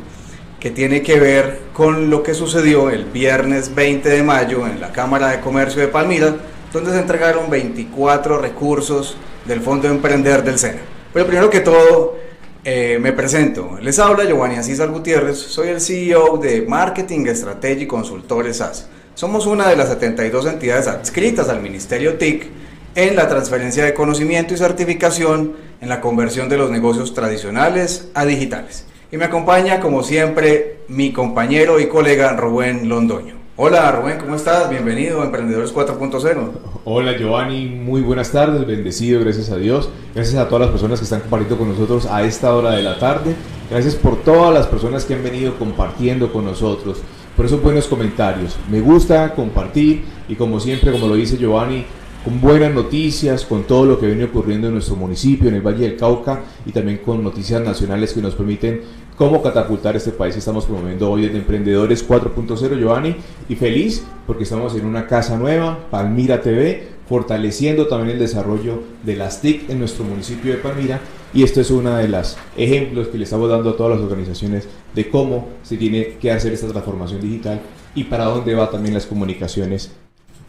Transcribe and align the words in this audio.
que 0.60 0.70
tiene 0.70 1.02
que 1.02 1.18
ver 1.18 1.60
con 1.72 2.10
lo 2.10 2.22
que 2.22 2.34
sucedió 2.34 2.90
el 2.90 3.06
viernes 3.06 3.74
20 3.74 4.08
de 4.08 4.22
mayo 4.22 4.66
en 4.66 4.78
la 4.78 4.92
Cámara 4.92 5.28
de 5.28 5.40
Comercio 5.40 5.80
de 5.80 5.88
Palmira, 5.88 6.36
donde 6.72 6.92
se 6.92 6.98
entregaron 6.98 7.48
24 7.48 8.38
recursos 8.38 9.16
del 9.46 9.62
Fondo 9.62 9.88
de 9.88 9.94
Emprender 9.94 10.44
del 10.44 10.58
SENA. 10.58 10.82
Pero 11.14 11.26
primero 11.26 11.48
que 11.48 11.60
todo, 11.60 12.18
eh, 12.62 12.98
me 13.00 13.12
presento. 13.12 13.78
Les 13.80 13.98
habla 13.98 14.24
Giovanni 14.26 14.56
Asísar 14.56 14.90
Gutiérrez, 14.90 15.38
soy 15.38 15.68
el 15.68 15.80
CEO 15.80 16.36
de 16.36 16.60
Marketing 16.60 17.24
Strategy 17.28 17.86
Consultores 17.86 18.58
SAS. 18.58 18.90
Somos 19.14 19.46
una 19.46 19.68
de 19.68 19.76
las 19.76 19.88
72 19.88 20.44
entidades 20.44 20.86
adscritas 20.86 21.48
al 21.48 21.62
Ministerio 21.62 22.18
TIC 22.18 22.46
en 22.94 23.16
la 23.16 23.28
transferencia 23.28 23.84
de 23.84 23.94
conocimiento 23.94 24.54
y 24.54 24.56
certificación 24.56 25.52
en 25.80 25.88
la 25.88 26.00
conversión 26.00 26.48
de 26.48 26.58
los 26.58 26.70
negocios 26.70 27.14
tradicionales 27.14 28.08
a 28.14 28.24
digitales. 28.24 28.86
Y 29.12 29.16
me 29.16 29.24
acompaña, 29.24 29.80
como 29.80 30.02
siempre, 30.02 30.80
mi 30.88 31.12
compañero 31.12 31.80
y 31.80 31.86
colega 31.86 32.36
Rubén 32.36 32.88
Londoño. 32.88 33.34
Hola 33.56 33.92
Rubén, 33.92 34.18
¿cómo 34.18 34.36
estás? 34.36 34.70
Bienvenido 34.70 35.20
a 35.20 35.26
Emprendedores 35.26 35.74
4.0. 35.74 36.50
Hola 36.84 37.16
Giovanni, 37.18 37.66
muy 37.66 38.00
buenas 38.00 38.32
tardes, 38.32 38.66
bendecido, 38.66 39.20
gracias 39.20 39.50
a 39.50 39.56
Dios. 39.56 39.90
Gracias 40.14 40.36
a 40.36 40.48
todas 40.48 40.62
las 40.62 40.70
personas 40.70 40.98
que 40.98 41.04
están 41.04 41.20
compartiendo 41.20 41.58
con 41.58 41.68
nosotros 41.68 42.06
a 42.06 42.22
esta 42.22 42.54
hora 42.54 42.70
de 42.70 42.82
la 42.82 42.98
tarde. 42.98 43.34
Gracias 43.70 43.96
por 43.96 44.16
todas 44.22 44.54
las 44.54 44.66
personas 44.66 45.04
que 45.04 45.14
han 45.14 45.22
venido 45.22 45.58
compartiendo 45.58 46.32
con 46.32 46.46
nosotros, 46.46 47.02
por 47.36 47.44
esos 47.46 47.62
buenos 47.62 47.86
comentarios. 47.86 48.56
Me 48.70 48.80
gusta 48.80 49.34
compartir 49.34 50.04
y 50.28 50.36
como 50.36 50.58
siempre, 50.58 50.90
como 50.90 51.06
lo 51.06 51.14
dice 51.14 51.36
Giovanni, 51.36 51.84
con 52.24 52.40
buenas 52.40 52.74
noticias, 52.74 53.44
con 53.44 53.64
todo 53.64 53.86
lo 53.86 53.98
que 53.98 54.06
viene 54.06 54.24
ocurriendo 54.24 54.66
en 54.66 54.74
nuestro 54.74 54.96
municipio, 54.96 55.48
en 55.48 55.54
el 55.54 55.62
Valle 55.62 55.88
del 55.88 55.96
Cauca, 55.96 56.42
y 56.66 56.72
también 56.72 56.98
con 56.98 57.24
noticias 57.24 57.62
nacionales 57.62 58.12
que 58.12 58.20
nos 58.20 58.34
permiten 58.34 58.82
cómo 59.16 59.42
catapultar 59.42 59.96
este 59.96 60.12
país 60.12 60.36
estamos 60.36 60.66
promoviendo 60.66 61.10
hoy 61.10 61.22
desde 61.22 61.38
Emprendedores 61.38 62.06
4.0, 62.06 62.78
Giovanni, 62.78 63.16
y 63.48 63.54
feliz 63.54 64.04
porque 64.26 64.44
estamos 64.44 64.74
en 64.74 64.84
una 64.84 65.06
casa 65.06 65.38
nueva, 65.38 65.86
Palmira 65.90 66.42
TV, 66.42 66.88
fortaleciendo 67.08 67.86
también 67.86 68.10
el 68.10 68.18
desarrollo 68.18 68.82
de 69.02 69.16
las 69.16 69.40
TIC 69.40 69.70
en 69.70 69.78
nuestro 69.78 70.04
municipio 70.04 70.52
de 70.52 70.58
Palmira, 70.58 71.00
y 71.32 71.42
esto 71.42 71.60
es 71.60 71.70
uno 71.70 71.96
de 71.96 72.08
los 72.08 72.36
ejemplos 72.56 73.08
que 73.08 73.18
le 73.18 73.24
estamos 73.24 73.48
dando 73.48 73.70
a 73.70 73.76
todas 73.76 73.98
las 73.98 74.04
organizaciones 74.04 74.68
de 74.94 75.08
cómo 75.08 75.48
se 75.62 75.76
tiene 75.76 76.16
que 76.20 76.30
hacer 76.30 76.52
esta 76.52 76.68
transformación 76.68 77.20
digital 77.20 77.60
y 77.94 78.04
para 78.04 78.24
dónde 78.24 78.54
va 78.54 78.70
también 78.70 78.94
las 78.94 79.06
comunicaciones 79.06 79.90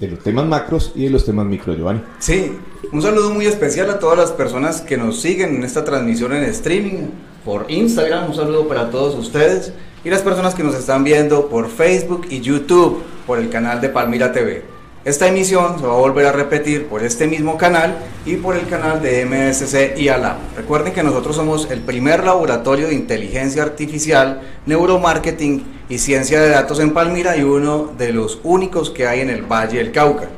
de 0.02 0.08
los 0.08 0.20
temas 0.20 0.46
macros 0.46 0.92
y 0.96 1.04
de 1.06 1.12
los 1.12 1.24
temas 1.24 1.46
micro, 1.46 1.76
Giovanni. 1.76 2.02
Sí, 2.18 2.58
un 2.92 3.02
saludo 3.04 3.30
muy 3.30 3.46
especial 3.46 3.90
a 3.92 4.00
todas 4.00 4.18
las 4.18 4.32
personas 4.32 4.82
que 4.82 4.98
nos 4.98 5.22
siguen 5.22 5.56
en 5.56 5.64
esta 5.64 5.86
transmisión 5.86 6.34
en 6.34 6.44
streaming 6.46 7.10
por 7.46 7.68
Instagram, 7.70 8.30
un 8.30 8.36
saludo 8.36 8.68
para 8.68 8.90
todos 8.90 9.16
ustedes 9.16 9.72
y 10.04 10.10
las 10.10 10.24
personas 10.24 10.56
que 10.56 10.64
nos 10.64 10.74
están 10.74 11.04
viendo 11.04 11.48
por 11.50 11.70
Facebook 11.70 12.26
y 12.32 12.42
YouTube 12.42 13.04
por 13.28 13.38
el 13.38 13.50
canal 13.50 13.80
de 13.80 13.90
Palmira 13.90 14.32
TV. 14.32 14.71
Esta 15.04 15.28
emisión 15.28 15.80
se 15.80 15.88
va 15.88 15.94
a 15.94 15.98
volver 15.98 16.28
a 16.28 16.32
repetir 16.32 16.86
por 16.86 17.02
este 17.02 17.26
mismo 17.26 17.58
canal 17.58 17.98
y 18.24 18.36
por 18.36 18.56
el 18.56 18.68
canal 18.68 19.02
de 19.02 19.26
MSC 19.26 19.98
y 19.98 20.10
ALAM. 20.10 20.38
Recuerden 20.56 20.94
que 20.94 21.02
nosotros 21.02 21.36
somos 21.36 21.72
el 21.72 21.80
primer 21.80 22.24
laboratorio 22.24 22.88
de 22.88 22.94
inteligencia 22.94 23.64
artificial, 23.64 24.42
neuromarketing 24.68 25.64
y 25.90 25.98
ciencia 25.98 26.40
de 26.40 26.50
datos 26.50 26.80
en 26.80 26.94
Palmira 26.94 27.36
y 27.36 27.42
uno 27.42 27.90
de 27.98 28.14
los 28.14 28.42
únicos 28.44 28.92
que 28.92 29.08
hay 29.08 29.22
en 29.22 29.32
el 29.32 29.42
Valle 29.42 29.80
del 29.80 29.92
Cauca. 29.92 30.30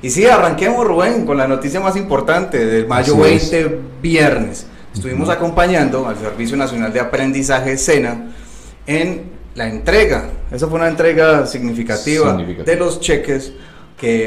Y 0.00 0.10
sí, 0.10 0.24
arranquemos 0.26 0.86
Rubén 0.86 1.26
con 1.26 1.36
la 1.36 1.48
noticia 1.48 1.80
más 1.80 1.96
importante 1.96 2.64
del 2.64 2.86
mayo 2.86 3.16
20, 3.16 3.80
viernes. 4.00 4.66
Estuvimos 4.94 5.28
acompañando 5.28 6.06
al 6.06 6.16
Servicio 6.16 6.56
Nacional 6.56 6.92
de 6.92 7.00
Aprendizaje 7.00 7.76
SENA 7.76 8.30
en 8.86 9.34
la 9.56 9.68
entrega, 9.68 10.30
esa 10.52 10.68
fue 10.68 10.78
una 10.78 10.88
entrega 10.88 11.46
significativa. 11.46 12.36
de 12.36 12.76
los 12.76 13.00
cheques 13.00 13.52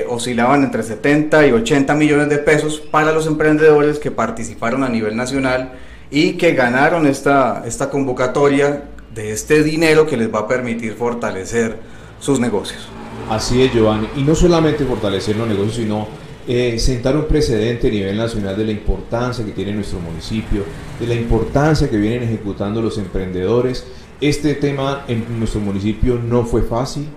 oscilaban 0.09 0.63
entre 0.63 0.83
70 0.83 1.47
y 1.47 1.51
80 1.51 1.93
millones 1.95 2.29
de 2.29 2.37
pesos 2.37 2.79
para 2.79 3.11
los 3.11 3.27
emprendedores 3.27 3.99
que 3.99 4.11
participaron 4.11 4.83
a 4.83 4.89
nivel 4.89 5.15
nacional 5.15 5.73
y 6.09 6.33
que 6.33 6.53
ganaron 6.53 7.05
esta, 7.05 7.63
esta 7.65 7.89
convocatoria 7.89 8.83
de 9.13 9.31
este 9.31 9.63
dinero 9.63 10.05
que 10.05 10.17
les 10.17 10.33
va 10.33 10.39
a 10.39 10.47
permitir 10.47 10.93
fortalecer 10.93 11.77
sus 12.19 12.39
negocios. 12.39 12.87
Así 13.29 13.61
es, 13.61 13.73
Giovanni. 13.73 14.07
Y 14.15 14.23
no 14.23 14.35
solamente 14.35 14.85
fortalecer 14.85 15.35
los 15.35 15.47
negocios, 15.47 15.75
sino 15.75 16.07
eh, 16.47 16.79
sentar 16.79 17.17
un 17.17 17.25
precedente 17.25 17.87
a 17.87 17.91
nivel 17.91 18.17
nacional 18.17 18.55
de 18.55 18.63
la 18.63 18.71
importancia 18.71 19.43
que 19.43 19.51
tiene 19.51 19.73
nuestro 19.73 19.99
municipio, 19.99 20.63
de 20.99 21.07
la 21.07 21.13
importancia 21.13 21.89
que 21.89 21.97
vienen 21.97 22.23
ejecutando 22.23 22.81
los 22.81 22.97
emprendedores. 22.97 23.85
Este 24.21 24.55
tema 24.55 25.03
en 25.07 25.39
nuestro 25.39 25.59
municipio 25.59 26.15
no 26.15 26.45
fue 26.45 26.61
fácil, 26.61 27.07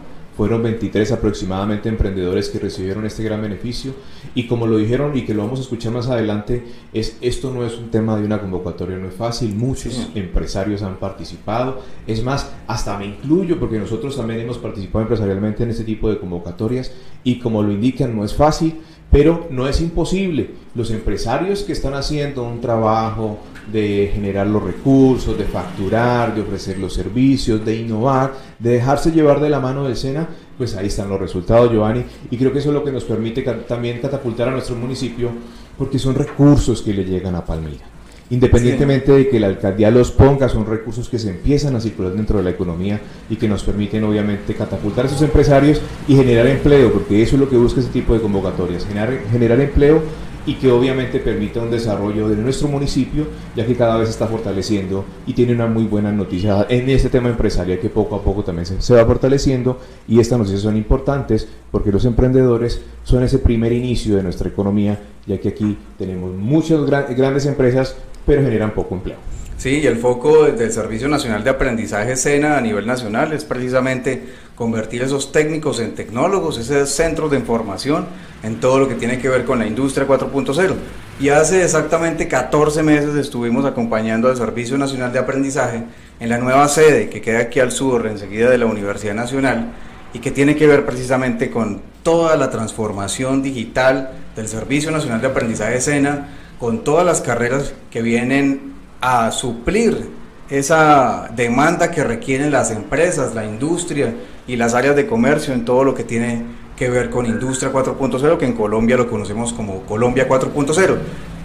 fueron 0.41 0.62
23 0.62 1.12
aproximadamente 1.12 1.91
emprendedores 1.91 2.49
que 2.49 2.59
recibieron 2.59 3.05
este 3.05 3.23
gran 3.23 3.43
beneficio. 3.43 3.93
Y 4.34 4.47
como 4.47 4.67
lo 4.67 4.78
dijeron 4.78 5.15
y 5.15 5.27
que 5.27 5.34
lo 5.34 5.43
vamos 5.43 5.59
a 5.59 5.62
escuchar 5.65 5.93
más 5.93 6.09
adelante, 6.09 6.65
es 6.95 7.19
esto 7.21 7.53
no 7.53 7.62
es 7.62 7.77
un 7.77 7.91
tema 7.91 8.17
de 8.17 8.25
una 8.25 8.41
convocatoria, 8.41 8.97
no 8.97 9.06
es 9.06 9.15
fácil, 9.15 9.55
muchos 9.55 10.09
empresarios 10.15 10.81
han 10.81 10.97
participado, 10.97 11.83
es 12.06 12.25
más, 12.25 12.51
hasta 12.67 12.97
me 12.97 13.05
incluyo 13.05 13.61
porque 13.61 13.78
nosotros 13.78 14.17
también 14.17 14.41
hemos 14.41 14.56
participado 14.56 15.03
empresarialmente 15.03 15.62
en 15.62 15.69
este 15.73 15.84
tipo 15.84 16.09
de 16.09 16.19
convocatorias 16.19 16.91
y 17.22 17.39
como 17.39 17.62
lo 17.62 17.71
indican 17.71 18.17
no 18.17 18.25
es 18.25 18.33
fácil, 18.33 18.81
pero 19.11 19.47
no 19.51 19.69
es 19.69 19.83
imposible. 19.83 20.53
Los 20.75 20.91
empresarios 20.91 21.65
que 21.65 21.72
están 21.72 21.93
haciendo 21.93 22.45
un 22.45 22.62
trabajo 22.62 23.41
de 23.73 24.11
generar 24.15 24.47
los 24.47 24.63
recursos, 24.63 25.37
de 25.37 25.45
facturar, 25.45 26.35
de 26.35 26.43
ofrecer 26.43 26.79
los 26.79 26.95
servicios, 26.95 27.65
de 27.65 27.77
innovar, 27.77 28.33
de 28.59 28.71
dejarse 28.71 29.13
llevar 29.13 29.41
de 29.41 29.51
la 29.51 29.61
mano 29.61 29.85
del 29.85 29.97
SENA, 29.97 30.29
pues 30.59 30.77
ahí 30.77 30.89
están 30.89 31.09
los 31.09 31.21
resultados, 31.21 31.73
Giovanni. 31.73 32.05
Y 32.31 32.37
creo 32.37 32.53
que 32.53 32.59
eso 32.59 32.69
es 32.69 32.75
lo 32.75 32.85
que 32.85 32.93
nos 32.93 33.05
permite 33.05 33.43
también 33.43 34.01
catapultar 34.01 34.49
a 34.49 34.53
nuestro 34.53 34.77
municipio, 34.77 35.31
porque 35.79 35.99
son 35.99 36.15
recursos 36.15 36.83
que 36.83 36.93
le 36.93 37.05
llegan 37.05 37.35
a 37.35 37.45
Palmira. 37.45 37.87
Independientemente 38.31 39.11
de 39.11 39.29
que 39.29 39.41
la 39.41 39.49
alcaldía 39.49 39.91
los 39.91 40.13
ponga, 40.13 40.49
son 40.49 40.65
recursos 40.65 41.09
que 41.09 41.19
se 41.19 41.31
empiezan 41.31 41.75
a 41.75 41.81
circular 41.81 42.13
dentro 42.13 42.39
de 42.39 42.45
la 42.45 42.51
economía 42.51 43.01
y 43.28 43.34
que 43.34 43.49
nos 43.49 43.65
permiten 43.65 44.05
obviamente 44.05 44.55
catapultar 44.55 45.05
a 45.05 45.09
esos 45.09 45.23
empresarios 45.23 45.81
y 46.07 46.15
generar 46.15 46.47
empleo, 46.47 46.93
porque 46.93 47.23
eso 47.23 47.34
es 47.34 47.41
lo 47.41 47.49
que 47.49 47.57
busca 47.57 47.81
ese 47.81 47.91
tipo 47.91 48.15
de 48.15 48.21
convocatorias, 48.21 48.87
generar, 48.87 49.19
generar 49.33 49.61
empleo 49.61 50.01
y 50.47 50.54
que 50.54 50.71
obviamente 50.71 51.21
permita 51.21 51.60
un 51.60 51.71
desarrollo 51.71 52.28
de 52.28 52.37
nuestro 52.37 52.69
municipio, 52.69 53.27
ya 53.54 53.66
que 53.66 53.77
cada 53.77 53.97
vez 53.98 54.09
está 54.09 54.27
fortaleciendo 54.27 55.04
y 55.27 55.33
tiene 55.33 55.53
una 55.53 55.66
muy 55.66 55.84
buena 55.84 56.13
noticia 56.13 56.66
en 56.69 56.89
este 56.91 57.09
tema 57.09 57.28
empresarial 57.28 57.78
que 57.78 57.91
poco 57.91 58.16
a 58.16 58.22
poco 58.22 58.42
también 58.42 58.66
se, 58.66 58.81
se 58.81 58.95
va 58.95 59.04
fortaleciendo 59.04 59.78
y 60.09 60.21
estas 60.21 60.39
noticias 60.39 60.63
son 60.63 60.77
importantes 60.77 61.48
porque 61.71 61.92
los 61.92 62.04
emprendedores 62.04 62.81
son 63.04 63.22
ese 63.22 63.39
primer 63.39 63.72
inicio 63.72 64.16
de 64.16 64.22
nuestra 64.22 64.48
economía, 64.48 64.98
ya 65.27 65.39
que 65.39 65.48
aquí 65.48 65.77
tenemos 65.98 66.34
muchas 66.34 66.84
grandes 66.87 67.47
empresas 67.47 67.97
pero 68.27 68.42
generan 68.42 68.72
poco 68.72 68.95
empleo. 68.95 69.40
Sí, 69.60 69.80
y 69.80 69.86
el 69.86 69.98
foco 69.98 70.47
del 70.47 70.72
Servicio 70.72 71.07
Nacional 71.07 71.45
de 71.45 71.51
Aprendizaje 71.51 72.16
SENA 72.16 72.57
a 72.57 72.62
nivel 72.62 72.86
nacional 72.86 73.34
es 73.34 73.45
precisamente 73.45 74.22
convertir 74.57 75.03
esos 75.03 75.33
técnicos 75.33 75.80
en 75.80 75.95
tecnólogos, 75.95 76.57
esos 76.57 76.89
centros 76.89 77.30
de 77.30 77.36
información 77.36 78.07
en 78.42 78.59
todo 78.59 78.78
lo 78.78 78.89
que 78.89 78.95
tiene 78.95 79.18
que 79.18 79.28
ver 79.28 79.45
con 79.45 79.59
la 79.59 79.66
industria 79.66 80.09
4.0. 80.09 80.77
Y 81.21 81.28
hace 81.28 81.62
exactamente 81.62 82.27
14 82.27 82.83
meses 82.83 83.15
estuvimos 83.16 83.66
acompañando 83.66 84.30
al 84.30 84.39
Servicio 84.39 84.78
Nacional 84.78 85.12
de 85.12 85.18
Aprendizaje 85.18 85.83
en 86.21 86.30
la 86.30 86.39
nueva 86.39 86.66
sede 86.66 87.10
que 87.10 87.21
queda 87.21 87.41
aquí 87.41 87.60
al 87.60 87.71
sur, 87.71 88.06
enseguida 88.06 88.48
de 88.48 88.56
la 88.56 88.65
Universidad 88.65 89.13
Nacional, 89.13 89.72
y 90.15 90.21
que 90.21 90.30
tiene 90.30 90.56
que 90.56 90.66
ver 90.66 90.86
precisamente 90.86 91.51
con 91.51 91.83
toda 92.03 92.34
la 92.39 92.48
transformación 92.48 93.42
digital 93.42 94.09
del 94.36 94.48
Servicio 94.48 94.91
Nacional 94.91 95.21
de 95.21 95.27
Aprendizaje 95.27 95.83
SENA, 95.83 96.28
con 96.59 96.83
todas 96.83 97.04
las 97.04 97.21
carreras 97.21 97.74
que 97.91 98.01
vienen 98.01 98.79
a 99.01 99.31
suplir 99.31 100.11
esa 100.51 101.31
demanda 101.35 101.91
que 101.91 102.03
requieren 102.03 102.51
las 102.51 102.71
empresas, 102.71 103.35
la 103.35 103.45
industria 103.45 104.15
y 104.47 104.57
las 104.57 104.75
áreas 104.75 104.97
de 104.97 105.07
comercio 105.07 105.55
en 105.55 105.65
todo 105.65 105.85
lo 105.85 105.95
que 105.95 106.03
tiene 106.03 106.43
que 106.77 106.91
ver 106.91 107.11
con 107.11 107.27
Industria 107.27 107.73
4.0, 107.73 108.37
que 108.37 108.47
en 108.47 108.55
Colombia 108.55 108.97
lo 108.97 109.09
conocemos 109.09 109.53
como 109.53 109.83
Colombia 109.83 110.29
4.0. 110.29 110.97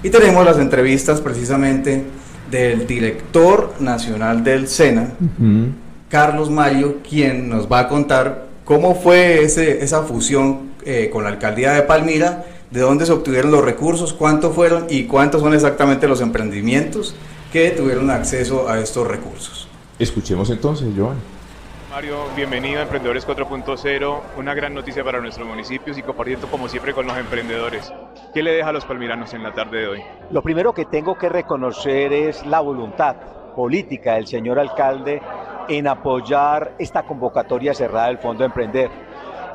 Y 0.02 0.10
tenemos 0.10 0.46
las 0.46 0.57
entrevistas 0.57 1.22
precisamente 1.22 2.04
del 2.50 2.88
director 2.88 3.74
nacional 3.80 4.44
del 4.44 4.68
SENA, 4.68 5.10
Carlos 6.10 6.50
Mario, 6.50 6.98
quien 7.07 7.50
nos 7.50 7.72
va 7.72 7.80
a 7.80 7.88
contar 7.88 8.48
cómo 8.63 8.96
fue 8.96 9.44
ese, 9.44 9.84
esa 9.84 10.04
fusión 10.04 10.72
eh, 10.86 11.10
con 11.12 11.24
la 11.24 11.30
alcaldía 11.30 11.74
de 11.74 11.81
Palmira, 11.81 12.46
de 12.72 12.80
dónde 12.80 13.06
se 13.06 13.12
obtuvieron 13.12 13.52
los 13.52 13.63
recursos, 13.63 14.13
cuántos 14.13 14.56
fueron 14.56 14.86
y 14.90 15.04
cuántos 15.04 15.42
son 15.42 15.54
exactamente 15.54 16.07
los 16.07 16.22
emprendimientos 16.22 17.16
que 17.56 17.72
tuvieron 17.72 18.12
acceso 18.12 18.68
a 18.68 18.80
estos 18.80 19.07
recursos. 19.07 19.69
Escuchemos 19.98 20.50
entonces, 20.50 20.90
Joan. 20.94 21.16
Mario, 21.90 22.18
bienvenido 22.36 22.81
a 22.81 22.84
Emprendedores 22.84 23.25
4.0, 23.25 24.19
una 24.38 24.54
gran 24.54 24.74
noticia 24.74 25.06
para 25.06 25.22
nuestros 25.22 25.48
municipios 25.48 25.98
y 25.98 26.02
compartiendo 26.02 26.48
como 26.48 26.68
siempre 26.68 26.94
con 26.94 27.07
los 27.07 27.18
emprendedores. 27.18 27.94
¿Qué 28.34 28.44
le 28.44 28.52
deja 28.52 28.68
a 28.68 28.74
los 28.74 28.84
palmiranos 28.84 29.34
en 29.34 29.42
la 29.42 29.54
tarde 29.54 29.80
de 29.80 29.88
hoy? 29.88 30.04
Lo 30.31 30.42
primero 30.42 30.74
que 30.74 30.84
tengo 30.84 31.18
que 31.18 31.30
reconocer 31.30 32.12
es 32.12 32.46
la 32.46 32.60
voluntad 32.60 33.16
política 33.56 34.16
del 34.16 34.28
señor 34.28 34.60
alcalde 34.60 35.22
en 35.69 35.88
apoyar 35.88 36.75
esta 36.78 37.04
convocatoria 37.04 37.74
cerrada 37.74 38.07
del 38.07 38.18
Fondo 38.18 38.44
Emprender. 38.44 38.90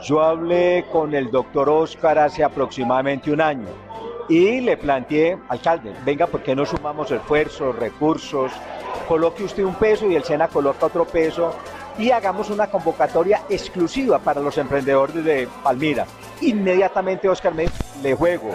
Yo 0.04 0.22
hablé 0.22 0.86
con 0.90 1.14
el 1.14 1.30
doctor 1.30 1.68
Oscar 1.68 2.18
hace 2.18 2.42
aproximadamente 2.42 3.30
un 3.30 3.42
año 3.42 3.89
y 4.30 4.60
le 4.60 4.76
planteé, 4.76 5.36
alcalde, 5.48 5.92
venga, 6.04 6.28
¿por 6.28 6.42
qué 6.42 6.54
no 6.54 6.64
sumamos 6.64 7.10
esfuerzos, 7.10 7.76
recursos? 7.76 8.52
Coloque 9.08 9.42
usted 9.42 9.64
un 9.64 9.74
peso 9.74 10.06
y 10.06 10.14
el 10.14 10.22
SENA 10.22 10.46
coloca 10.46 10.86
otro 10.86 11.04
peso 11.04 11.52
y 11.98 12.12
hagamos 12.12 12.48
una 12.48 12.68
convocatoria 12.68 13.42
exclusiva 13.50 14.20
para 14.20 14.40
los 14.40 14.56
emprendedores 14.56 15.24
de 15.24 15.48
Palmira. 15.64 16.06
Inmediatamente 16.42 17.28
Oscar 17.28 17.52
me 17.52 17.66
le 18.02 18.14
juego 18.14 18.50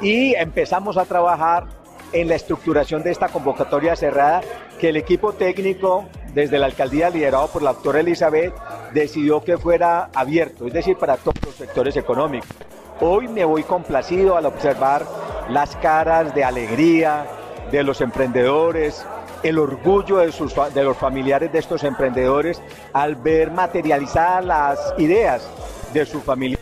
y 0.00 0.34
empezamos 0.34 0.96
a 0.96 1.04
trabajar 1.04 1.66
en 2.12 2.28
la 2.28 2.36
estructuración 2.36 3.02
de 3.02 3.10
esta 3.10 3.28
convocatoria 3.28 3.96
cerrada 3.96 4.42
que 4.78 4.90
el 4.90 4.96
equipo 4.96 5.32
técnico 5.32 6.06
desde 6.32 6.56
la 6.56 6.66
alcaldía 6.66 7.10
liderado 7.10 7.48
por 7.48 7.62
la 7.62 7.72
doctora 7.72 7.98
Elizabeth 7.98 8.54
decidió 8.92 9.42
que 9.42 9.58
fuera 9.58 10.08
abierto, 10.14 10.68
es 10.68 10.72
decir, 10.72 10.96
para 10.96 11.16
todos 11.16 11.34
los 11.44 11.56
sectores 11.56 11.96
económicos. 11.96 12.48
Hoy 13.00 13.28
me 13.28 13.44
voy 13.44 13.62
complacido 13.62 14.36
al 14.36 14.46
observar 14.46 15.06
las 15.48 15.76
caras 15.76 16.34
de 16.34 16.42
alegría 16.42 17.26
de 17.70 17.84
los 17.84 18.00
emprendedores, 18.00 19.06
el 19.44 19.60
orgullo 19.60 20.16
de, 20.16 20.32
sus, 20.32 20.52
de 20.74 20.82
los 20.82 20.96
familiares 20.96 21.52
de 21.52 21.60
estos 21.60 21.84
emprendedores 21.84 22.60
al 22.92 23.14
ver 23.14 23.52
materializadas 23.52 24.44
las 24.44 24.94
ideas 24.98 25.48
de 25.92 26.06
su 26.06 26.20
familia. 26.20 26.58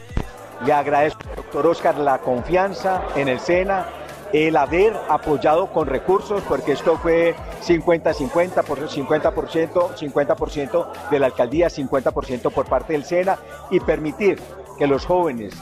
Le 0.66 0.74
agradezco, 0.74 1.22
doctor 1.34 1.68
Oscar, 1.68 1.96
la 1.96 2.18
confianza 2.18 3.02
en 3.16 3.28
el 3.28 3.40
SENA, 3.40 3.86
el 4.34 4.58
haber 4.58 4.94
apoyado 5.08 5.72
con 5.72 5.86
recursos, 5.86 6.42
porque 6.46 6.72
esto 6.72 6.98
fue 6.98 7.34
50-50, 7.66 8.62
por 8.62 8.78
50%, 8.86 9.94
50% 9.96 10.86
de 11.10 11.18
la 11.18 11.26
alcaldía, 11.26 11.68
50% 11.68 12.52
por 12.52 12.66
parte 12.66 12.92
del 12.92 13.04
SENA, 13.04 13.38
y 13.70 13.80
permitir 13.80 14.38
que 14.78 14.86
los 14.86 15.06
jóvenes, 15.06 15.54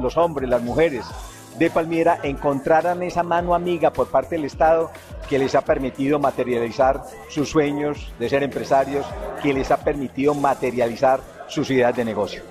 los 0.00 0.16
hombres, 0.16 0.48
las 0.48 0.62
mujeres 0.62 1.04
de 1.58 1.70
Palmira 1.70 2.18
encontraran 2.22 3.02
esa 3.02 3.22
mano 3.22 3.54
amiga 3.54 3.92
por 3.92 4.08
parte 4.08 4.36
del 4.36 4.44
Estado 4.44 4.90
que 5.28 5.38
les 5.38 5.54
ha 5.54 5.62
permitido 5.62 6.18
materializar 6.18 7.02
sus 7.28 7.50
sueños 7.50 8.12
de 8.18 8.28
ser 8.28 8.42
empresarios, 8.42 9.06
que 9.42 9.52
les 9.52 9.70
ha 9.70 9.78
permitido 9.78 10.34
materializar 10.34 11.20
sus 11.48 11.70
ideas 11.70 11.94
de 11.94 12.04
negocio. 12.04 12.42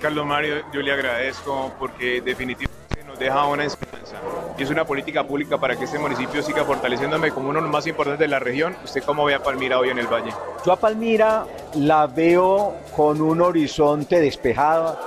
Carlos 0.00 0.26
Mario, 0.26 0.56
yo 0.72 0.82
le 0.82 0.92
agradezco 0.92 1.72
porque 1.78 2.20
definitivamente 2.20 3.04
nos 3.06 3.18
deja 3.18 3.46
una 3.46 3.64
enseñanza 3.64 4.16
y 4.56 4.62
es 4.62 4.70
una 4.70 4.84
política 4.84 5.24
pública 5.24 5.58
para 5.58 5.76
que 5.76 5.84
este 5.84 5.98
municipio 5.98 6.42
siga 6.42 6.64
fortaleciéndome 6.64 7.30
como 7.30 7.48
uno 7.48 7.58
de 7.58 7.62
los 7.62 7.70
más 7.70 7.86
importantes 7.86 8.20
de 8.20 8.28
la 8.28 8.38
región. 8.38 8.76
¿Usted 8.84 9.02
cómo 9.02 9.24
ve 9.24 9.34
a 9.34 9.42
Palmira 9.42 9.78
hoy 9.78 9.88
en 9.88 9.98
el 9.98 10.06
Valle? 10.06 10.30
Yo 10.64 10.72
a 10.72 10.76
Palmira 10.76 11.46
la 11.74 12.06
veo 12.06 12.74
con 12.94 13.20
un 13.20 13.40
horizonte 13.40 14.20
despejado, 14.20 14.98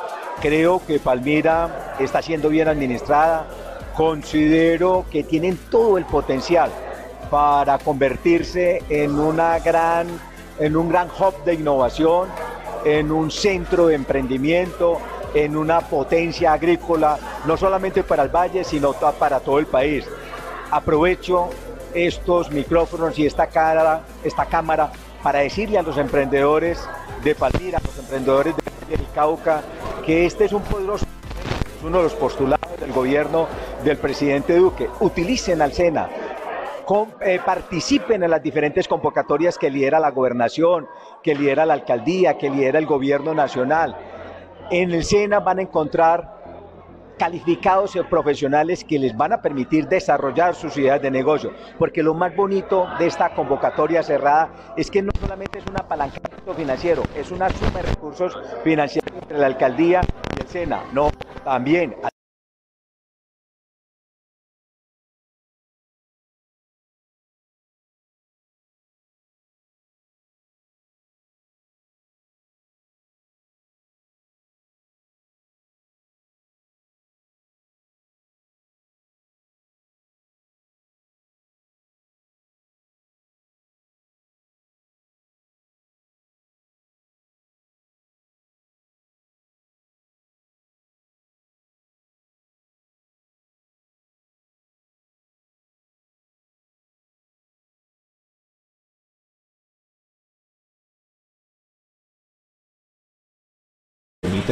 Creo 0.41 0.81
que 0.85 0.99
Palmira 0.99 1.95
está 1.99 2.21
siendo 2.21 2.49
bien 2.49 2.67
administrada. 2.67 3.47
Considero 3.95 5.05
que 5.11 5.23
tienen 5.23 5.57
todo 5.71 5.97
el 5.97 6.05
potencial 6.05 6.69
para 7.31 7.79
convertirse 7.79 8.83
en, 8.89 9.17
una 9.17 9.57
gran, 9.59 10.07
en 10.59 10.77
un 10.77 10.89
gran 10.89 11.07
hub 11.07 11.43
de 11.43 11.55
innovación, 11.55 12.29
en 12.85 13.11
un 13.11 13.31
centro 13.31 13.87
de 13.87 13.95
emprendimiento, 13.95 14.99
en 15.33 15.57
una 15.57 15.81
potencia 15.81 16.53
agrícola, 16.53 17.17
no 17.45 17.57
solamente 17.57 18.03
para 18.03 18.23
el 18.23 18.29
valle, 18.29 18.63
sino 18.63 18.93
para 18.93 19.39
todo 19.39 19.57
el 19.57 19.65
país. 19.65 20.05
Aprovecho 20.69 21.49
estos 21.95 22.51
micrófonos 22.51 23.17
y 23.17 23.25
esta, 23.25 23.47
cara, 23.47 24.01
esta 24.23 24.45
cámara 24.45 24.91
para 25.23 25.39
decirle 25.39 25.79
a 25.79 25.81
los 25.81 25.97
emprendedores 25.97 26.79
de 27.23 27.33
Palmira, 27.33 27.79
a 27.79 27.81
los 27.81 27.97
emprendedores 27.97 28.53
del 28.89 29.05
Cauca, 29.13 29.61
que 30.05 30.25
este 30.25 30.45
es 30.45 30.53
un 30.53 30.61
poderoso, 30.63 31.05
es 31.05 31.83
uno 31.83 31.97
de 31.97 32.03
los 32.03 32.13
postulados 32.13 32.79
del 32.79 32.91
gobierno 32.91 33.47
del 33.83 33.97
presidente 33.97 34.55
Duque. 34.55 34.89
Utilicen 34.99 35.61
al 35.61 35.73
SENA, 35.73 36.09
eh, 37.21 37.39
participen 37.45 38.23
en 38.23 38.31
las 38.31 38.41
diferentes 38.41 38.87
convocatorias 38.87 39.57
que 39.57 39.69
lidera 39.69 39.99
la 39.99 40.11
gobernación, 40.11 40.87
que 41.21 41.35
lidera 41.35 41.65
la 41.65 41.73
alcaldía, 41.73 42.37
que 42.37 42.49
lidera 42.49 42.79
el 42.79 42.85
gobierno 42.85 43.33
nacional. 43.33 43.97
En 44.71 44.91
el 44.91 45.03
SENA 45.03 45.39
van 45.41 45.59
a 45.59 45.63
encontrar 45.63 46.36
calificados 47.17 47.95
y 47.95 48.01
profesionales 48.03 48.83
que 48.83 48.99
les 48.99 49.15
van 49.15 49.33
a 49.33 49.41
permitir 49.41 49.87
desarrollar 49.87 50.55
sus 50.55 50.77
ideas 50.77 51.01
de 51.01 51.11
negocio. 51.11 51.51
Porque 51.77 52.03
lo 52.03 52.13
más 52.13 52.35
bonito 52.35 52.87
de 52.99 53.07
esta 53.07 53.33
convocatoria 53.33 54.03
cerrada 54.03 54.49
es 54.75 54.89
que 54.89 55.01
no 55.01 55.11
solamente 55.19 55.59
es 55.59 55.65
un 55.67 55.77
apalancamiento 55.77 56.53
financiero, 56.53 57.03
es 57.15 57.31
una 57.31 57.49
suma 57.49 57.81
de 57.81 57.83
recursos 57.83 58.37
financieros 58.63 59.11
entre 59.21 59.37
la 59.37 59.47
alcaldía 59.47 60.01
y 60.37 60.41
el 60.41 60.47
SENA. 60.47 60.83
No, 60.93 61.09
también 61.43 61.95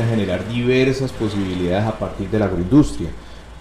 generar 0.03 0.47
diversas 0.47 1.11
posibilidades 1.11 1.85
a 1.85 1.97
partir 1.97 2.29
de 2.29 2.39
la 2.39 2.45
agroindustria, 2.45 3.09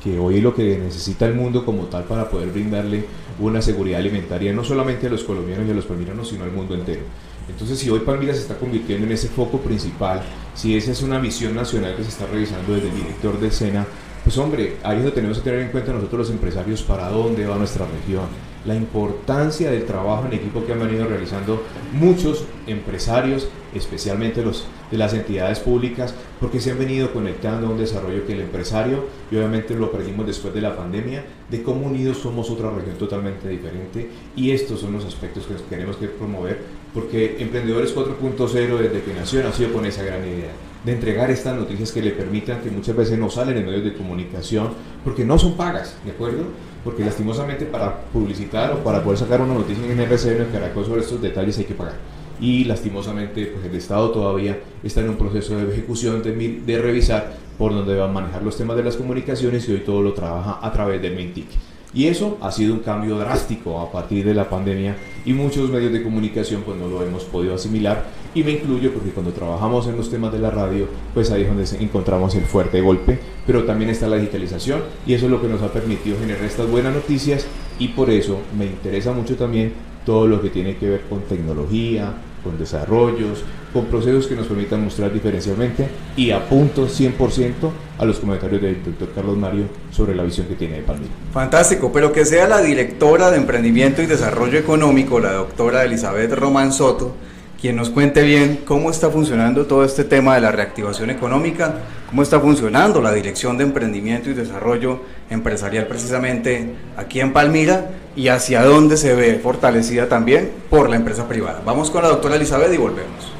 que 0.02 0.18
hoy 0.18 0.36
es 0.36 0.42
lo 0.42 0.54
que 0.54 0.78
necesita 0.78 1.26
el 1.26 1.34
mundo 1.34 1.64
como 1.64 1.84
tal 1.84 2.04
para 2.04 2.28
poder 2.28 2.50
brindarle 2.50 3.06
una 3.38 3.62
seguridad 3.62 4.00
alimentaria 4.00 4.52
no 4.52 4.62
solamente 4.62 5.06
a 5.06 5.10
los 5.10 5.24
colombianos 5.24 5.66
y 5.66 5.70
a 5.70 5.74
los 5.74 5.86
palmiranos, 5.86 6.28
sino 6.28 6.44
al 6.44 6.52
mundo 6.52 6.74
entero. 6.74 7.02
Entonces, 7.48 7.78
si 7.78 7.90
hoy 7.90 8.00
Palmira 8.00 8.32
se 8.32 8.40
está 8.40 8.56
convirtiendo 8.56 9.06
en 9.06 9.12
ese 9.12 9.28
foco 9.28 9.58
principal, 9.58 10.22
si 10.54 10.76
esa 10.76 10.92
es 10.92 11.02
una 11.02 11.18
visión 11.18 11.54
nacional 11.54 11.94
que 11.96 12.02
se 12.02 12.08
está 12.08 12.26
revisando 12.26 12.72
desde 12.74 12.88
el 12.88 12.96
director 12.96 13.38
de 13.38 13.50
SENA, 13.50 13.86
pues 14.22 14.38
hombre, 14.38 14.76
ahí 14.82 15.02
es 15.04 15.14
tenemos 15.14 15.38
que 15.38 15.44
tener 15.44 15.60
en 15.60 15.70
cuenta 15.70 15.92
nosotros 15.92 16.20
los 16.20 16.30
empresarios 16.30 16.82
para 16.82 17.10
dónde 17.10 17.46
va 17.46 17.56
nuestra 17.56 17.86
región, 17.86 18.24
la 18.64 18.74
importancia 18.74 19.70
del 19.70 19.84
trabajo 19.84 20.26
en 20.26 20.34
equipo 20.34 20.64
que 20.64 20.72
han 20.72 20.80
venido 20.80 21.06
realizando 21.06 21.62
muchos 21.92 22.44
empresarios, 22.66 23.48
especialmente 23.74 24.42
los 24.42 24.66
de 24.90 24.98
las 24.98 25.12
entidades 25.12 25.58
públicas, 25.60 26.14
porque 26.40 26.60
se 26.60 26.70
han 26.70 26.78
venido 26.78 27.12
conectando 27.12 27.66
a 27.66 27.70
un 27.70 27.78
desarrollo 27.78 28.26
que 28.26 28.34
el 28.34 28.40
empresario, 28.42 29.04
y 29.30 29.36
obviamente 29.36 29.74
lo 29.74 29.86
aprendimos 29.86 30.26
después 30.26 30.54
de 30.54 30.60
la 30.60 30.76
pandemia, 30.76 31.24
de 31.50 31.62
cómo 31.62 31.86
unidos 31.86 32.18
somos 32.18 32.50
otra 32.50 32.70
región 32.70 32.96
totalmente 32.96 33.48
diferente, 33.48 34.10
y 34.36 34.52
estos 34.52 34.80
son 34.80 34.92
los 34.92 35.04
aspectos 35.04 35.46
que 35.46 35.54
queremos 35.68 35.96
que 35.96 36.08
promover, 36.08 36.60
porque 36.92 37.36
Emprendedores 37.40 37.94
4.0 37.94 38.78
desde 38.78 39.02
que 39.02 39.14
nació 39.14 39.42
nació 39.42 39.72
con 39.72 39.84
esa 39.84 40.04
gran 40.04 40.24
idea 40.26 40.52
de 40.84 40.92
entregar 40.92 41.30
estas 41.30 41.56
noticias 41.56 41.92
que 41.92 42.02
le 42.02 42.10
permitan 42.10 42.60
que 42.60 42.70
muchas 42.70 42.94
veces 42.94 43.18
no 43.18 43.30
salen 43.30 43.56
en 43.56 43.66
medios 43.66 43.84
de 43.84 43.94
comunicación 43.94 44.68
porque 45.02 45.24
no 45.24 45.38
son 45.38 45.56
pagas, 45.56 45.96
¿de 46.04 46.10
acuerdo? 46.10 46.44
Porque 46.84 47.04
lastimosamente 47.04 47.64
para 47.64 48.02
publicitar 48.12 48.72
o 48.72 48.84
para 48.84 49.02
poder 49.02 49.18
sacar 49.18 49.40
una 49.40 49.54
noticia 49.54 49.84
en 49.90 49.98
RCN 49.98 50.40
o 50.40 50.44
en 50.44 50.50
Caracol 50.50 50.84
sobre 50.84 51.00
estos 51.00 51.22
detalles 51.22 51.58
hay 51.58 51.64
que 51.64 51.74
pagar. 51.74 51.94
Y 52.40 52.64
lastimosamente 52.64 53.46
pues 53.46 53.64
el 53.64 53.74
Estado 53.74 54.10
todavía 54.10 54.58
está 54.82 55.00
en 55.00 55.10
un 55.10 55.16
proceso 55.16 55.56
de 55.56 55.72
ejecución 55.72 56.22
de, 56.22 56.78
revisar 56.78 57.32
por 57.56 57.72
dónde 57.72 57.96
va 57.96 58.04
a 58.04 58.12
manejar 58.12 58.42
los 58.42 58.58
temas 58.58 58.76
de 58.76 58.84
las 58.84 58.96
comunicaciones 58.96 59.66
y 59.68 59.72
hoy 59.72 59.80
todo 59.80 60.02
lo 60.02 60.12
trabaja 60.12 60.58
a 60.60 60.72
través 60.72 61.00
del 61.00 61.14
MINTIC. 61.14 61.46
Y 61.94 62.08
eso 62.08 62.38
ha 62.42 62.50
sido 62.50 62.74
un 62.74 62.80
cambio 62.80 63.16
drástico 63.18 63.80
a 63.80 63.90
partir 63.90 64.24
de 64.24 64.34
la 64.34 64.50
pandemia 64.50 64.96
y 65.24 65.32
muchos 65.32 65.70
medios 65.70 65.92
de 65.92 66.02
comunicación 66.02 66.62
pues 66.62 66.76
no 66.76 66.88
lo 66.88 67.02
hemos 67.04 67.22
podido 67.22 67.54
asimilar 67.54 68.04
y 68.34 68.42
me 68.42 68.52
incluyo 68.52 68.92
porque 68.92 69.10
cuando 69.10 69.32
trabajamos 69.32 69.86
en 69.86 69.96
los 69.96 70.10
temas 70.10 70.32
de 70.32 70.38
la 70.38 70.50
radio 70.50 70.88
pues 71.12 71.30
ahí 71.30 71.42
es 71.42 71.48
donde 71.48 71.84
encontramos 71.84 72.34
el 72.34 72.44
fuerte 72.44 72.80
golpe, 72.80 73.18
pero 73.46 73.64
también 73.64 73.90
está 73.90 74.08
la 74.08 74.16
digitalización 74.16 74.82
y 75.06 75.14
eso 75.14 75.26
es 75.26 75.30
lo 75.30 75.40
que 75.40 75.48
nos 75.48 75.62
ha 75.62 75.72
permitido 75.72 76.18
generar 76.18 76.44
estas 76.44 76.68
buenas 76.68 76.94
noticias 76.94 77.46
y 77.78 77.88
por 77.88 78.10
eso 78.10 78.40
me 78.56 78.66
interesa 78.66 79.12
mucho 79.12 79.36
también 79.36 79.72
todo 80.04 80.26
lo 80.26 80.40
que 80.40 80.50
tiene 80.50 80.76
que 80.76 80.88
ver 80.88 81.00
con 81.08 81.20
tecnología, 81.22 82.12
con 82.42 82.58
desarrollos, 82.58 83.42
con 83.72 83.86
procesos 83.86 84.26
que 84.26 84.36
nos 84.36 84.46
permitan 84.46 84.84
mostrar 84.84 85.12
diferencialmente 85.12 85.88
y 86.16 86.30
apunto 86.30 86.86
100% 86.86 87.52
a 87.98 88.04
los 88.04 88.20
comentarios 88.20 88.60
del 88.60 88.84
doctor 88.84 89.08
Carlos 89.14 89.36
Mario 89.36 89.64
sobre 89.90 90.14
la 90.14 90.22
visión 90.22 90.46
que 90.46 90.54
tiene 90.54 90.76
de 90.76 90.82
Palmira. 90.82 91.10
Fantástico, 91.32 91.90
pero 91.92 92.12
que 92.12 92.24
sea 92.24 92.46
la 92.46 92.60
directora 92.60 93.30
de 93.30 93.38
Emprendimiento 93.38 94.02
y 94.02 94.06
Desarrollo 94.06 94.58
Económico, 94.58 95.18
la 95.18 95.32
doctora 95.32 95.84
Elizabeth 95.84 96.32
Román 96.32 96.72
Soto, 96.72 97.14
quien 97.60 97.76
nos 97.76 97.90
cuente 97.90 98.22
bien 98.22 98.62
cómo 98.64 98.90
está 98.90 99.10
funcionando 99.10 99.66
todo 99.66 99.84
este 99.84 100.04
tema 100.04 100.34
de 100.34 100.40
la 100.40 100.52
reactivación 100.52 101.10
económica, 101.10 101.74
cómo 102.08 102.22
está 102.22 102.40
funcionando 102.40 103.00
la 103.00 103.12
Dirección 103.12 103.56
de 103.56 103.64
Emprendimiento 103.64 104.30
y 104.30 104.34
Desarrollo 104.34 105.00
Empresarial 105.30 105.86
precisamente 105.86 106.74
aquí 106.96 107.20
en 107.20 107.32
Palmira 107.32 107.90
y 108.16 108.28
hacia 108.28 108.62
dónde 108.62 108.96
se 108.96 109.14
ve 109.14 109.40
fortalecida 109.42 110.08
también 110.08 110.52
por 110.70 110.90
la 110.90 110.96
empresa 110.96 111.26
privada. 111.26 111.62
Vamos 111.64 111.90
con 111.90 112.02
la 112.02 112.08
doctora 112.08 112.36
Elizabeth 112.36 112.72
y 112.72 112.76
volvemos. 112.76 113.32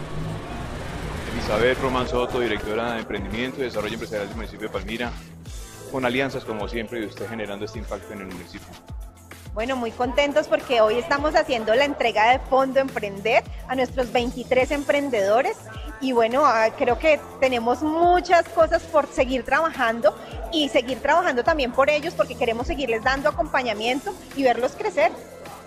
Elizabeth 1.34 1.78
Román 1.80 2.08
Soto, 2.08 2.40
directora 2.40 2.94
de 2.94 3.00
Emprendimiento 3.00 3.60
y 3.60 3.64
Desarrollo 3.64 3.94
Empresarial 3.94 4.28
del 4.28 4.36
municipio 4.36 4.68
de 4.68 4.72
Palmira, 4.72 5.12
con 5.92 6.04
alianzas 6.04 6.44
como 6.44 6.66
siempre 6.66 7.00
y 7.00 7.06
usted 7.06 7.28
generando 7.28 7.66
este 7.66 7.78
impacto 7.78 8.12
en 8.14 8.20
el 8.22 8.26
municipio. 8.26 8.68
Bueno, 9.54 9.76
muy 9.76 9.92
contentos 9.92 10.48
porque 10.48 10.80
hoy 10.80 10.98
estamos 10.98 11.36
haciendo 11.36 11.76
la 11.76 11.84
entrega 11.84 12.32
de 12.32 12.40
Fondo 12.40 12.80
Emprender 12.80 13.44
a 13.68 13.76
nuestros 13.76 14.10
23 14.10 14.72
emprendedores 14.72 15.56
y 16.00 16.10
bueno, 16.10 16.44
ah, 16.44 16.70
creo 16.76 16.98
que 16.98 17.20
tenemos 17.38 17.80
muchas 17.80 18.48
cosas 18.48 18.82
por 18.82 19.06
seguir 19.06 19.44
trabajando 19.44 20.12
y 20.52 20.68
seguir 20.70 20.98
trabajando 20.98 21.44
también 21.44 21.70
por 21.70 21.88
ellos 21.88 22.14
porque 22.14 22.34
queremos 22.34 22.66
seguirles 22.66 23.04
dando 23.04 23.28
acompañamiento 23.28 24.12
y 24.34 24.42
verlos 24.42 24.72
crecer. 24.72 25.12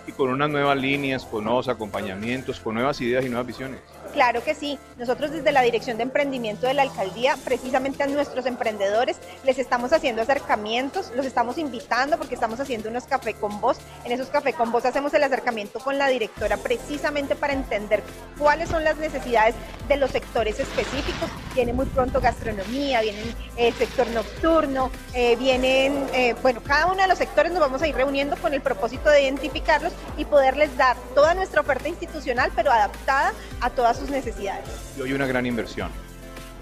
Y 0.06 0.12
con 0.12 0.28
unas 0.28 0.50
nuevas 0.50 0.76
líneas, 0.76 1.24
con 1.24 1.44
nuevos 1.44 1.68
acompañamientos, 1.68 2.60
con 2.60 2.74
nuevas 2.74 3.00
ideas 3.00 3.24
y 3.24 3.30
nuevas 3.30 3.46
visiones. 3.46 3.80
Claro 4.18 4.42
que 4.42 4.56
sí. 4.56 4.80
Nosotros 4.96 5.30
desde 5.30 5.52
la 5.52 5.62
Dirección 5.62 5.96
de 5.96 6.02
Emprendimiento 6.02 6.66
de 6.66 6.74
la 6.74 6.82
Alcaldía, 6.82 7.36
precisamente 7.44 8.02
a 8.02 8.08
nuestros 8.08 8.46
emprendedores, 8.46 9.16
les 9.44 9.60
estamos 9.60 9.92
haciendo 9.92 10.22
acercamientos, 10.22 11.12
los 11.14 11.24
estamos 11.24 11.56
invitando 11.56 12.18
porque 12.18 12.34
estamos 12.34 12.58
haciendo 12.58 12.88
unos 12.88 13.04
café 13.04 13.34
con 13.34 13.60
voz. 13.60 13.78
En 14.04 14.10
esos 14.10 14.26
café 14.26 14.54
con 14.54 14.72
voz 14.72 14.84
hacemos 14.86 15.14
el 15.14 15.22
acercamiento 15.22 15.78
con 15.78 15.98
la 15.98 16.08
directora 16.08 16.56
precisamente 16.56 17.36
para 17.36 17.52
entender 17.52 18.02
cuáles 18.36 18.70
son 18.70 18.82
las 18.82 18.96
necesidades 18.96 19.54
de 19.86 19.96
los 19.96 20.10
sectores 20.10 20.58
específicos. 20.58 21.30
Viene 21.54 21.72
muy 21.72 21.86
pronto 21.86 22.20
gastronomía, 22.20 23.02
viene 23.02 23.22
el 23.56 23.72
sector 23.74 24.08
nocturno, 24.08 24.90
eh, 25.14 25.36
vienen, 25.36 26.08
eh, 26.12 26.34
bueno, 26.42 26.60
cada 26.60 26.86
uno 26.86 27.02
de 27.02 27.06
los 27.06 27.18
sectores 27.18 27.52
nos 27.52 27.60
vamos 27.60 27.82
a 27.82 27.86
ir 27.86 27.94
reuniendo 27.94 28.36
con 28.38 28.52
el 28.52 28.62
propósito 28.62 29.10
de 29.10 29.22
identificarlos 29.22 29.92
y 30.16 30.24
poderles 30.24 30.76
dar 30.76 30.96
toda 31.14 31.34
nuestra 31.34 31.60
oferta 31.60 31.88
institucional, 31.88 32.50
pero 32.56 32.72
adaptada 32.72 33.32
a 33.60 33.70
todas 33.70 33.96
sus 33.96 34.07
necesidades. 34.10 34.68
Y 34.96 35.02
hoy 35.02 35.12
una 35.12 35.26
gran 35.26 35.46
inversión. 35.46 35.90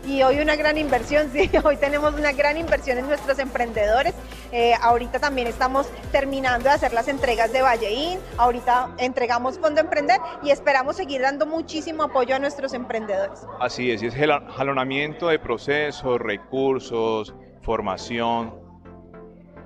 Y 0.07 0.23
hoy 0.23 0.39
una 0.39 0.55
gran 0.55 0.79
inversión, 0.79 1.31
sí, 1.33 1.51
hoy 1.65 1.77
tenemos 1.77 2.15
una 2.15 2.33
gran 2.33 2.57
inversión 2.57 2.99
en 2.99 3.09
nuestros 3.09 3.39
emprendedores. 3.39 4.15
Eh, 4.53 4.75
ahorita 4.81 5.19
también 5.19 5.49
estamos 5.49 5.89
terminando 6.13 6.69
de 6.69 6.75
hacer 6.75 6.93
las 6.93 7.09
entregas 7.09 7.53
de 7.53 7.63
Valleín, 7.63 8.21
ahorita 8.39 8.91
entregamos 8.99 9.59
Fondo 9.59 9.81
Emprender 9.81 10.21
y 10.45 10.51
esperamos 10.51 10.97
seguir 10.97 11.23
dando 11.23 11.47
muchísimo 11.47 12.05
apoyo 12.05 12.37
a 12.37 12.39
nuestros 12.39 12.73
emprendedores. 12.73 13.41
Así 13.61 13.91
es, 13.91 14.03
y 14.03 14.07
es 14.07 14.15
jalonamiento 14.15 15.29
de 15.29 15.41
procesos, 15.41 16.21
recursos, 16.21 17.35
formación, 17.63 18.55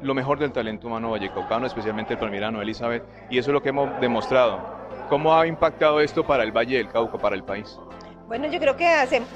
lo 0.02 0.14
mejor 0.14 0.38
del 0.38 0.52
talento 0.52 0.86
humano 0.86 1.10
vallecaucano, 1.10 1.66
especialmente 1.66 2.14
el 2.14 2.18
palmirano 2.18 2.62
Elizabeth, 2.62 3.04
y 3.28 3.36
eso 3.36 3.50
es 3.50 3.52
lo 3.52 3.62
que 3.62 3.68
hemos 3.68 4.00
demostrado 4.00 4.79
¿Cómo 5.10 5.34
ha 5.34 5.44
impactado 5.44 6.00
esto 6.00 6.24
para 6.24 6.44
el 6.44 6.52
Valle 6.52 6.76
del 6.76 6.88
Cauca, 6.88 7.18
para 7.18 7.34
el 7.34 7.42
país? 7.42 7.80
Bueno, 8.30 8.46
yo 8.46 8.60
creo 8.60 8.76
que, 8.76 8.86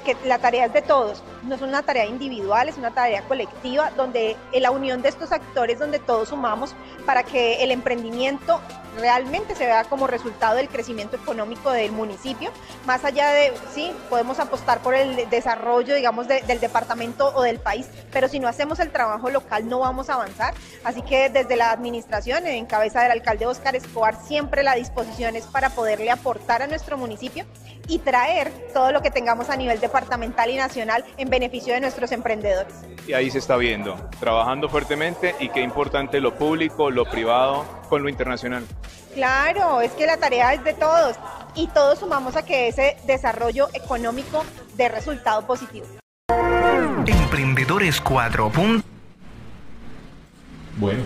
que 0.05 0.15
la 0.25 0.39
tarea 0.39 0.67
es 0.67 0.71
de 0.71 0.81
todos, 0.81 1.21
no 1.43 1.55
es 1.55 1.61
una 1.61 1.83
tarea 1.83 2.05
individual, 2.05 2.69
es 2.69 2.77
una 2.77 2.91
tarea 2.91 3.23
colectiva, 3.23 3.91
donde 3.91 4.37
en 4.53 4.63
la 4.63 4.71
unión 4.71 5.01
de 5.01 5.09
estos 5.09 5.33
actores, 5.33 5.79
donde 5.79 5.99
todos 5.99 6.29
sumamos 6.29 6.73
para 7.05 7.23
que 7.23 7.61
el 7.61 7.71
emprendimiento 7.71 8.61
realmente 8.97 9.53
se 9.53 9.65
vea 9.65 9.83
como 9.83 10.07
resultado 10.07 10.55
del 10.55 10.69
crecimiento 10.69 11.17
económico 11.17 11.71
del 11.71 11.91
municipio, 11.91 12.51
más 12.85 13.03
allá 13.03 13.31
de, 13.31 13.51
sí, 13.73 13.91
podemos 14.09 14.39
apostar 14.39 14.79
por 14.79 14.95
el 14.95 15.29
desarrollo, 15.29 15.93
digamos, 15.93 16.29
del 16.29 16.61
departamento 16.61 17.33
o 17.35 17.41
del 17.41 17.59
país, 17.59 17.89
pero 18.13 18.29
si 18.29 18.39
no 18.39 18.47
hacemos 18.47 18.79
el 18.79 18.91
trabajo 18.91 19.29
local 19.29 19.67
no 19.67 19.79
vamos 19.79 20.09
a 20.09 20.13
avanzar, 20.13 20.53
así 20.85 21.01
que 21.01 21.29
desde 21.29 21.57
la 21.57 21.71
administración, 21.71 22.47
en 22.47 22.65
cabeza 22.65 23.01
del 23.01 23.11
alcalde 23.11 23.45
Oscar 23.45 23.75
Escobar, 23.75 24.15
siempre 24.25 24.63
la 24.63 24.75
disposición 24.75 25.35
es 25.35 25.45
para 25.47 25.71
poderle 25.71 26.11
aportar 26.11 26.61
a 26.61 26.67
nuestro 26.67 26.97
municipio 26.97 27.45
y 27.87 27.99
traer 27.99 28.51
todo 28.85 28.91
lo 28.91 29.01
que 29.01 29.09
tengamos 29.09 29.49
a 29.49 29.57
nivel 29.57 29.79
departamental 29.79 30.47
y 30.51 30.57
nacional 30.57 31.03
en 31.17 31.27
beneficio 31.27 31.73
de 31.73 31.81
nuestros 31.81 32.11
emprendedores. 32.11 32.71
Y 33.07 33.13
ahí 33.13 33.31
se 33.31 33.39
está 33.39 33.57
viendo, 33.57 33.95
trabajando 34.19 34.69
fuertemente 34.69 35.33
y 35.39 35.49
qué 35.49 35.61
importante 35.61 36.21
lo 36.21 36.35
público, 36.35 36.91
lo 36.91 37.05
privado 37.05 37.65
con 37.89 38.03
lo 38.03 38.09
internacional. 38.09 38.63
Claro, 39.15 39.81
es 39.81 39.91
que 39.93 40.05
la 40.05 40.17
tarea 40.17 40.53
es 40.53 40.63
de 40.63 40.75
todos 40.75 41.15
y 41.55 41.65
todos 41.69 41.97
sumamos 41.97 42.35
a 42.35 42.45
que 42.45 42.67
ese 42.67 42.95
desarrollo 43.07 43.69
económico 43.73 44.45
dé 44.77 44.87
resultado 44.87 45.47
positivo. 45.47 45.87
Emprendedores 47.07 47.99
4. 48.01 48.51
Bueno, 50.77 51.01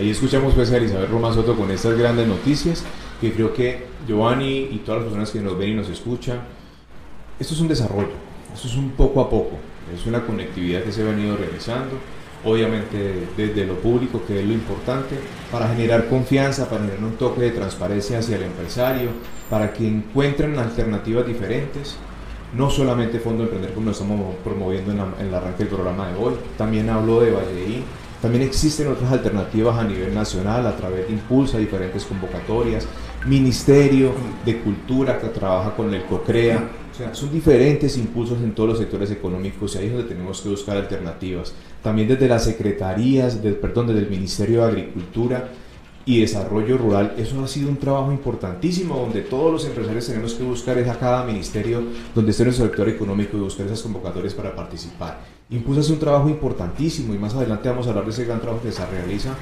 ahí 0.00 0.10
escuchamos 0.10 0.52
pues 0.54 0.72
a 0.72 0.78
Elizabeth 0.78 1.08
Roma 1.08 1.32
Soto 1.32 1.56
con 1.56 1.70
estas 1.70 1.96
grandes 1.96 2.26
noticias 2.26 2.82
que 3.20 3.32
creo 3.32 3.54
que 3.54 3.86
Giovanni 4.08 4.68
y 4.72 4.82
todas 4.84 5.02
las 5.02 5.10
personas 5.10 5.30
que 5.30 5.40
nos 5.40 5.56
ven 5.56 5.68
y 5.68 5.74
nos 5.74 5.88
escuchan, 5.88 6.40
esto 7.40 7.54
es 7.54 7.60
un 7.60 7.68
desarrollo, 7.68 8.12
esto 8.54 8.68
es 8.68 8.76
un 8.76 8.90
poco 8.90 9.22
a 9.22 9.30
poco, 9.30 9.56
es 9.94 10.06
una 10.06 10.24
conectividad 10.24 10.82
que 10.82 10.92
se 10.92 11.02
ha 11.02 11.06
venido 11.06 11.36
realizando, 11.36 11.96
obviamente 12.44 13.26
desde 13.36 13.66
lo 13.66 13.74
público, 13.76 14.22
que 14.26 14.40
es 14.40 14.46
lo 14.46 14.52
importante, 14.52 15.16
para 15.50 15.68
generar 15.68 16.08
confianza, 16.08 16.68
para 16.68 16.82
generar 16.82 17.02
un 17.02 17.16
toque 17.16 17.40
de 17.40 17.50
transparencia 17.50 18.18
hacia 18.18 18.36
el 18.36 18.44
empresario, 18.44 19.10
para 19.48 19.72
que 19.72 19.88
encuentren 19.88 20.58
alternativas 20.58 21.26
diferentes. 21.26 21.96
No 22.56 22.68
solamente 22.68 23.20
Fondo 23.20 23.44
Emprender 23.44 23.72
como 23.72 23.86
lo 23.86 23.92
estamos 23.92 24.34
promoviendo 24.42 24.90
en, 24.90 25.26
el 25.26 25.34
arranque 25.34 25.64
del 25.64 25.68
programa 25.68 26.08
de 26.08 26.18
hoy, 26.18 26.34
también 26.58 26.90
hablo 26.90 27.20
de 27.20 27.30
Valleín, 27.30 27.84
también 28.20 28.42
existen 28.42 28.88
otras 28.88 29.10
alternativas 29.12 29.78
a 29.78 29.84
nivel 29.84 30.12
nacional 30.12 30.66
a 30.66 30.76
través 30.76 31.06
de 31.06 31.12
Impulsa, 31.14 31.58
diferentes 31.58 32.04
convocatorias, 32.04 32.86
Ministerio 33.26 34.12
de 34.46 34.60
Cultura 34.60 35.18
que 35.18 35.28
trabaja 35.28 35.76
con 35.76 35.92
el 35.92 36.04
COCREA. 36.04 36.70
O 36.90 36.94
sea, 36.96 37.14
son 37.14 37.30
diferentes 37.30 37.96
impulsos 37.96 38.38
en 38.42 38.52
todos 38.52 38.70
los 38.70 38.78
sectores 38.78 39.10
económicos 39.10 39.74
y 39.74 39.78
ahí 39.78 39.86
es 39.86 39.92
donde 39.92 40.08
tenemos 40.08 40.40
que 40.40 40.48
buscar 40.48 40.76
alternativas. 40.76 41.52
También 41.82 42.08
desde 42.08 42.28
las 42.28 42.44
secretarías, 42.44 43.36
perdón, 43.60 43.88
desde 43.88 44.00
el 44.00 44.10
Ministerio 44.10 44.62
de 44.62 44.68
Agricultura 44.68 45.48
y 46.06 46.20
Desarrollo 46.20 46.78
Rural, 46.78 47.14
eso 47.18 47.42
ha 47.44 47.48
sido 47.48 47.68
un 47.68 47.76
trabajo 47.76 48.10
importantísimo 48.10 48.96
donde 48.96 49.20
todos 49.20 49.52
los 49.52 49.64
empresarios 49.66 50.06
tenemos 50.06 50.34
que 50.34 50.42
buscar 50.42 50.78
es 50.78 50.88
a 50.88 50.98
cada 50.98 51.24
ministerio 51.24 51.82
donde 52.14 52.30
esté 52.30 52.44
nuestro 52.44 52.66
sector 52.66 52.88
económico 52.88 53.36
y 53.36 53.40
buscar 53.40 53.66
esas 53.66 53.82
convocatorias 53.82 54.34
para 54.34 54.54
participar. 54.56 55.20
Impulsa 55.50 55.82
es 55.82 55.90
un 55.90 55.98
trabajo 55.98 56.28
importantísimo 56.28 57.14
y 57.14 57.18
más 57.18 57.34
adelante 57.34 57.68
vamos 57.68 57.86
a 57.86 57.90
hablar 57.90 58.06
de 58.06 58.10
ese 58.12 58.24
gran 58.24 58.40
trabajo 58.40 58.62
que 58.62 58.72
se 58.72 58.84
realiza 58.86 59.34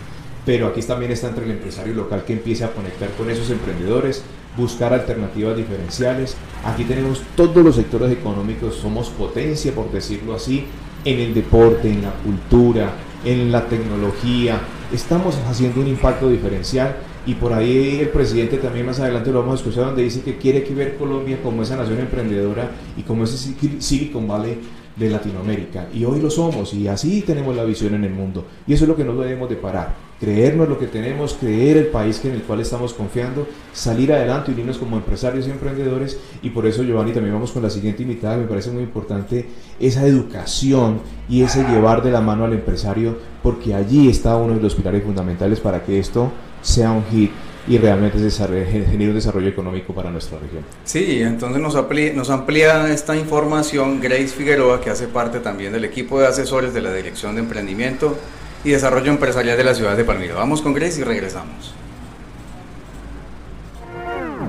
pero 0.44 0.68
aquí 0.68 0.80
también 0.82 1.12
está 1.12 1.28
entre 1.28 1.44
el 1.44 1.52
empresario 1.52 1.94
local 1.94 2.24
que 2.24 2.32
empiece 2.32 2.64
a 2.64 2.72
conectar 2.72 3.10
con 3.10 3.30
esos 3.30 3.50
emprendedores, 3.50 4.22
buscar 4.56 4.92
alternativas 4.92 5.56
diferenciales. 5.56 6.36
Aquí 6.64 6.84
tenemos 6.84 7.22
todos 7.36 7.64
los 7.64 7.76
sectores 7.76 8.10
económicos, 8.10 8.76
somos 8.76 9.10
potencia, 9.10 9.72
por 9.72 9.90
decirlo 9.90 10.34
así, 10.34 10.64
en 11.04 11.20
el 11.20 11.34
deporte, 11.34 11.90
en 11.90 12.02
la 12.02 12.12
cultura, 12.12 12.92
en 13.24 13.52
la 13.52 13.66
tecnología. 13.66 14.60
Estamos 14.92 15.36
haciendo 15.48 15.80
un 15.80 15.88
impacto 15.88 16.28
diferencial 16.28 16.96
y 17.26 17.34
por 17.34 17.52
ahí 17.52 17.98
el 18.00 18.08
presidente 18.08 18.56
también 18.56 18.86
más 18.86 19.00
adelante 19.00 19.30
lo 19.30 19.40
vamos 19.40 19.60
a 19.60 19.62
escuchar 19.62 19.84
donde 19.86 20.02
dice 20.02 20.22
que 20.22 20.38
quiere 20.38 20.64
que 20.64 20.74
ver 20.74 20.96
Colombia 20.96 21.38
como 21.42 21.62
esa 21.62 21.76
nación 21.76 21.98
emprendedora 21.98 22.70
y 22.96 23.02
como 23.02 23.24
ese 23.24 23.54
Silicon 23.80 24.26
Valley 24.26 24.58
de 24.96 25.10
Latinoamérica. 25.10 25.88
Y 25.92 26.04
hoy 26.04 26.20
lo 26.20 26.30
somos 26.30 26.72
y 26.74 26.88
así 26.88 27.22
tenemos 27.22 27.54
la 27.54 27.64
visión 27.64 27.94
en 27.94 28.04
el 28.04 28.12
mundo. 28.12 28.46
Y 28.66 28.72
eso 28.72 28.84
es 28.84 28.88
lo 28.88 28.96
que 28.96 29.04
no 29.04 29.14
debemos 29.14 29.48
de 29.48 29.56
parar. 29.56 30.07
Creernos 30.20 30.68
lo 30.68 30.78
que 30.78 30.86
tenemos, 30.86 31.34
creer 31.34 31.76
el 31.76 31.86
país 31.86 32.20
en 32.24 32.32
el 32.32 32.42
cual 32.42 32.60
estamos 32.60 32.92
confiando, 32.92 33.46
salir 33.72 34.12
adelante, 34.12 34.50
unirnos 34.50 34.78
como 34.78 34.96
empresarios 34.96 35.46
y 35.46 35.50
emprendedores. 35.50 36.18
Y 36.42 36.50
por 36.50 36.66
eso, 36.66 36.82
Giovanni, 36.82 37.12
también 37.12 37.34
vamos 37.34 37.52
con 37.52 37.62
la 37.62 37.70
siguiente 37.70 38.02
invitada. 38.02 38.36
Me 38.36 38.46
parece 38.46 38.70
muy 38.70 38.82
importante 38.82 39.46
esa 39.78 40.04
educación 40.06 41.00
y 41.28 41.42
ese 41.42 41.62
llevar 41.62 42.02
de 42.02 42.10
la 42.10 42.20
mano 42.20 42.44
al 42.44 42.52
empresario, 42.52 43.16
porque 43.42 43.74
allí 43.74 44.08
está 44.08 44.36
uno 44.36 44.54
de 44.54 44.60
los 44.60 44.74
pilares 44.74 45.04
fundamentales 45.04 45.60
para 45.60 45.84
que 45.84 46.00
esto 46.00 46.32
sea 46.62 46.90
un 46.90 47.04
hit 47.04 47.30
y 47.68 47.76
realmente 47.76 48.18
genere 48.30 49.08
un 49.08 49.14
desarrollo 49.14 49.48
económico 49.48 49.92
para 49.92 50.10
nuestra 50.10 50.38
región. 50.38 50.64
Sí, 50.84 51.20
entonces 51.20 51.60
nos 51.60 51.76
amplía, 51.76 52.12
nos 52.14 52.30
amplía 52.30 52.92
esta 52.92 53.14
información 53.14 54.00
Grace 54.00 54.28
Figueroa, 54.28 54.80
que 54.80 54.90
hace 54.90 55.06
parte 55.06 55.40
también 55.40 55.72
del 55.72 55.84
equipo 55.84 56.18
de 56.18 56.26
asesores 56.26 56.72
de 56.72 56.80
la 56.80 56.92
Dirección 56.92 57.34
de 57.34 57.42
Emprendimiento 57.42 58.16
y 58.64 58.70
Desarrollo 58.70 59.10
Empresarial 59.10 59.56
de 59.56 59.64
la 59.64 59.74
ciudad 59.74 59.96
de 59.96 60.04
Palmira. 60.04 60.34
Vamos 60.34 60.62
con 60.62 60.74
Grace 60.74 61.00
y 61.00 61.04
regresamos. 61.04 61.74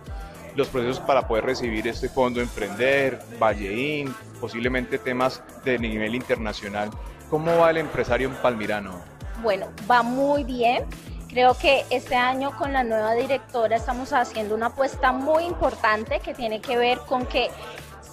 los 0.57 0.69
procesos 0.69 1.01
para 1.01 1.29
poder 1.29 1.45
recibir 1.45 1.87
este 1.87 2.09
fondo 2.09 2.41
Emprender, 2.41 3.19
Valleín, 3.41 4.15
posiblemente 4.41 4.99
temas 4.99 5.43
de 5.65 5.79
nivel 5.79 6.15
internacional. 6.15 6.91
¿Cómo 7.31 7.59
va 7.59 7.71
el 7.71 7.79
empresario 7.79 8.29
en 8.29 8.35
Palmirano? 8.37 9.01
Bueno, 9.43 9.69
va 9.91 10.03
muy 10.03 10.45
bien. 10.45 10.85
Creo 11.29 11.55
que 11.55 11.85
este 11.91 12.15
año 12.15 12.57
con 12.57 12.73
la 12.73 12.85
nueva 12.85 13.15
directora 13.15 13.77
estamos 13.77 14.13
haciendo 14.13 14.55
una 14.55 14.67
apuesta 14.67 15.13
muy 15.13 15.45
importante 15.45 16.21
que 16.21 16.35
tiene 16.35 16.61
que 16.61 16.77
ver 16.77 16.99
con 17.01 17.27
que 17.27 17.51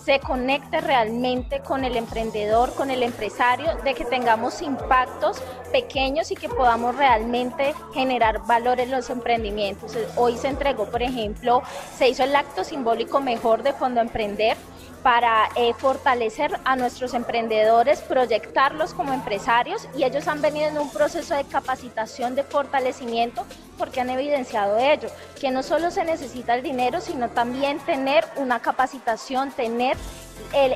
se 0.04 0.20
conecte 0.20 0.82
realmente 0.82 1.62
con 1.62 1.86
el 1.86 1.96
emprendedor, 1.96 2.74
con 2.74 2.92
el 2.92 3.04
empresario, 3.04 3.68
de 3.86 3.94
que 3.94 4.04
tengamos 4.04 4.62
impactos 4.62 5.42
pequeños 5.72 6.30
y 6.32 6.36
que 6.36 6.50
podamos 6.50 6.98
realmente 6.98 7.74
generar 7.94 8.46
valor 8.46 8.82
en 8.82 8.92
los 8.92 9.10
emprendimientos. 9.10 9.96
Hoy 10.18 10.36
se 10.38 10.50
entregó, 10.50 10.86
por 10.86 11.04
ejemplo, 11.04 11.62
se 11.98 12.10
hizo 12.10 12.24
el 12.24 12.36
acto 12.36 12.66
simbólico 12.66 13.22
mejor 13.22 13.64
de 13.64 13.72
Fondo 13.72 14.02
Emprender 14.02 14.58
para 15.04 15.50
eh, 15.56 15.74
fortalecer 15.78 16.58
a 16.64 16.76
nuestros 16.78 17.14
emprendedores, 17.14 18.00
proyectarlos 18.00 18.94
como 18.94 19.14
empresarios 19.14 19.88
y 19.98 20.04
ellos 20.06 20.28
han 20.28 20.42
venido 20.42 20.68
en 20.68 20.78
un 20.78 20.90
proceso 20.90 21.36
de 21.36 21.44
capacitación, 21.44 22.36
de 22.36 22.44
fortalecimiento, 22.44 23.46
porque 23.78 24.00
han 24.00 24.10
evidenciado 24.10 24.78
ello, 24.78 25.10
que 25.40 25.52
no 25.52 25.62
solo 25.62 25.92
se 25.92 26.06
necesita 26.06 26.56
el 26.56 26.64
dinero, 26.64 27.02
sino 27.02 27.30
también 27.30 27.80
tener 27.80 28.26
una 28.38 28.62
capacitación, 28.62 29.52
tener 29.52 29.98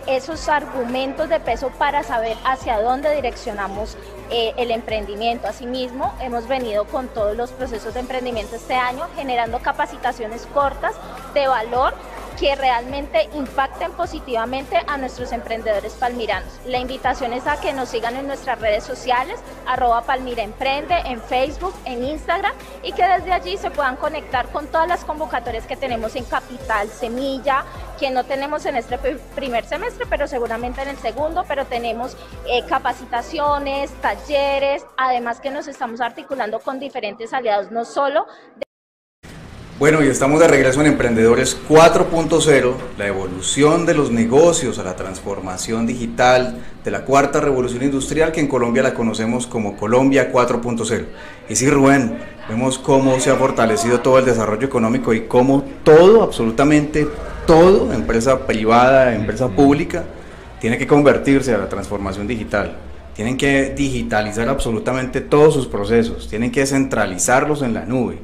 esos 0.08 0.50
argumentos 0.50 1.30
de 1.30 1.40
peso 1.40 1.70
para 1.70 2.04
saber 2.04 2.36
hacia 2.44 2.82
dónde 2.82 3.16
direccionamos 3.16 3.98
eh, 4.30 4.54
el 4.58 4.72
emprendimiento. 4.72 5.48
Asimismo, 5.48 6.14
hemos 6.20 6.48
venido 6.48 6.86
con 6.86 7.08
todos 7.08 7.36
los 7.38 7.52
procesos 7.52 7.94
de 7.94 8.00
emprendimiento 8.02 8.56
este 8.56 8.76
año 8.76 9.08
generando 9.16 9.60
capacitaciones 9.60 10.48
cortas 10.48 10.96
de 11.34 11.48
valor 11.48 11.94
que 12.40 12.56
realmente 12.56 13.30
impacten 13.34 13.92
positivamente 13.94 14.78
a 14.88 14.98
nuestros 14.98 15.32
emprendedores 15.32 15.94
palmiranos. 15.94 16.60
La 16.66 16.78
invitación 16.78 17.34
es 17.34 17.48
a 17.48 17.60
que 17.60 17.74
nos 17.74 17.90
sigan 17.90 18.16
en 18.16 18.28
nuestras 18.28 18.60
redes 18.62 18.84
sociales, 18.84 19.40
arroba 19.66 20.04
Palmira 20.04 20.44
Emprende, 20.44 20.96
en 21.06 21.22
Facebook, 21.22 21.74
en 21.86 22.04
Instagram, 22.04 22.54
y 22.84 22.94
que 22.94 23.06
desde 23.06 23.34
allí 23.34 23.58
se 23.58 23.72
puedan 23.72 23.96
conectar 23.96 24.48
con 24.50 24.68
todas 24.68 24.88
las 24.88 25.04
convocatorias 25.04 25.66
que 25.66 25.76
tenemos 25.76 26.16
en 26.16 26.26
Capital, 26.26 26.90
Semilla, 26.90 27.64
que 28.00 28.12
no 28.12 28.24
tenemos 28.24 28.66
en 28.66 28.76
este 28.76 28.98
primer 29.36 29.66
semestre, 29.66 30.06
pero 30.08 30.28
seguramente 30.28 30.82
en 30.82 30.90
el 30.90 30.98
segundo, 30.98 31.44
pero 31.48 31.66
tenemos 31.66 32.16
eh, 32.48 32.64
capacitaciones, 32.68 33.92
talleres, 34.02 34.86
además 34.98 35.40
que 35.40 35.50
nos 35.50 35.68
estamos 35.68 36.02
articulando 36.02 36.60
con 36.60 36.80
diferentes 36.80 37.34
aliados, 37.34 37.72
no 37.72 37.86
solo 37.86 38.28
de 38.56 38.67
bueno, 39.80 40.04
y 40.04 40.08
estamos 40.08 40.40
de 40.40 40.48
regreso 40.48 40.82
en 40.82 40.88
Emprendedores 40.88 41.56
4.0, 41.70 42.74
la 42.98 43.06
evolución 43.06 43.86
de 43.86 43.94
los 43.94 44.10
negocios 44.10 44.80
a 44.80 44.84
la 44.84 44.96
transformación 44.96 45.86
digital 45.86 46.58
de 46.84 46.90
la 46.90 47.06
cuarta 47.06 47.40
revolución 47.42 47.84
industrial 47.84 48.32
que 48.32 48.40
en 48.40 48.48
Colombia 48.48 48.82
la 48.82 48.96
conocemos 48.96 49.46
como 49.46 49.78
Colombia 49.78 50.32
4.0. 50.34 51.06
Y 51.48 51.56
sí, 51.56 51.70
Rubén, 51.70 52.18
vemos 52.50 52.80
cómo 52.80 53.20
se 53.20 53.30
ha 53.30 53.36
fortalecido 53.36 54.00
todo 54.00 54.18
el 54.18 54.26
desarrollo 54.26 54.66
económico 54.66 55.14
y 55.14 55.28
cómo 55.28 55.64
todo, 55.84 56.24
absolutamente 56.24 57.08
todo, 57.46 57.94
empresa 57.94 58.48
privada, 58.48 59.14
empresa 59.14 59.48
pública, 59.48 60.06
tiene 60.60 60.80
que 60.80 60.88
convertirse 60.88 61.54
a 61.54 61.60
la 61.60 61.70
transformación 61.70 62.26
digital. 62.26 62.78
Tienen 63.14 63.38
que 63.38 63.76
digitalizar 63.78 64.50
absolutamente 64.50 65.22
todos 65.22 65.54
sus 65.54 65.68
procesos, 65.68 66.28
tienen 66.28 66.52
que 66.52 66.66
centralizarlos 66.66 67.62
en 67.62 67.76
la 67.76 67.86
nube 67.86 68.18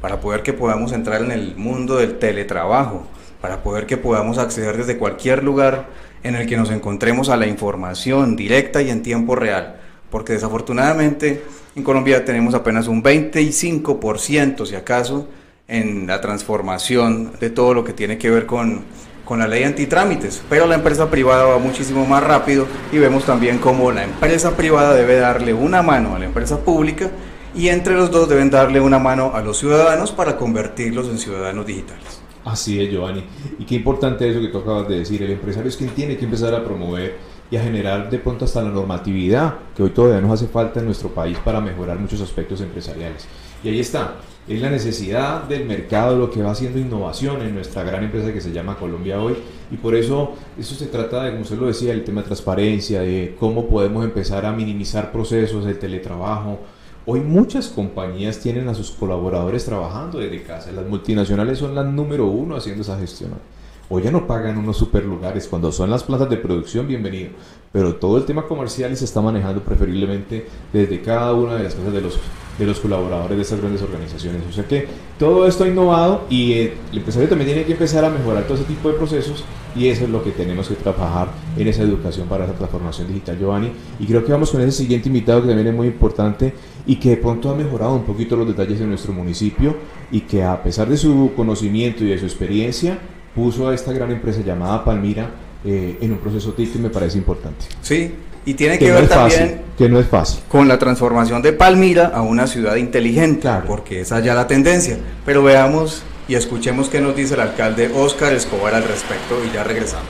para 0.00 0.20
poder 0.20 0.42
que 0.42 0.52
podamos 0.52 0.92
entrar 0.92 1.22
en 1.22 1.32
el 1.32 1.56
mundo 1.56 1.96
del 1.96 2.18
teletrabajo, 2.18 3.06
para 3.40 3.62
poder 3.62 3.86
que 3.86 3.96
podamos 3.96 4.38
acceder 4.38 4.76
desde 4.76 4.98
cualquier 4.98 5.42
lugar 5.42 5.86
en 6.22 6.34
el 6.34 6.46
que 6.46 6.56
nos 6.56 6.70
encontremos 6.70 7.28
a 7.28 7.36
la 7.36 7.46
información 7.46 8.36
directa 8.36 8.82
y 8.82 8.90
en 8.90 9.02
tiempo 9.02 9.34
real, 9.36 9.80
porque 10.10 10.32
desafortunadamente 10.32 11.42
en 11.76 11.82
Colombia 11.82 12.24
tenemos 12.24 12.54
apenas 12.54 12.88
un 12.88 13.02
25% 13.02 14.66
si 14.66 14.74
acaso 14.74 15.28
en 15.68 16.06
la 16.06 16.20
transformación 16.20 17.32
de 17.38 17.50
todo 17.50 17.74
lo 17.74 17.84
que 17.84 17.92
tiene 17.92 18.18
que 18.18 18.30
ver 18.30 18.46
con, 18.46 18.82
con 19.24 19.38
la 19.38 19.46
ley 19.46 19.62
antitrámites, 19.64 20.42
pero 20.48 20.66
la 20.66 20.74
empresa 20.74 21.10
privada 21.10 21.44
va 21.44 21.58
muchísimo 21.58 22.06
más 22.06 22.22
rápido 22.24 22.66
y 22.90 22.98
vemos 22.98 23.24
también 23.24 23.58
cómo 23.58 23.92
la 23.92 24.02
empresa 24.04 24.56
privada 24.56 24.94
debe 24.94 25.16
darle 25.16 25.52
una 25.52 25.82
mano 25.82 26.16
a 26.16 26.18
la 26.18 26.24
empresa 26.24 26.58
pública 26.64 27.10
y 27.54 27.68
entre 27.68 27.94
los 27.94 28.10
dos 28.10 28.28
deben 28.28 28.50
darle 28.50 28.80
una 28.80 28.98
mano 28.98 29.32
a 29.34 29.42
los 29.42 29.58
ciudadanos 29.58 30.12
para 30.12 30.36
convertirlos 30.36 31.08
en 31.08 31.18
ciudadanos 31.18 31.66
digitales. 31.66 32.20
Así 32.44 32.80
es, 32.80 32.90
Giovanni. 32.90 33.24
Y 33.58 33.64
qué 33.64 33.74
importante 33.74 34.28
eso 34.28 34.40
que 34.40 34.48
tú 34.48 34.58
acabas 34.58 34.88
de 34.88 34.98
decir. 35.00 35.22
El 35.22 35.32
empresario 35.32 35.68
es 35.68 35.76
quien 35.76 35.90
tiene 35.90 36.16
que 36.16 36.24
empezar 36.24 36.54
a 36.54 36.64
promover 36.64 37.16
y 37.50 37.56
a 37.56 37.62
generar 37.62 38.10
de 38.10 38.18
pronto 38.18 38.44
hasta 38.44 38.62
la 38.62 38.70
normatividad 38.70 39.54
que 39.74 39.82
hoy 39.82 39.90
todavía 39.90 40.20
nos 40.20 40.32
hace 40.32 40.50
falta 40.50 40.80
en 40.80 40.86
nuestro 40.86 41.10
país 41.10 41.38
para 41.44 41.60
mejorar 41.60 41.98
muchos 41.98 42.20
aspectos 42.20 42.60
empresariales. 42.60 43.26
Y 43.64 43.68
ahí 43.68 43.80
está, 43.80 44.14
es 44.46 44.60
la 44.60 44.70
necesidad 44.70 45.44
del 45.44 45.66
mercado 45.66 46.16
lo 46.16 46.30
que 46.30 46.42
va 46.42 46.52
haciendo 46.52 46.78
innovación 46.78 47.42
en 47.42 47.54
nuestra 47.54 47.82
gran 47.82 48.04
empresa 48.04 48.32
que 48.32 48.40
se 48.40 48.52
llama 48.52 48.76
Colombia 48.76 49.20
Hoy. 49.20 49.36
Y 49.70 49.76
por 49.76 49.94
eso, 49.94 50.34
eso 50.58 50.74
se 50.74 50.86
trata 50.86 51.24
de, 51.24 51.30
como 51.30 51.42
usted 51.42 51.58
lo 51.58 51.66
decía, 51.66 51.92
el 51.92 52.04
tema 52.04 52.22
de 52.22 52.28
transparencia, 52.28 53.00
de 53.00 53.36
cómo 53.38 53.68
podemos 53.68 54.04
empezar 54.04 54.46
a 54.46 54.52
minimizar 54.52 55.12
procesos, 55.12 55.66
el 55.66 55.78
teletrabajo, 55.78 56.60
Hoy 57.10 57.20
muchas 57.20 57.68
compañías 57.68 58.38
tienen 58.38 58.68
a 58.68 58.74
sus 58.74 58.90
colaboradores 58.90 59.64
trabajando 59.64 60.18
desde 60.18 60.42
casa. 60.42 60.72
Las 60.72 60.86
multinacionales 60.86 61.56
son 61.56 61.74
las 61.74 61.86
número 61.86 62.26
uno 62.26 62.54
haciendo 62.54 62.82
esa 62.82 62.98
gestión. 62.98 63.30
Hoy 63.88 64.02
ya 64.02 64.10
no 64.10 64.26
pagan 64.26 64.58
unos 64.58 64.76
super 64.76 65.06
lugares. 65.06 65.48
Cuando 65.48 65.72
son 65.72 65.88
las 65.88 66.04
plantas 66.04 66.28
de 66.28 66.36
producción, 66.36 66.86
bienvenido. 66.86 67.30
Pero 67.72 67.96
todo 67.96 68.18
el 68.18 68.24
tema 68.24 68.46
comercial 68.46 68.96
se 68.96 69.04
está 69.04 69.20
manejando 69.20 69.62
preferiblemente 69.62 70.46
desde 70.72 71.00
cada 71.02 71.34
una 71.34 71.56
de 71.56 71.64
las 71.64 71.74
casas 71.74 71.92
de 71.92 72.00
los 72.00 72.18
de 72.58 72.66
los 72.66 72.80
colaboradores 72.80 73.36
de 73.36 73.42
estas 73.42 73.60
grandes 73.60 73.82
organizaciones. 73.82 74.42
O 74.48 74.52
sea 74.52 74.64
que 74.64 74.86
todo 75.18 75.46
esto 75.46 75.64
ha 75.64 75.68
innovado 75.68 76.24
y 76.28 76.52
eh, 76.52 76.74
el 76.90 76.98
empresario 76.98 77.28
también 77.28 77.48
tiene 77.48 77.64
que 77.64 77.72
empezar 77.72 78.04
a 78.04 78.10
mejorar 78.10 78.44
todo 78.44 78.54
ese 78.54 78.64
tipo 78.64 78.88
de 78.88 78.94
procesos 78.94 79.44
y 79.76 79.86
eso 79.88 80.04
es 80.04 80.10
lo 80.10 80.24
que 80.24 80.32
tenemos 80.32 80.68
que 80.68 80.74
trabajar 80.74 81.28
en 81.56 81.68
esa 81.68 81.82
educación 81.82 82.26
para 82.26 82.44
esa 82.44 82.54
transformación 82.54 83.06
digital, 83.08 83.38
Giovanni. 83.38 83.72
Y 84.00 84.06
creo 84.06 84.24
que 84.24 84.32
vamos 84.32 84.50
con 84.50 84.60
ese 84.60 84.72
siguiente 84.72 85.08
invitado 85.08 85.42
que 85.42 85.48
también 85.48 85.68
es 85.68 85.74
muy 85.74 85.86
importante 85.86 86.52
y 86.86 86.96
que 86.96 87.10
de 87.10 87.16
pronto 87.18 87.50
ha 87.50 87.54
mejorado 87.54 87.94
un 87.94 88.04
poquito 88.04 88.34
los 88.34 88.48
detalles 88.48 88.80
de 88.80 88.86
nuestro 88.86 89.12
municipio 89.12 89.76
y 90.10 90.22
que 90.22 90.42
a 90.42 90.60
pesar 90.62 90.88
de 90.88 90.96
su 90.96 91.32
conocimiento 91.36 92.02
y 92.02 92.08
de 92.08 92.18
su 92.18 92.24
experiencia, 92.24 92.98
puso 93.34 93.68
a 93.68 93.74
esta 93.74 93.92
gran 93.92 94.10
empresa 94.10 94.40
llamada 94.40 94.84
Palmira 94.84 95.30
eh, 95.64 95.98
en 96.00 96.12
un 96.12 96.18
proceso 96.18 96.52
TIC 96.52 96.74
que 96.74 96.78
me 96.78 96.90
parece 96.90 97.18
importante. 97.18 97.64
Sí, 97.82 98.14
y 98.44 98.54
tiene 98.54 98.78
que, 98.78 98.90
ver 98.90 99.08
también 99.08 99.62
que 99.76 99.88
no 99.88 99.98
es 99.98 100.06
fácil. 100.06 100.40
con 100.48 100.68
la 100.68 100.78
transformación 100.78 101.42
de 101.42 101.52
Palmira 101.52 102.06
a 102.14 102.22
una 102.22 102.46
ciudad 102.46 102.76
inteligente, 102.76 103.48
porque 103.66 104.00
esa 104.00 104.20
ya 104.20 104.34
la 104.34 104.46
tendencia. 104.46 104.98
Pero 105.26 105.42
veamos 105.42 106.02
y 106.28 106.34
escuchemos 106.34 106.88
qué 106.88 107.00
nos 107.00 107.14
dice 107.14 107.34
el 107.34 107.40
alcalde 107.40 107.90
Óscar 107.94 108.32
Escobar 108.32 108.74
al 108.74 108.84
respecto 108.84 109.42
y 109.44 109.54
ya 109.54 109.64
regresamos. 109.64 110.08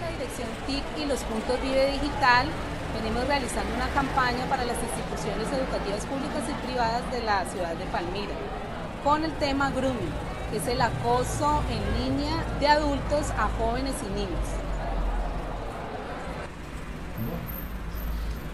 la 0.00 0.10
dirección 0.16 0.48
TIC 0.66 1.04
y 1.04 1.08
los 1.08 1.20
puntos 1.20 1.60
Vive 1.62 1.92
Digital 1.92 2.46
venimos 3.00 3.26
realizando 3.28 3.74
una 3.74 3.88
campaña 3.88 4.44
para 4.48 4.64
las 4.64 4.76
instituciones 4.76 5.48
educativas 5.52 6.04
públicas 6.06 6.42
y 6.48 6.66
privadas 6.66 7.02
de 7.12 7.22
la 7.22 7.44
ciudad 7.44 7.74
de 7.74 7.84
Palmira 7.86 8.34
con 9.04 9.24
el 9.24 9.32
tema 9.38 9.70
grooming, 9.70 10.12
que 10.34 10.37
es 10.54 10.66
el 10.66 10.80
acoso 10.80 11.62
en 11.70 12.14
línea 12.14 12.44
de 12.60 12.68
adultos 12.68 13.30
a 13.36 13.48
jóvenes 13.58 13.94
y 14.02 14.14
niños. 14.14 14.48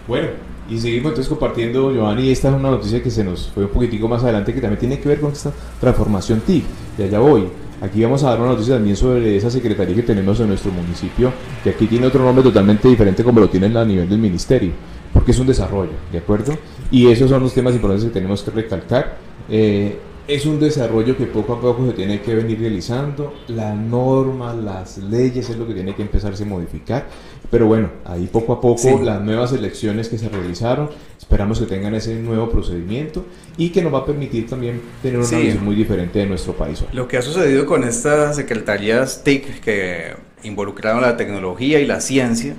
Bueno, 0.06 0.28
y 0.68 0.78
seguimos 0.78 1.10
entonces 1.10 1.28
compartiendo, 1.28 1.92
Giovanni, 1.92 2.30
esta 2.30 2.48
es 2.48 2.54
una 2.54 2.70
noticia 2.70 3.02
que 3.02 3.10
se 3.10 3.22
nos 3.22 3.48
fue 3.48 3.64
un 3.64 3.70
poquitico 3.70 4.08
más 4.08 4.22
adelante 4.22 4.52
que 4.52 4.60
también 4.60 4.80
tiene 4.80 4.98
que 4.98 5.08
ver 5.08 5.20
con 5.20 5.32
esta 5.32 5.52
transformación 5.80 6.40
TIC. 6.40 6.64
Y 6.98 7.02
allá 7.02 7.18
voy. 7.18 7.48
Aquí 7.80 8.02
vamos 8.02 8.22
a 8.22 8.30
dar 8.30 8.40
una 8.40 8.50
noticia 8.50 8.74
también 8.74 8.96
sobre 8.96 9.36
esa 9.36 9.50
secretaría 9.50 9.94
que 9.94 10.02
tenemos 10.02 10.40
en 10.40 10.48
nuestro 10.48 10.72
municipio, 10.72 11.32
que 11.62 11.70
aquí 11.70 11.86
tiene 11.86 12.06
otro 12.06 12.24
nombre 12.24 12.42
totalmente 12.42 12.88
diferente 12.88 13.22
como 13.22 13.40
lo 13.40 13.48
tienen 13.50 13.76
a 13.76 13.84
nivel 13.84 14.08
del 14.08 14.18
ministerio, 14.18 14.72
porque 15.12 15.32
es 15.32 15.38
un 15.38 15.46
desarrollo, 15.46 15.92
¿de 16.10 16.18
acuerdo? 16.18 16.56
Y 16.90 17.08
esos 17.08 17.28
son 17.28 17.42
los 17.42 17.52
temas 17.52 17.74
importantes 17.74 18.06
que 18.06 18.12
tenemos 18.12 18.42
que 18.42 18.50
recalcar. 18.52 19.16
Eh, 19.50 19.98
es 20.26 20.46
un 20.46 20.58
desarrollo 20.58 21.16
que 21.16 21.26
poco 21.26 21.54
a 21.54 21.60
poco 21.60 21.86
se 21.86 21.92
tiene 21.92 22.20
que 22.20 22.34
venir 22.34 22.58
realizando. 22.60 23.34
La 23.48 23.74
norma, 23.74 24.54
las 24.54 24.98
leyes 24.98 25.50
es 25.50 25.56
lo 25.56 25.66
que 25.66 25.74
tiene 25.74 25.94
que 25.94 26.02
empezarse 26.02 26.44
a 26.44 26.46
modificar. 26.46 27.06
Pero 27.50 27.66
bueno, 27.66 27.90
ahí 28.04 28.28
poco 28.32 28.54
a 28.54 28.60
poco 28.60 29.00
las 29.02 29.20
nuevas 29.20 29.52
elecciones 29.52 30.08
que 30.08 30.18
se 30.18 30.28
realizaron, 30.28 30.90
esperamos 31.18 31.60
que 31.60 31.66
tengan 31.66 31.94
ese 31.94 32.16
nuevo 32.16 32.48
procedimiento 32.50 33.24
y 33.56 33.68
que 33.68 33.82
nos 33.82 33.92
va 33.92 33.98
a 33.98 34.06
permitir 34.06 34.48
también 34.48 34.80
tener 35.02 35.18
una 35.18 35.28
visión 35.28 35.64
muy 35.64 35.76
diferente 35.76 36.18
de 36.18 36.26
nuestro 36.26 36.54
país. 36.54 36.82
Lo 36.92 37.06
que 37.06 37.18
ha 37.18 37.22
sucedido 37.22 37.66
con 37.66 37.84
estas 37.84 38.36
secretarías 38.36 39.22
TIC 39.22 39.60
que 39.60 40.14
involucraron 40.42 41.02
la 41.02 41.16
tecnología 41.16 41.80
y 41.80 41.86
la 41.86 42.00
ciencia, 42.00 42.54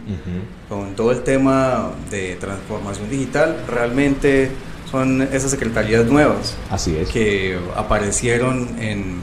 con 0.69 0.95
todo 0.95 1.11
el 1.11 1.23
tema 1.23 1.91
de 2.09 2.35
transformación 2.35 3.09
digital, 3.09 3.57
realmente 3.67 4.49
son 4.89 5.21
esas 5.21 5.51
secretarías 5.51 6.05
nuevas. 6.05 6.55
Así 6.69 6.95
es. 6.95 7.09
Que 7.09 7.57
aparecieron 7.75 8.69
en, 8.79 9.21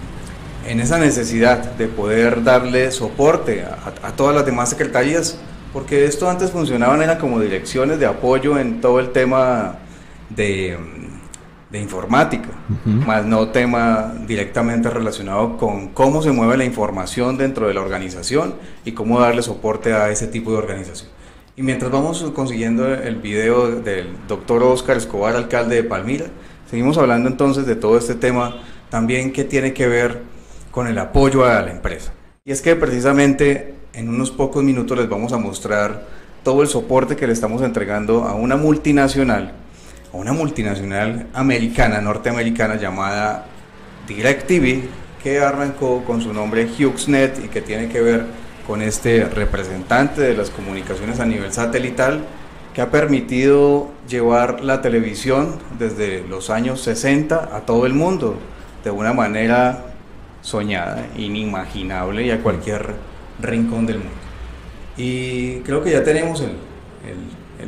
en 0.66 0.81
esa 0.81 0.98
necesidad 0.98 1.72
de 1.72 1.88
poder 1.88 2.42
darle 2.44 2.90
soporte 2.90 3.64
a, 3.64 4.12
todas 4.12 4.35
las 4.35 4.46
demás 4.46 4.70
secretarías, 4.70 5.38
porque 5.72 6.05
esto 6.05 6.29
antes 6.29 6.51
funcionaban 6.51 7.03
era 7.03 7.18
como 7.18 7.40
direcciones 7.40 7.98
de 7.98 8.07
apoyo 8.07 8.59
en 8.59 8.81
todo 8.81 9.01
el 9.01 9.11
tema 9.11 9.79
de, 10.29 10.77
de 11.70 11.81
informática, 11.81 12.51
más 12.85 13.25
no 13.25 13.48
tema 13.48 14.14
directamente 14.27 14.90
relacionado 14.90 15.57
con 15.57 15.88
cómo 15.88 16.22
se 16.22 16.31
mueve 16.31 16.57
la 16.57 16.64
información 16.64 17.38
dentro 17.38 17.68
de 17.68 17.75
la 17.75 17.81
organización 17.81 18.55
y 18.85 18.92
cómo 18.92 19.20
darle 19.20 19.42
soporte 19.42 19.94
a 19.94 20.11
ese 20.11 20.27
tipo 20.27 20.53
de 20.53 20.59
organización. 20.59 21.11
Y 21.55 21.61
mientras 21.61 21.93
vamos 21.93 22.23
consiguiendo 22.35 22.95
el 22.95 23.17
video 23.17 23.73
del 23.73 24.07
doctor 24.27 24.62
Oscar 24.62 24.97
Escobar, 24.97 25.37
alcalde 25.37 25.77
de 25.77 25.85
Palmira, 25.85 26.25
seguimos 26.71 26.97
hablando 26.97 27.29
entonces 27.29 27.67
de 27.67 27.77
todo 27.77 27.99
este 27.99 28.15
tema 28.15 28.62
también 28.88 29.35
que 29.35 29.45
tiene 29.45 29.75
que 29.75 29.87
ver 29.87 30.23
con 30.71 30.87
el 30.87 30.97
apoyo 30.99 31.45
a 31.45 31.61
la 31.61 31.71
empresa. 31.71 32.15
Y 32.43 32.53
es 32.53 32.62
que 32.62 32.75
precisamente 32.75 33.75
en 33.93 34.09
unos 34.09 34.31
pocos 34.31 34.65
minutos 34.65 34.97
les 34.97 35.11
vamos 35.11 35.35
a 35.35 35.37
mostrar 35.37 36.07
todo 36.43 36.62
el 36.62 36.69
soporte 36.69 37.17
que 37.17 37.27
le 37.27 37.35
estamos 37.35 37.61
entregando 37.61 38.25
a 38.25 38.35
una 38.35 38.57
multinacional, 38.57 39.53
a 40.11 40.17
una 40.17 40.33
multinacional 40.33 41.27
americana, 41.35 42.01
norteamericana 42.01 42.77
llamada 42.77 43.45
DirecTV, 44.09 44.85
que 45.23 45.41
arrancó 45.41 46.03
con 46.07 46.23
su 46.23 46.33
nombre 46.33 46.65
HughesNet 46.65 47.45
y 47.45 47.49
que 47.49 47.61
tiene 47.61 47.88
que 47.88 48.01
ver 48.01 48.25
con 48.66 48.83
este 48.83 49.25
representante 49.25 50.20
de 50.20 50.35
las 50.35 50.51
comunicaciones 50.51 51.20
a 51.20 51.27
nivel 51.27 51.53
satelital 51.53 52.20
que 52.75 52.81
ha 52.81 52.90
permitido 52.90 53.90
llevar 54.09 54.62
la 54.62 54.81
televisión 54.81 55.59
desde 55.79 56.27
los 56.27 56.48
años 56.51 56.81
60 56.81 57.57
a 57.57 57.61
todo 57.61 57.87
el 57.87 57.94
mundo 57.94 58.37
de 58.83 58.90
una 58.90 59.12
manera 59.12 59.85
soñada, 60.40 61.07
inimaginable 61.16 62.27
y 62.27 62.31
a 62.31 62.42
cualquier 62.42 62.94
rincón 63.40 63.87
del 63.87 63.98
mundo. 63.98 64.12
Y 64.96 65.59
creo 65.61 65.83
que 65.83 65.92
ya 65.92 66.03
tenemos 66.03 66.40
el, 66.40 66.51
el, 66.51 67.18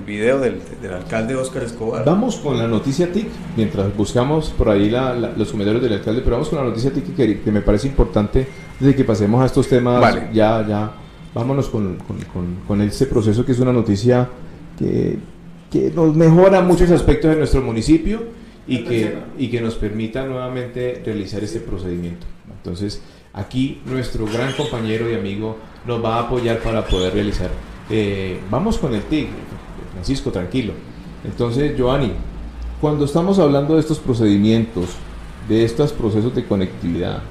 video 0.02 0.38
del, 0.38 0.60
del, 0.82 0.92
alcalde 0.92 1.36
Oscar 1.36 1.62
Escobar. 1.62 2.04
Vamos 2.04 2.36
con 2.36 2.58
la 2.58 2.66
noticia 2.66 3.12
TIC, 3.12 3.28
mientras 3.56 3.96
buscamos 3.96 4.50
por 4.50 4.68
ahí 4.68 4.90
los 4.90 5.50
comentarios 5.50 5.82
del 5.82 5.94
alcalde, 5.94 6.20
pero 6.22 6.36
vamos 6.36 6.48
con 6.48 6.58
la 6.58 6.64
noticia 6.64 6.92
TIC 6.92 7.14
que, 7.14 7.40
que 7.40 7.50
me 7.52 7.60
parece 7.60 7.86
importante 7.86 8.46
desde 8.80 8.94
que 8.94 9.04
pasemos 9.04 9.42
a 9.42 9.46
estos 9.46 9.68
temas, 9.68 10.14
ya, 10.32 10.66
ya, 10.66 10.92
vámonos 11.34 11.68
con, 11.68 11.96
con, 12.32 12.56
con, 12.66 12.80
este 12.80 13.06
proceso 13.06 13.44
que 13.44 13.52
es 13.52 13.60
una 13.60 13.72
noticia 13.72 14.28
que, 14.78 15.18
que, 15.70 15.90
nos 15.90 16.14
mejora 16.14 16.60
muchos 16.60 16.90
aspectos 16.90 17.30
de 17.30 17.36
nuestro 17.36 17.62
municipio 17.62 18.22
y 18.66 18.84
que, 18.84 19.18
y 19.38 19.48
que 19.48 19.60
nos 19.60 19.74
permita 19.74 20.24
nuevamente 20.24 21.02
realizar 21.04 21.42
este 21.44 21.60
procedimiento. 21.60 22.26
Entonces, 22.56 23.02
aquí 23.32 23.80
nuestro 23.86 24.26
gran 24.26 24.52
compañero 24.52 25.10
y 25.10 25.14
amigo 25.14 25.58
nos 25.86 26.02
va 26.02 26.16
a 26.16 26.20
apoyar 26.20 26.58
para 26.60 26.84
poder 26.84 27.12
realizar. 27.12 27.50
Eh, 27.90 28.40
vamos 28.50 28.78
con 28.78 28.94
el 28.94 29.02
TIC, 29.02 29.28
Francisco, 29.94 30.30
tranquilo. 30.30 30.74
Entonces, 31.24 31.76
Giovanni, 31.76 32.12
cuando 32.80 33.06
estamos 33.06 33.38
hablando 33.38 33.74
de 33.74 33.80
estos 33.80 33.98
procedimientos, 33.98 34.90
de 35.48 35.64
estos 35.64 35.92
procesos 35.92 36.34
de 36.34 36.44
conectividad, 36.44 37.22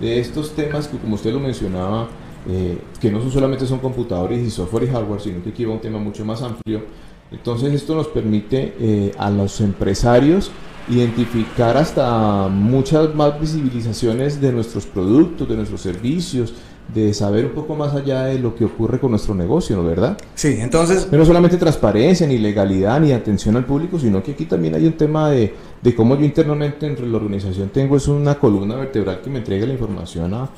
de 0.00 0.20
estos 0.20 0.54
temas 0.54 0.88
que, 0.88 0.98
como 0.98 1.16
usted 1.16 1.32
lo 1.32 1.40
mencionaba, 1.40 2.08
eh, 2.48 2.78
que 3.00 3.10
no 3.10 3.28
solamente 3.30 3.66
son 3.66 3.80
computadores 3.80 4.40
y 4.46 4.50
software 4.50 4.84
y 4.84 4.86
hardware, 4.88 5.20
sino 5.20 5.42
que 5.42 5.50
aquí 5.50 5.64
va 5.64 5.74
un 5.74 5.80
tema 5.80 5.98
mucho 5.98 6.24
más 6.24 6.42
amplio. 6.42 6.82
Entonces 7.30 7.72
esto 7.74 7.94
nos 7.94 8.08
permite 8.08 8.74
eh, 8.80 9.12
a 9.18 9.30
los 9.30 9.60
empresarios 9.60 10.50
identificar 10.88 11.76
hasta 11.76 12.48
muchas 12.48 13.14
más 13.14 13.38
visibilizaciones 13.38 14.40
de 14.40 14.52
nuestros 14.52 14.86
productos, 14.86 15.48
de 15.48 15.56
nuestros 15.56 15.80
servicios, 15.80 16.54
de 16.94 17.14
saber 17.14 17.46
un 17.46 17.52
poco 17.52 17.74
más 17.74 17.94
allá 17.94 18.24
de 18.24 18.38
lo 18.38 18.54
que 18.54 18.64
ocurre 18.64 18.98
con 18.98 19.10
nuestro 19.10 19.34
negocio, 19.34 19.76
¿no 19.76 19.84
verdad? 19.84 20.18
Sí, 20.34 20.56
entonces... 20.60 21.06
Pero 21.10 21.22
no 21.22 21.26
solamente 21.26 21.56
transparencia, 21.56 22.26
ni 22.26 22.38
legalidad, 22.38 23.00
ni 23.00 23.12
atención 23.12 23.56
al 23.56 23.64
público, 23.64 23.98
sino 23.98 24.22
que 24.22 24.32
aquí 24.32 24.44
también 24.44 24.74
hay 24.74 24.86
un 24.86 24.94
tema 24.94 25.30
de, 25.30 25.54
de 25.82 25.94
cómo 25.94 26.16
yo 26.16 26.24
internamente 26.24 26.86
entre 26.86 27.06
la 27.06 27.16
organización 27.16 27.68
tengo 27.68 27.96
es 27.96 28.08
una 28.08 28.34
columna 28.36 28.76
vertebral 28.76 29.20
que 29.22 29.30
me 29.30 29.38
entrega 29.38 29.66
la 29.66 29.72
información 29.72 30.34
a, 30.34 30.48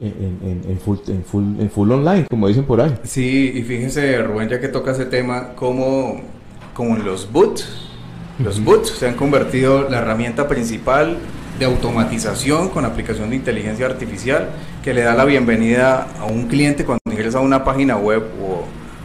en, 0.00 0.62
en, 0.68 0.78
full, 0.78 0.98
en, 1.08 1.24
full, 1.24 1.44
en 1.60 1.70
full 1.70 1.90
online, 1.90 2.26
como 2.28 2.48
dicen 2.48 2.64
por 2.64 2.80
ahí. 2.80 2.94
Sí, 3.04 3.52
y 3.54 3.62
fíjense, 3.62 4.20
Rubén, 4.22 4.48
ya 4.48 4.60
que 4.60 4.68
toca 4.68 4.92
ese 4.92 5.04
tema, 5.04 5.54
cómo, 5.54 6.20
como 6.74 6.96
los 6.96 7.30
boots, 7.30 7.88
los 8.38 8.64
boots 8.64 8.90
se 8.98 9.08
han 9.08 9.14
convertido 9.14 9.88
la 9.88 9.98
herramienta 9.98 10.48
principal 10.48 11.18
de 11.58 11.66
automatización 11.66 12.70
con 12.70 12.84
aplicación 12.84 13.30
de 13.30 13.36
inteligencia 13.36 13.86
artificial 13.86 14.48
que 14.82 14.92
le 14.92 15.02
da 15.02 15.14
la 15.14 15.24
bienvenida 15.24 16.08
a 16.20 16.24
un 16.24 16.48
cliente 16.48 16.84
cuando 16.84 17.02
ingresa 17.06 17.38
a 17.38 17.40
una 17.40 17.64
página 17.64 17.96
web 17.96 18.24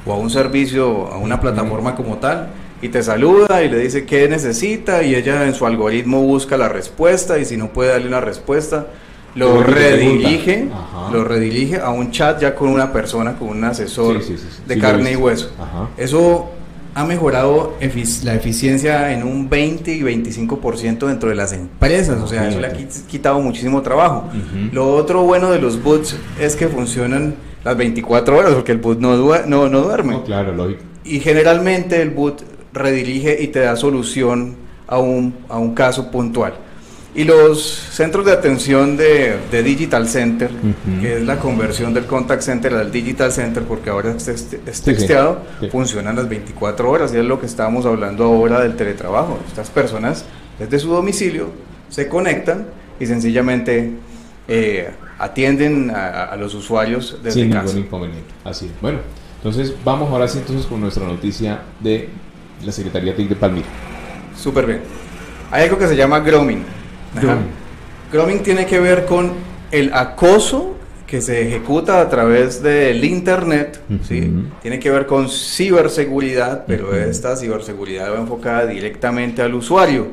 o, 0.05 0.11
a 0.11 0.15
un 0.15 0.29
servicio, 0.29 1.07
a 1.11 1.17
una 1.17 1.39
plataforma 1.39 1.95
como 1.95 2.17
tal, 2.17 2.47
y 2.81 2.89
te 2.89 3.03
saluda 3.03 3.61
y 3.63 3.69
le 3.69 3.77
dice 3.79 4.05
qué 4.05 4.27
necesita 4.27 5.03
y 5.03 5.13
ella 5.13 5.45
en 5.45 5.53
su 5.53 5.67
algoritmo 5.67 6.21
busca 6.21 6.57
la 6.57 6.67
respuesta 6.67 7.37
y 7.37 7.45
si 7.45 7.57
no 7.57 7.67
puede 7.69 7.91
darle 7.91 8.07
una 8.07 8.21
respuesta, 8.21 8.87
lo 9.35 9.61
redirige, 9.61 10.67
lo 11.11 11.23
redirige 11.23 11.79
a 11.79 11.91
un 11.91 12.09
chat 12.11 12.41
ya 12.41 12.55
con 12.55 12.69
una 12.69 12.91
persona, 12.91 13.37
con 13.37 13.49
un 13.49 13.63
asesor 13.63 14.19
de 14.65 14.79
carne 14.79 15.11
y 15.11 15.15
hueso. 15.15 15.51
Eso 15.95 16.49
ha 16.97 17.05
mejorado 17.05 17.75
la 18.23 18.33
eficiencia 18.33 19.13
en 19.13 19.21
un 19.21 19.47
20 19.47 19.93
y 19.93 20.01
25% 20.01 21.05
dentro 21.05 21.29
de 21.29 21.35
las 21.35 21.53
empresas, 21.53 22.19
o 22.19 22.25
sea, 22.25 22.49
eso 22.49 22.59
le 22.59 22.65
ha 22.65 22.73
quitado 22.73 23.39
muchísimo 23.39 23.83
trabajo. 23.83 24.27
Lo 24.71 24.95
otro 24.95 25.21
bueno 25.21 25.51
de 25.51 25.59
los 25.59 25.83
boots 25.83 26.17
es 26.39 26.55
que 26.55 26.67
funcionan 26.67 27.35
las 27.63 27.77
24 27.77 28.35
horas, 28.35 28.53
porque 28.55 28.71
el 28.71 28.79
boot 28.79 28.97
no, 28.97 29.15
no, 29.45 29.69
no 29.69 29.81
duerme. 29.81 30.23
claro, 30.23 30.55
lógico. 30.55 30.81
Y 31.05 31.19
generalmente 31.19 32.01
el 32.01 32.09
boot 32.09 32.41
redirige 32.73 33.43
y 33.43 33.49
te 33.49 33.59
da 33.59 33.75
solución 33.75 34.55
a 34.87 34.97
un, 34.97 35.35
a 35.49 35.59
un 35.59 35.75
caso 35.75 36.09
puntual. 36.09 36.55
Y 37.17 37.23
los 37.23 37.63
centros 37.63 38.27
de 38.27 38.31
atención 38.31 38.95
de, 38.95 39.37
de 39.49 39.63
Digital 39.63 40.07
Center, 40.07 40.51
que 41.01 41.17
es 41.17 41.23
la 41.23 41.39
conversión 41.39 41.91
del 41.91 42.05
contact 42.05 42.43
center 42.43 42.75
al 42.75 42.91
Digital 42.91 43.31
Center, 43.31 43.63
porque 43.63 43.89
ahora 43.89 44.11
es, 44.11 44.83
texteado, 44.83 45.41
funcionan 45.71 46.15
las 46.15 46.29
24 46.29 46.87
horas. 46.87 47.11
Y 47.15 47.17
es 47.17 47.25
lo 47.25 47.39
que 47.39 47.47
estábamos 47.47 47.87
hablando 47.87 48.25
ahora 48.25 48.59
del 48.59 48.75
teletrabajo. 48.75 49.39
Estas 49.47 49.71
personas 49.71 50.25
desde 50.59 50.77
su 50.77 50.89
domicilio 50.89 51.49
se 51.89 52.07
conectan 52.07 52.67
y 52.99 53.07
sencillamente 53.07 53.93
eh, 54.47 54.91
atienden 55.17 55.89
a, 55.89 56.35
los 56.35 56.53
usuarios 56.53 57.17
desde 57.23 57.41
Sin 57.41 57.51
casa. 57.51 57.65
ningún 57.65 57.85
inconveniente. 57.85 58.31
Así 58.43 58.69
Bueno, 58.79 58.99
entonces 59.37 59.73
vamos 59.83 60.11
ahora 60.11 60.27
sí 60.27 60.37
entonces 60.37 60.67
con 60.67 60.81
nuestra 60.81 61.07
noticia 61.07 61.61
de 61.79 62.09
la 62.63 62.71
Secretaría 62.71 63.15
TIC 63.15 63.29
de 63.29 63.35
Palmira. 63.35 63.67
Súper 64.35 64.67
bien. 64.67 64.81
Hay 65.49 65.63
algo 65.63 65.79
que 65.79 65.87
se 65.87 65.95
llama 65.95 66.19
grooming 66.19 66.76
Grooming 68.11 68.43
tiene 68.43 68.65
que 68.65 68.79
ver 68.79 69.05
con 69.05 69.33
el 69.71 69.93
acoso 69.93 70.75
que 71.07 71.21
se 71.21 71.47
ejecuta 71.47 72.01
a 72.01 72.09
través 72.09 72.61
del 72.61 73.03
Internet, 73.03 73.79
¿sí? 74.03 74.29
tiene 74.61 74.77
que 74.77 74.91
ver 74.91 75.05
con 75.05 75.29
ciberseguridad, 75.29 76.65
pero 76.67 76.93
esta 76.93 77.37
ciberseguridad 77.37 78.13
va 78.13 78.19
enfocada 78.19 78.65
directamente 78.65 79.41
al 79.41 79.55
usuario. 79.55 80.07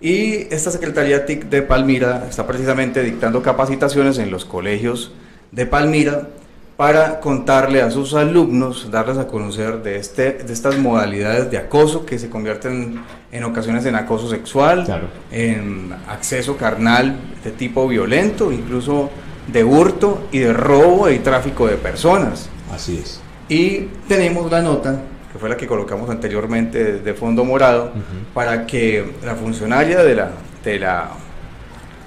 Y 0.00 0.52
esta 0.52 0.70
Secretaría 0.70 1.24
TIC 1.24 1.44
de 1.44 1.62
Palmira 1.62 2.26
está 2.28 2.46
precisamente 2.46 3.02
dictando 3.02 3.42
capacitaciones 3.42 4.18
en 4.18 4.30
los 4.30 4.44
colegios 4.44 5.12
de 5.52 5.66
Palmira 5.66 6.28
para 6.76 7.20
contarle 7.20 7.82
a 7.82 7.90
sus 7.90 8.14
alumnos, 8.14 8.90
darles 8.90 9.18
a 9.18 9.28
conocer 9.28 9.82
de, 9.82 9.96
este, 9.96 10.32
de 10.32 10.52
estas 10.52 10.76
modalidades 10.78 11.50
de 11.50 11.58
acoso 11.58 12.04
que 12.04 12.18
se 12.18 12.28
convierten 12.28 13.00
en 13.30 13.44
ocasiones 13.44 13.86
en 13.86 13.94
acoso 13.94 14.28
sexual, 14.28 14.84
en 15.30 15.94
acceso 16.08 16.56
carnal 16.56 17.16
de 17.44 17.52
tipo 17.52 17.86
violento, 17.86 18.50
incluso 18.50 19.10
de 19.46 19.62
hurto 19.62 20.26
y 20.32 20.40
de 20.40 20.52
robo 20.52 21.08
y 21.10 21.20
tráfico 21.20 21.66
de 21.68 21.76
personas. 21.76 22.48
Así 22.72 22.98
es. 22.98 23.20
Y 23.48 23.88
tenemos 24.08 24.50
la 24.50 24.60
nota, 24.60 25.00
que 25.32 25.38
fue 25.38 25.48
la 25.48 25.56
que 25.56 25.68
colocamos 25.68 26.10
anteriormente 26.10 26.98
de 26.98 27.14
fondo 27.14 27.44
morado, 27.44 27.92
para 28.32 28.66
que 28.66 29.14
la 29.24 29.36
funcionaria 29.36 30.02
de 30.02 30.14
la, 30.16 30.30
de 30.64 30.78
la 30.80 31.10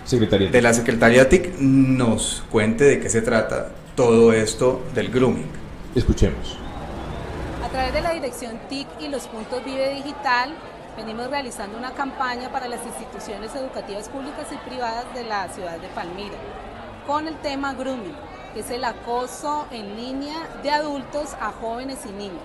Secretaría. 0.04 0.50
de 0.50 0.62
la 0.62 0.74
Secretaría 0.74 1.30
TIC 1.30 1.60
nos 1.60 2.44
cuente 2.50 2.84
de 2.84 3.00
qué 3.00 3.10
se 3.10 3.22
trata 3.22 3.70
todo 3.98 4.32
esto 4.32 4.80
del 4.94 5.10
grooming. 5.10 5.50
Escuchemos. 5.96 6.56
A 7.66 7.70
través 7.70 7.92
de 7.92 8.02
la 8.02 8.14
dirección 8.14 8.60
TIC 8.70 8.88
y 9.00 9.08
los 9.08 9.24
puntos 9.28 9.66
Vive 9.66 9.96
Digital, 9.96 10.54
venimos 10.96 11.32
realizando 11.32 11.80
una 11.80 11.92
campaña 11.96 12.52
para 12.52 12.68
las 12.68 12.86
instituciones 12.86 13.56
educativas 13.56 14.08
públicas 14.08 14.46
y 14.52 14.70
privadas 14.70 15.12
de 15.16 15.24
la 15.24 15.48
ciudad 15.50 15.80
de 15.80 15.88
Palmira, 15.88 16.38
con 17.08 17.28
el 17.28 17.36
tema 17.38 17.74
grooming, 17.74 18.16
que 18.54 18.60
es 18.60 18.70
el 18.70 18.84
acoso 18.84 19.66
en 19.72 19.96
línea 19.96 20.48
de 20.62 20.70
adultos 20.70 21.34
a 21.42 21.52
jóvenes 21.52 21.98
y 22.08 22.12
niños. 22.12 22.44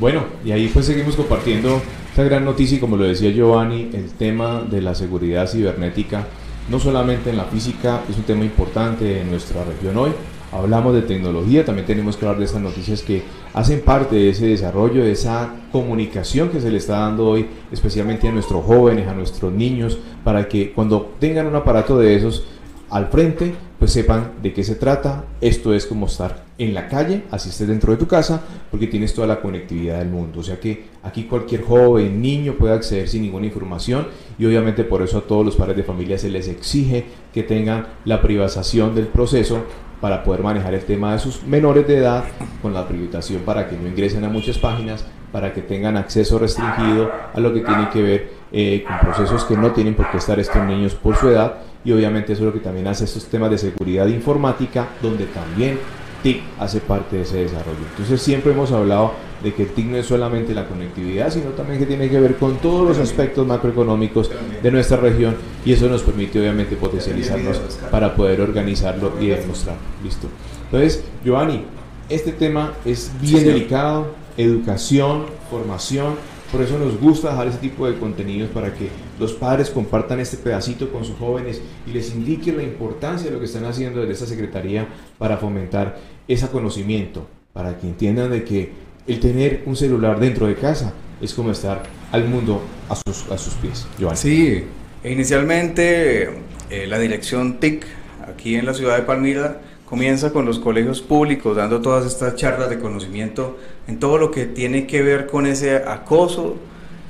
Bueno, 0.00 0.24
y 0.44 0.50
ahí 0.50 0.66
pues 0.66 0.86
seguimos 0.86 1.14
compartiendo 1.14 1.80
esta 2.16 2.24
gran 2.24 2.46
noticia 2.46 2.78
y 2.78 2.80
como 2.80 2.96
lo 2.96 3.04
decía 3.04 3.30
Giovanni, 3.30 3.90
el 3.92 4.10
tema 4.12 4.62
de 4.62 4.80
la 4.80 4.94
seguridad 4.94 5.46
cibernética, 5.46 6.24
no 6.70 6.80
solamente 6.80 7.28
en 7.28 7.36
la 7.36 7.44
física, 7.44 8.04
es 8.08 8.16
un 8.16 8.22
tema 8.22 8.42
importante 8.42 9.20
en 9.20 9.28
nuestra 9.28 9.62
región 9.64 9.98
hoy. 9.98 10.12
Hablamos 10.50 10.94
de 10.94 11.02
tecnología, 11.02 11.66
también 11.66 11.86
tenemos 11.86 12.16
que 12.16 12.24
hablar 12.24 12.38
de 12.38 12.46
estas 12.46 12.62
noticias 12.62 13.02
que 13.02 13.22
hacen 13.52 13.82
parte 13.82 14.16
de 14.16 14.30
ese 14.30 14.46
desarrollo, 14.46 15.04
de 15.04 15.12
esa 15.12 15.56
comunicación 15.70 16.48
que 16.48 16.58
se 16.62 16.70
le 16.70 16.78
está 16.78 17.00
dando 17.00 17.26
hoy, 17.26 17.48
especialmente 17.70 18.26
a 18.26 18.32
nuestros 18.32 18.64
jóvenes, 18.64 19.06
a 19.08 19.12
nuestros 19.12 19.52
niños, 19.52 19.98
para 20.24 20.48
que 20.48 20.72
cuando 20.72 21.12
tengan 21.20 21.46
un 21.46 21.56
aparato 21.56 21.98
de 21.98 22.16
esos 22.16 22.44
al 22.90 23.08
frente, 23.08 23.54
pues 23.78 23.92
sepan 23.92 24.32
de 24.42 24.52
qué 24.52 24.64
se 24.64 24.74
trata. 24.74 25.24
Esto 25.40 25.74
es 25.74 25.86
como 25.86 26.06
estar 26.06 26.44
en 26.58 26.72
la 26.72 26.88
calle, 26.88 27.24
así 27.30 27.50
estés 27.50 27.68
dentro 27.68 27.92
de 27.92 27.98
tu 27.98 28.06
casa, 28.06 28.40
porque 28.70 28.86
tienes 28.86 29.14
toda 29.14 29.26
la 29.26 29.40
conectividad 29.40 29.98
del 29.98 30.08
mundo. 30.08 30.40
O 30.40 30.42
sea 30.42 30.58
que 30.58 30.86
aquí 31.02 31.24
cualquier 31.24 31.62
joven, 31.62 32.20
niño 32.20 32.54
puede 32.54 32.74
acceder 32.74 33.08
sin 33.08 33.22
ninguna 33.22 33.46
información 33.46 34.06
y 34.38 34.46
obviamente 34.46 34.84
por 34.84 35.02
eso 35.02 35.18
a 35.18 35.22
todos 35.22 35.44
los 35.44 35.56
padres 35.56 35.76
de 35.76 35.82
familia 35.82 36.18
se 36.18 36.30
les 36.30 36.48
exige 36.48 37.04
que 37.32 37.42
tengan 37.42 37.86
la 38.04 38.22
privación 38.22 38.94
del 38.94 39.08
proceso 39.08 39.64
para 40.00 40.24
poder 40.24 40.42
manejar 40.42 40.74
el 40.74 40.84
tema 40.84 41.12
de 41.12 41.18
sus 41.18 41.42
menores 41.44 41.86
de 41.86 41.98
edad 41.98 42.24
con 42.62 42.74
la 42.74 42.86
privación 42.86 43.42
para 43.42 43.68
que 43.68 43.76
no 43.76 43.88
ingresen 43.88 44.24
a 44.24 44.28
muchas 44.28 44.58
páginas, 44.58 45.04
para 45.32 45.52
que 45.52 45.62
tengan 45.62 45.96
acceso 45.96 46.38
restringido 46.38 47.10
a 47.34 47.40
lo 47.40 47.52
que 47.52 47.60
tiene 47.60 47.88
que 47.90 48.02
ver 48.02 48.30
eh, 48.52 48.84
con 48.86 48.98
procesos 49.00 49.44
que 49.44 49.56
no 49.56 49.72
tienen 49.72 49.94
por 49.94 50.10
qué 50.10 50.18
estar 50.18 50.38
estos 50.38 50.62
niños 50.64 50.94
por 50.94 51.16
su 51.16 51.28
edad 51.28 51.56
y 51.84 51.92
obviamente 51.92 52.32
eso 52.32 52.42
es 52.42 52.46
lo 52.46 52.52
que 52.52 52.60
también 52.60 52.86
hace 52.86 53.04
estos 53.04 53.26
temas 53.26 53.50
de 53.50 53.58
seguridad 53.58 54.06
informática 54.06 54.88
donde 55.02 55.26
también 55.26 55.78
TIC 56.22 56.42
hace 56.58 56.80
parte 56.80 57.16
de 57.16 57.22
ese 57.22 57.38
desarrollo. 57.38 57.78
Entonces 57.90 58.20
siempre 58.20 58.52
hemos 58.52 58.72
hablado 58.72 59.12
de 59.42 59.54
que 59.54 59.62
el 59.62 59.68
TIC 59.68 59.86
no 59.86 59.96
es 59.96 60.06
solamente 60.06 60.54
la 60.54 60.66
conectividad, 60.66 61.30
sino 61.30 61.50
también 61.50 61.78
que 61.78 61.86
tiene 61.86 62.08
que 62.08 62.18
ver 62.18 62.36
con 62.36 62.56
todos 62.56 62.88
los 62.88 62.98
aspectos 62.98 63.46
macroeconómicos 63.46 64.30
de 64.62 64.70
nuestra 64.70 64.96
región 64.96 65.36
y 65.64 65.72
eso 65.72 65.88
nos 65.88 66.02
permite 66.02 66.40
obviamente 66.40 66.76
potencializarnos 66.76 67.58
para 67.90 68.14
poder 68.14 68.40
organizarlo 68.40 69.12
y 69.20 69.28
demostrarlo. 69.28 69.82
Listo. 70.02 70.28
Entonces, 70.64 71.04
Giovanni, 71.24 71.64
este 72.08 72.32
tema 72.32 72.72
es 72.84 73.12
bien 73.20 73.44
delicado, 73.44 74.14
educación, 74.36 75.26
formación, 75.50 76.14
por 76.56 76.64
eso 76.64 76.78
nos 76.78 76.98
gusta 76.98 77.28
dejar 77.28 77.48
ese 77.48 77.58
tipo 77.58 77.86
de 77.86 77.98
contenidos 77.98 78.48
para 78.48 78.72
que 78.72 78.88
los 79.20 79.34
padres 79.34 79.68
compartan 79.68 80.20
este 80.20 80.38
pedacito 80.38 80.90
con 80.90 81.04
sus 81.04 81.14
jóvenes 81.18 81.60
y 81.86 81.90
les 81.90 82.14
indiquen 82.14 82.56
la 82.56 82.62
importancia 82.62 83.26
de 83.26 83.32
lo 83.32 83.40
que 83.40 83.44
están 83.44 83.66
haciendo 83.66 84.00
desde 84.00 84.14
esta 84.14 84.26
Secretaría 84.26 84.88
para 85.18 85.36
fomentar 85.36 85.98
ese 86.26 86.48
conocimiento, 86.48 87.28
para 87.52 87.76
que 87.76 87.86
entiendan 87.86 88.30
de 88.30 88.42
que 88.42 88.72
el 89.06 89.20
tener 89.20 89.64
un 89.66 89.76
celular 89.76 90.18
dentro 90.18 90.46
de 90.46 90.54
casa 90.54 90.94
es 91.20 91.34
como 91.34 91.50
estar 91.50 91.82
al 92.10 92.24
mundo 92.24 92.62
a 92.88 92.96
sus, 92.96 93.30
a 93.30 93.36
sus 93.36 93.52
pies. 93.56 93.86
Sí, 94.14 94.64
inicialmente 95.04 96.30
eh, 96.70 96.86
la 96.86 96.98
dirección 96.98 97.60
TIC 97.60 97.84
aquí 98.26 98.56
en 98.56 98.64
la 98.64 98.72
ciudad 98.72 98.96
de 98.96 99.02
Palmira 99.02 99.60
comienza 99.86 100.32
con 100.32 100.44
los 100.44 100.58
colegios 100.58 101.00
públicos, 101.00 101.56
dando 101.56 101.80
todas 101.80 102.04
estas 102.04 102.34
charlas 102.34 102.68
de 102.68 102.78
conocimiento 102.78 103.56
en 103.86 103.98
todo 103.98 104.18
lo 104.18 104.30
que 104.30 104.44
tiene 104.44 104.86
que 104.86 105.02
ver 105.02 105.26
con 105.26 105.46
ese 105.46 105.76
acoso 105.76 106.56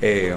eh, 0.02 0.36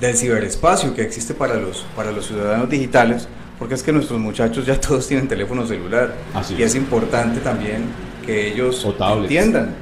del 0.00 0.16
ciberespacio 0.16 0.94
que 0.94 1.02
existe 1.02 1.32
para 1.32 1.54
los, 1.54 1.86
para 1.94 2.10
los 2.10 2.26
ciudadanos 2.26 2.68
digitales, 2.68 3.28
porque 3.58 3.74
es 3.74 3.82
que 3.82 3.92
nuestros 3.92 4.18
muchachos 4.18 4.66
ya 4.66 4.78
todos 4.80 5.06
tienen 5.06 5.28
teléfono 5.28 5.64
celular. 5.66 6.14
Y 6.56 6.62
es. 6.62 6.74
importante 6.74 7.40
también 7.40 7.84
que 8.26 8.52
ellos 8.52 8.86
entiendan. 8.98 9.74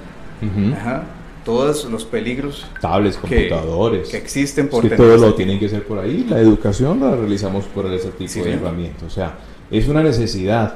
Todos 1.44 1.87
los 1.87 2.05
peligros 2.05 2.66
tablets, 2.79 3.16
computadores. 3.16 4.11
que, 4.11 4.18
existen 4.18 4.68
por 4.68 4.87
que 4.87 4.94
todo 4.94 5.16
lo 5.16 5.35
tienen 5.35 5.59
que 5.59 5.70
ser 5.70 5.83
por 5.83 5.98
ahí, 5.98 6.27
la 6.29 6.38
educación 6.38 7.01
la 7.01 7.16
realizamos 7.16 7.64
por 7.64 7.87
ese 7.87 8.11
tipo 8.11 8.44
de 8.44 8.53
herramientas, 8.53 9.05
o 9.05 9.11
sea, 9.11 9.33
es 9.71 9.89
una 9.89 10.03
necesidad, 10.03 10.75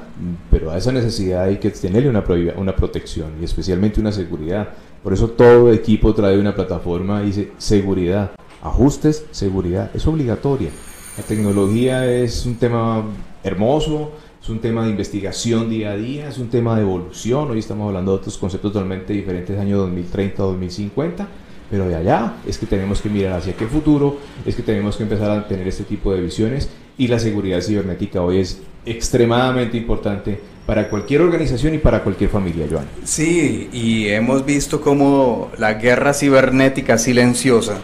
pero 0.51 0.71
a 0.71 0.77
esa 0.77 0.93
necesidad 0.93 1.45
hay 1.45 1.57
que 1.57 1.71
tenerle 1.71 2.11
una, 2.11 2.25
una 2.57 2.77
protección 2.77 3.31
y 3.41 3.45
especialmente 3.45 4.01
una 4.01 4.13
seguridad. 4.13 4.69
Por 5.03 5.13
eso 5.13 5.31
todo 5.31 5.73
equipo 5.73 6.15
trae 6.15 6.39
una 6.39 6.55
plataforma 6.55 7.23
y 7.23 7.27
dice 7.27 7.53
seguridad, 7.59 8.33
ajustes, 8.63 9.25
seguridad, 9.31 9.91
es 9.95 10.07
obligatoria. 10.07 10.71
La 11.17 11.25
tecnología 11.25 12.07
es 12.07 12.45
un 12.47 12.57
tema 12.57 13.05
hermoso, 13.43 14.13
es 14.43 14.49
un 14.49 14.61
tema 14.61 14.85
de 14.85 14.91
investigación 14.91 15.71
día 15.71 15.93
a 15.93 15.97
día, 15.97 16.29
es 16.29 16.39
un 16.39 16.49
tema 16.49 16.77
de 16.77 16.83
evolución. 16.83 17.51
Hoy 17.51 17.61
estamos 17.61 17.89
hablando 17.89 18.13
de 18.13 18.19
otros 18.19 18.37
conceptos 18.37 18.73
totalmente 18.73 19.13
diferentes, 19.13 19.59
año 19.59 19.79
2030 19.79 20.43
2050 20.43 21.29
pero 21.73 21.89
de 21.89 21.97
allá 21.97 22.35
es 22.47 22.59
que 22.59 22.67
tenemos 22.67 23.01
que 23.01 23.09
mirar 23.09 23.33
hacia 23.33 23.55
qué 23.55 23.67
futuro, 23.67 24.19
es 24.45 24.55
que 24.55 24.63
tenemos 24.63 24.99
que 24.99 25.05
empezar 25.05 25.31
a 25.31 25.49
tener 25.49 25.67
este 25.67 25.85
tipo 25.85 26.13
de 26.13 26.21
visiones 26.21 26.69
y 26.99 27.09
la 27.09 27.19
seguridad 27.19 27.63
cibernética 27.63 28.21
hoy 28.21 28.41
es 28.41 28.61
extremadamente 28.85 29.79
importante 29.79 30.39
para 30.67 30.91
cualquier 30.91 31.23
organización 31.23 31.73
y 31.73 31.79
para 31.79 32.03
cualquier 32.03 32.29
familia, 32.29 32.67
Joan. 32.71 32.85
Sí, 33.05 33.71
y 33.73 34.09
hemos 34.09 34.45
visto 34.45 34.83
como 34.83 35.51
la 35.57 35.73
guerra 35.73 36.13
cibernética 36.13 36.99
silenciosa, 36.99 37.79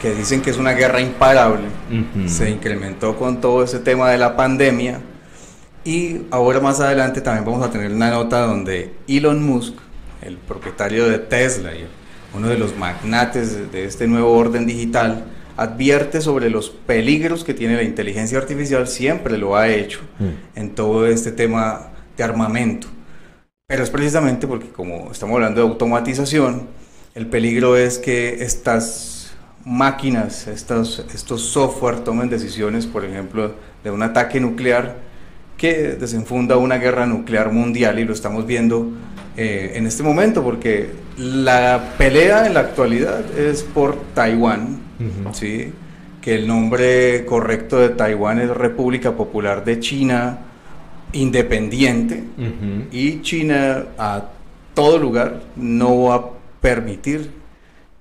que 0.00 0.14
dicen 0.14 0.40
que 0.40 0.48
es 0.48 0.56
una 0.56 0.72
guerra 0.72 1.02
imparable, 1.02 1.66
se 2.26 2.48
incrementó 2.48 3.14
con 3.18 3.42
todo 3.42 3.62
ese 3.62 3.78
tema 3.78 4.08
de 4.10 4.16
la 4.16 4.36
pandemia. 4.36 5.00
Y 5.84 6.22
ahora 6.30 6.60
más 6.60 6.80
adelante 6.80 7.20
también 7.20 7.44
vamos 7.44 7.62
a 7.62 7.70
tener 7.70 7.92
una 7.92 8.08
nota 8.08 8.46
donde 8.46 8.94
Elon 9.06 9.44
Musk, 9.44 9.74
el 10.22 10.38
propietario 10.38 11.06
de 11.06 11.18
Tesla 11.18 11.74
y 11.74 11.86
uno 12.34 12.48
de 12.48 12.58
los 12.58 12.76
magnates 12.76 13.72
de 13.72 13.84
este 13.84 14.06
nuevo 14.06 14.32
orden 14.32 14.66
digital, 14.66 15.24
advierte 15.56 16.20
sobre 16.20 16.50
los 16.50 16.70
peligros 16.70 17.44
que 17.44 17.54
tiene 17.54 17.76
la 17.76 17.82
inteligencia 17.82 18.38
artificial, 18.38 18.86
siempre 18.88 19.38
lo 19.38 19.56
ha 19.56 19.68
hecho 19.68 20.00
mm. 20.18 20.58
en 20.58 20.74
todo 20.74 21.06
este 21.06 21.32
tema 21.32 21.92
de 22.16 22.24
armamento. 22.24 22.88
Pero 23.66 23.82
es 23.82 23.90
precisamente 23.90 24.46
porque 24.46 24.68
como 24.68 25.10
estamos 25.10 25.34
hablando 25.34 25.60
de 25.60 25.68
automatización, 25.68 26.68
el 27.14 27.26
peligro 27.26 27.76
es 27.76 27.98
que 27.98 28.44
estas 28.44 29.34
máquinas, 29.64 30.46
estos, 30.46 31.04
estos 31.12 31.42
software 31.42 32.04
tomen 32.04 32.28
decisiones, 32.28 32.86
por 32.86 33.04
ejemplo, 33.04 33.54
de 33.82 33.90
un 33.90 34.02
ataque 34.02 34.38
nuclear 34.38 35.05
que 35.56 35.96
desenfunda 35.98 36.56
una 36.56 36.76
guerra 36.76 37.06
nuclear 37.06 37.52
mundial 37.52 37.98
y 37.98 38.04
lo 38.04 38.12
estamos 38.12 38.46
viendo 38.46 38.88
eh, 39.36 39.72
en 39.74 39.86
este 39.86 40.02
momento 40.02 40.42
porque 40.42 40.90
la 41.16 41.94
pelea 41.98 42.46
en 42.46 42.54
la 42.54 42.60
actualidad 42.60 43.38
es 43.38 43.62
por 43.62 43.96
Taiwán, 44.14 44.80
¿sí? 45.32 45.72
que 46.20 46.34
el 46.34 46.46
nombre 46.46 47.24
correcto 47.24 47.78
de 47.78 47.90
Taiwán 47.90 48.40
es 48.40 48.50
República 48.50 49.12
Popular 49.12 49.64
de 49.64 49.80
China 49.80 50.38
Independiente 51.12 52.24
y 52.90 53.22
China 53.22 53.84
ha 53.96 54.24
todo 54.76 54.98
lugar 54.98 55.40
no 55.56 56.02
va 56.02 56.14
a 56.16 56.24
permitir 56.60 57.30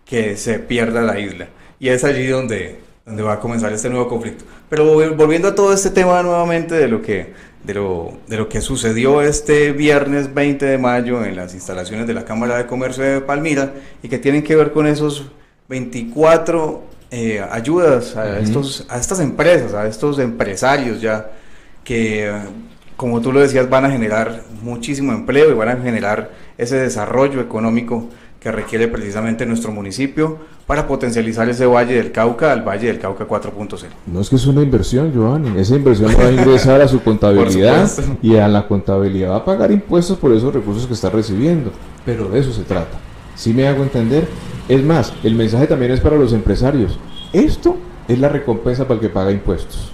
que 0.04 0.36
se 0.36 0.60
pierda 0.60 1.02
la 1.02 1.18
isla. 1.18 1.48
Y 1.80 1.88
es 1.88 2.04
allí 2.04 2.28
donde, 2.28 2.82
donde 3.06 3.24
va 3.24 3.34
a 3.34 3.40
comenzar 3.40 3.72
este 3.72 3.90
nuevo 3.90 4.10
conflicto. 4.10 4.44
Pero 4.76 5.16
volviendo 5.16 5.48
a 5.48 5.56
todo 5.56 5.72
este 5.72 5.90
tema 5.90 6.22
nuevamente 6.22 6.76
de 6.76 6.90
lo 6.90 7.02
que, 7.02 7.32
de 7.64 7.74
lo, 7.76 8.12
de 8.28 8.36
lo 8.36 8.50
que 8.50 8.60
sucedió 8.60 9.22
este 9.22 9.72
viernes 9.72 10.34
20 10.34 10.66
de 10.66 10.78
mayo 10.78 11.24
en 11.24 11.38
las 11.38 11.54
instalaciones 11.54 12.08
de 12.08 12.14
la 12.14 12.26
Cámara 12.26 12.58
de 12.58 12.66
Comercio 12.66 13.02
de 13.02 13.22
Palmira 13.22 13.72
y 14.04 14.10
que 14.10 14.18
tienen 14.18 14.44
que 14.44 14.54
ver 14.54 14.74
con 14.74 14.86
esos 14.86 15.32
24 15.70 16.84
eh, 17.10 17.42
ayudas 17.50 18.18
a, 18.18 18.38
estos, 18.38 18.86
a 18.90 18.98
estas 18.98 19.22
empresas, 19.22 19.74
a 19.74 19.88
estos 19.88 20.20
empresarios 20.20 21.00
ya 21.00 21.32
que, 21.86 22.30
como 22.98 23.22
tú 23.22 23.32
lo 23.32 23.40
decías, 23.40 23.70
van 23.70 23.86
a 23.86 23.90
generar 23.90 24.42
muchísimo 24.62 25.14
empleo 25.14 25.52
y 25.52 25.54
van 25.54 25.70
a 25.70 25.78
generar 25.78 26.32
ese 26.58 26.76
desarrollo 26.76 27.40
económico 27.40 28.10
que 28.46 28.52
requiere 28.52 28.88
precisamente 28.88 29.44
nuestro 29.48 29.72
municipio 29.72 30.38
para 30.68 30.88
potencializar 30.88 31.50
ese 31.50 31.66
Valle 31.66 31.96
del 31.96 32.12
Cauca 32.12 32.52
al 32.52 32.62
Valle 32.62 32.86
del 32.86 33.00
Cauca 33.00 33.28
4.0. 33.28 33.88
No 34.06 34.22
es 34.22 34.30
que 34.30 34.36
es 34.36 34.46
una 34.46 34.62
inversión, 34.62 35.12
Giovanni, 35.12 35.60
esa 35.60 35.76
inversión 35.76 36.12
va 36.16 36.28
a 36.28 36.32
ingresar 36.32 36.80
a 36.80 36.88
su 36.88 37.02
contabilidad 37.02 37.90
y 38.22 38.36
a 38.36 38.48
la 38.48 38.68
contabilidad 38.68 39.32
va 39.32 39.38
a 39.38 39.46
pagar 39.46 39.72
impuestos 39.72 40.20
por 40.20 40.32
esos 40.32 40.54
recursos 40.54 40.86
que 40.86 40.94
está 40.94 41.10
recibiendo, 41.10 41.72
pero 42.06 42.30
de 42.30 42.40
eso 42.40 42.54
se 42.54 42.62
trata. 42.62 43.00
Si 43.34 43.52
me 43.52 43.68
hago 43.68 43.82
entender, 43.82 44.28
es 44.70 44.84
más, 44.84 45.12
el 45.24 45.34
mensaje 45.34 45.66
también 45.66 45.94
es 45.94 46.00
para 46.00 46.16
los 46.16 46.32
empresarios. 46.32 47.00
Esto 47.34 47.78
es 48.08 48.20
la 48.20 48.30
recompensa 48.30 48.84
para 48.84 48.94
el 48.94 49.00
que 49.00 49.10
paga 49.10 49.32
impuestos. 49.32 49.92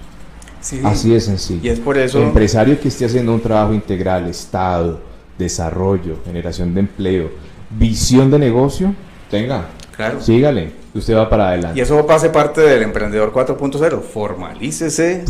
Así 0.84 1.08
de 1.08 1.22
sencillo. 1.22 1.60
Y 1.62 1.70
es 1.70 1.80
por 1.80 1.96
eso. 1.96 2.18
El 2.18 2.24
empresario 2.24 2.78
que 2.78 2.88
esté 2.88 3.06
haciendo 3.06 3.32
un 3.32 3.40
trabajo 3.40 3.72
integral, 3.72 4.28
Estado, 4.28 5.00
desarrollo, 5.38 6.18
generación 6.26 6.74
de 6.74 6.80
empleo, 6.80 7.30
visión 7.78 8.30
de 8.30 8.38
negocio, 8.38 8.94
tenga. 9.30 9.66
Claro. 9.96 10.20
Sígale, 10.20 10.72
usted 10.94 11.14
va 11.14 11.28
para 11.28 11.48
adelante. 11.48 11.78
Y 11.78 11.82
eso 11.82 12.06
pase 12.06 12.30
parte 12.30 12.60
del 12.62 12.82
emprendedor 12.82 13.32
4.0. 13.32 14.00
Formalícese. 14.00 15.24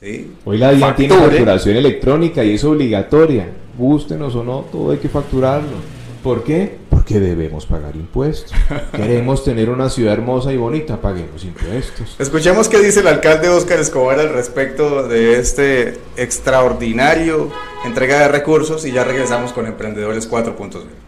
¿sí? 0.00 0.34
Hoy 0.44 0.58
la 0.58 0.72
DIAN 0.72 0.96
tiene 0.96 1.16
facturación 1.16 1.76
electrónica 1.76 2.44
y 2.44 2.54
es 2.54 2.64
obligatoria. 2.64 3.48
Gústenos 3.76 4.34
o 4.34 4.44
no, 4.44 4.60
todo 4.70 4.92
hay 4.92 4.98
que 4.98 5.08
facturarlo. 5.08 6.02
¿Por 6.22 6.44
qué? 6.44 6.76
Porque 6.88 7.18
debemos 7.18 7.66
pagar 7.66 7.96
impuestos. 7.96 8.52
Queremos 8.92 9.42
tener 9.42 9.70
una 9.70 9.88
ciudad 9.88 10.12
hermosa 10.12 10.52
y 10.52 10.56
bonita, 10.56 11.00
paguemos 11.00 11.44
impuestos. 11.44 12.14
Escuchemos 12.18 12.68
qué 12.68 12.78
dice 12.78 13.00
el 13.00 13.08
alcalde 13.08 13.48
Oscar 13.48 13.80
Escobar 13.80 14.20
al 14.20 14.28
respecto 14.28 15.08
de 15.08 15.40
este 15.40 15.98
extraordinario 16.16 17.50
entrega 17.84 18.20
de 18.20 18.28
recursos 18.28 18.84
y 18.86 18.92
ya 18.92 19.02
regresamos 19.02 19.52
con 19.52 19.66
Emprendedores 19.66 20.30
4.0 20.30 21.01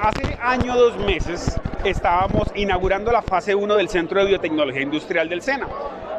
hace 0.00 0.36
año, 0.40 0.76
dos 0.76 0.96
meses, 0.98 1.58
estábamos 1.84 2.48
inaugurando 2.54 3.12
la 3.12 3.22
fase 3.22 3.54
1 3.54 3.76
del 3.76 3.88
Centro 3.88 4.20
de 4.20 4.26
Biotecnología 4.26 4.82
Industrial 4.82 5.28
del 5.28 5.42
SENA. 5.42 5.66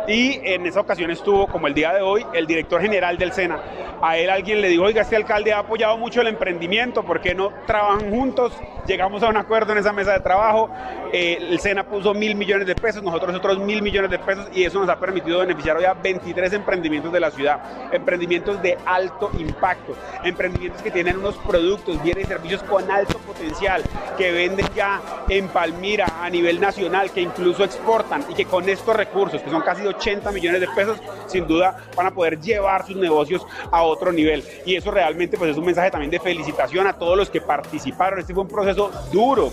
Y 0.07 0.39
en 0.43 0.65
esa 0.65 0.79
ocasión 0.79 1.11
estuvo, 1.11 1.47
como 1.47 1.67
el 1.67 1.73
día 1.73 1.93
de 1.93 2.01
hoy, 2.01 2.25
el 2.33 2.47
director 2.47 2.81
general 2.81 3.17
del 3.17 3.33
SENA. 3.33 3.59
A 4.01 4.17
él 4.17 4.29
alguien 4.29 4.61
le 4.61 4.69
dijo, 4.69 4.83
oiga, 4.83 5.01
este 5.01 5.15
alcalde 5.15 5.51
ha 5.51 5.59
apoyado 5.59 5.97
mucho 5.97 6.21
el 6.21 6.27
emprendimiento, 6.27 7.03
¿por 7.03 7.19
qué 7.19 7.35
no 7.35 7.51
trabajan 7.65 8.09
juntos? 8.09 8.53
Llegamos 8.85 9.21
a 9.23 9.27
un 9.27 9.37
acuerdo 9.37 9.73
en 9.73 9.79
esa 9.79 9.91
mesa 9.91 10.13
de 10.13 10.19
trabajo, 10.19 10.69
eh, 11.11 11.37
el 11.41 11.59
SENA 11.59 11.83
puso 11.83 12.13
mil 12.13 12.35
millones 12.35 12.67
de 12.67 12.75
pesos, 12.75 13.03
nosotros 13.03 13.35
otros 13.35 13.59
mil 13.59 13.81
millones 13.81 14.09
de 14.11 14.19
pesos 14.19 14.47
y 14.53 14.63
eso 14.63 14.79
nos 14.79 14.87
ha 14.89 14.99
permitido 14.99 15.39
beneficiar 15.39 15.77
hoy 15.77 15.85
a 15.85 15.93
23 15.93 16.53
emprendimientos 16.53 17.11
de 17.11 17.19
la 17.19 17.31
ciudad, 17.31 17.59
emprendimientos 17.91 18.61
de 18.61 18.77
alto 18.85 19.29
impacto, 19.37 19.93
emprendimientos 20.23 20.81
que 20.81 20.91
tienen 20.91 21.17
unos 21.17 21.35
productos, 21.37 22.01
bienes 22.01 22.25
y 22.25 22.27
servicios 22.27 22.63
con 22.63 22.89
alto 22.89 23.17
potencial, 23.19 23.83
que 24.17 24.31
venden 24.31 24.65
ya 24.75 25.01
en 25.27 25.47
Palmira 25.49 26.21
a 26.21 26.29
nivel 26.29 26.61
nacional, 26.61 27.11
que 27.11 27.21
incluso 27.21 27.63
exportan 27.63 28.23
y 28.29 28.35
que 28.35 28.45
con 28.45 28.69
estos 28.69 28.95
recursos, 28.95 29.41
que 29.41 29.49
son 29.49 29.61
casi 29.61 29.83
80 29.97 30.31
millones 30.31 30.61
de 30.61 30.67
pesos, 30.69 30.97
sin 31.27 31.47
duda 31.47 31.77
van 31.95 32.07
a 32.07 32.13
poder 32.13 32.39
llevar 32.39 32.85
sus 32.85 32.95
negocios 32.95 33.45
a 33.71 33.83
otro 33.83 34.11
nivel. 34.11 34.43
Y 34.65 34.75
eso 34.75 34.91
realmente 34.91 35.37
pues 35.37 35.51
es 35.51 35.57
un 35.57 35.65
mensaje 35.65 35.91
también 35.91 36.11
de 36.11 36.19
felicitación 36.19 36.87
a 36.87 36.93
todos 36.93 37.17
los 37.17 37.29
que 37.29 37.41
participaron. 37.41 38.19
Este 38.19 38.33
fue 38.33 38.43
un 38.43 38.49
proceso 38.49 38.91
duro. 39.11 39.51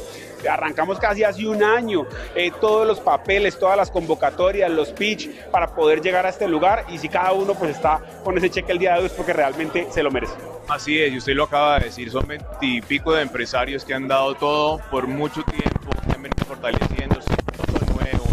Arrancamos 0.48 0.98
casi 0.98 1.24
hace 1.24 1.46
un 1.46 1.62
año, 1.62 2.07
eh, 2.35 2.52
todos 2.61 2.87
los 2.87 3.00
papeles, 3.00 3.59
todas 3.59 3.78
las 3.78 3.90
convocatorias, 3.90 4.70
los 4.70 4.90
pitch 4.90 5.30
para 5.50 5.74
poder 5.74 6.02
llegar 6.02 6.26
a 6.26 6.28
este 6.28 6.46
lugar 6.46 6.85
y 6.90 6.98
si 6.98 7.09
cada 7.09 7.33
uno 7.33 7.54
pues 7.54 7.70
está 7.70 8.00
con 8.22 8.37
ese 8.37 8.50
cheque 8.50 8.72
el 8.72 8.78
día 8.78 8.92
de 8.94 9.00
hoy 9.00 9.07
es 9.07 9.12
porque 9.12 9.33
realmente 9.33 9.87
se 9.90 10.02
lo 10.02 10.11
merece. 10.11 10.35
Así 10.68 11.00
es, 11.00 11.12
y 11.12 11.18
usted 11.18 11.35
lo 11.35 11.44
acaba 11.44 11.78
de 11.78 11.87
decir, 11.87 12.11
son 12.11 12.26
veintipico 12.26 13.12
de 13.12 13.22
empresarios 13.22 13.85
que 13.85 13.94
han 13.94 14.09
dado 14.09 14.35
todo 14.35 14.80
por 14.90 15.07
mucho 15.07 15.42
tiempo, 15.42 15.90
han 16.14 16.22
venido 16.22 16.44
fortaleciéndose, 16.46 17.28
todo 17.57 17.94
nuevo, 17.94 18.24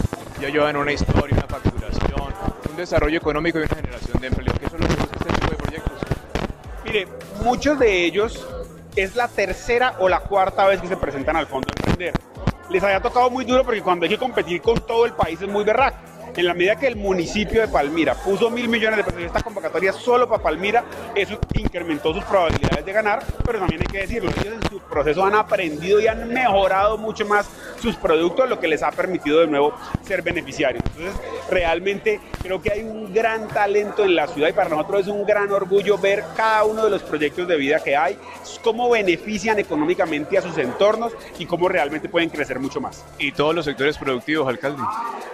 ya 0.42 0.50
llevan 0.50 0.76
una 0.76 0.92
historia, 0.92 1.38
una 1.38 1.48
facturación, 1.48 2.34
un 2.68 2.76
desarrollo 2.76 3.18
económico 3.18 3.60
y 3.60 3.62
una 3.62 3.76
generación 3.76 4.20
de 4.20 4.28
empleo, 4.28 4.54
que 4.56 4.66
eso 4.66 4.76
es 4.76 4.82
lo 4.82 4.88
que 4.88 4.94
este 4.94 5.34
tipo 5.34 5.52
de 5.52 5.58
proyectos. 5.58 6.00
Mire, 6.84 7.08
muchos 7.44 7.78
de 7.78 8.06
ellos 8.06 8.48
es 8.96 9.16
la 9.16 9.28
tercera 9.28 9.98
o 10.00 10.10
la 10.10 10.22
cuarta 10.22 10.66
vez 10.66 10.82
que 10.82 10.88
se 10.88 10.98
presentan 10.98 11.36
al 11.36 11.46
Fondo 11.46 11.68
Emprender. 11.78 12.14
Les 12.72 12.82
había 12.82 13.00
tocado 13.02 13.30
muy 13.30 13.46
duro 13.46 13.64
porque 13.64 13.84
cuando 13.84 14.06
hay 14.06 14.10
que 14.10 14.18
competir 14.18 14.62
con 14.62 14.80
todo 14.80 15.06
el 15.06 15.14
país 15.14 15.40
es 15.40 15.48
muy 15.48 15.64
berraco 15.64 15.98
en 16.36 16.46
la 16.46 16.54
medida 16.54 16.76
que 16.76 16.88
el 16.88 16.96
municipio 16.96 17.62
de 17.62 17.68
Palmira 17.68 18.16
puso 18.16 18.50
mil 18.50 18.68
millones 18.70 18.98
de 18.98 19.04
pesos 19.04 19.20
en 19.20 19.26
esta 19.28 19.42
convocatoria 19.42 19.92
solo 19.92 20.30
para 20.30 20.42
Palmira, 20.42 20.84
eso 21.16 21.40
incrementó 21.54 22.14
sus 22.14 22.24
probabilidades 22.24 22.81
de 22.86 22.94
ganar, 22.94 23.24
pero 23.46 23.60
también 23.60 23.82
hay 23.82 23.88
que 23.88 24.00
decirlo, 24.00 24.32
ellos 24.32 24.56
en 24.62 24.70
su 24.70 24.80
proceso 24.80 25.26
han 25.26 25.36
aprendido 25.36 26.00
y 26.00 26.08
han 26.08 26.28
mejorado 26.30 26.98
mucho 26.98 27.26
más 27.26 27.50
sus 27.82 27.96
productos, 27.96 28.50
lo 28.50 28.60
que 28.60 28.68
les 28.68 28.84
ha 28.84 28.92
permitido 28.92 29.40
de 29.40 29.48
nuevo 29.48 29.74
ser 30.04 30.22
beneficiarios. 30.22 30.84
Entonces, 30.96 31.22
realmente 31.50 32.20
creo 32.42 32.62
que 32.62 32.72
hay 32.72 32.82
un 32.82 33.14
gran 33.14 33.48
talento 33.48 34.04
en 34.04 34.16
la 34.16 34.28
ciudad 34.28 34.50
y 34.50 34.54
para 34.54 34.70
nosotros 34.70 35.02
es 35.02 35.08
un 35.08 35.26
gran 35.26 35.52
orgullo 35.52 35.98
ver 35.98 36.24
cada 36.36 36.64
uno 36.64 36.84
de 36.84 36.90
los 36.90 37.02
proyectos 37.04 37.48
de 37.48 37.56
vida 37.56 37.80
que 37.80 37.96
hay, 37.96 38.18
cómo 38.64 38.90
benefician 38.90 39.60
económicamente 39.60 40.38
a 40.38 40.42
sus 40.42 40.58
entornos 40.58 41.14
y 41.40 41.46
cómo 41.46 41.68
realmente 41.68 42.10
pueden 42.10 42.30
crecer 42.30 42.60
mucho 42.60 42.80
más. 42.80 43.04
¿Y 43.18 43.32
todos 43.32 43.56
los 43.56 43.66
sectores 43.66 43.98
productivos, 43.98 44.48
alcalde? 44.48 44.82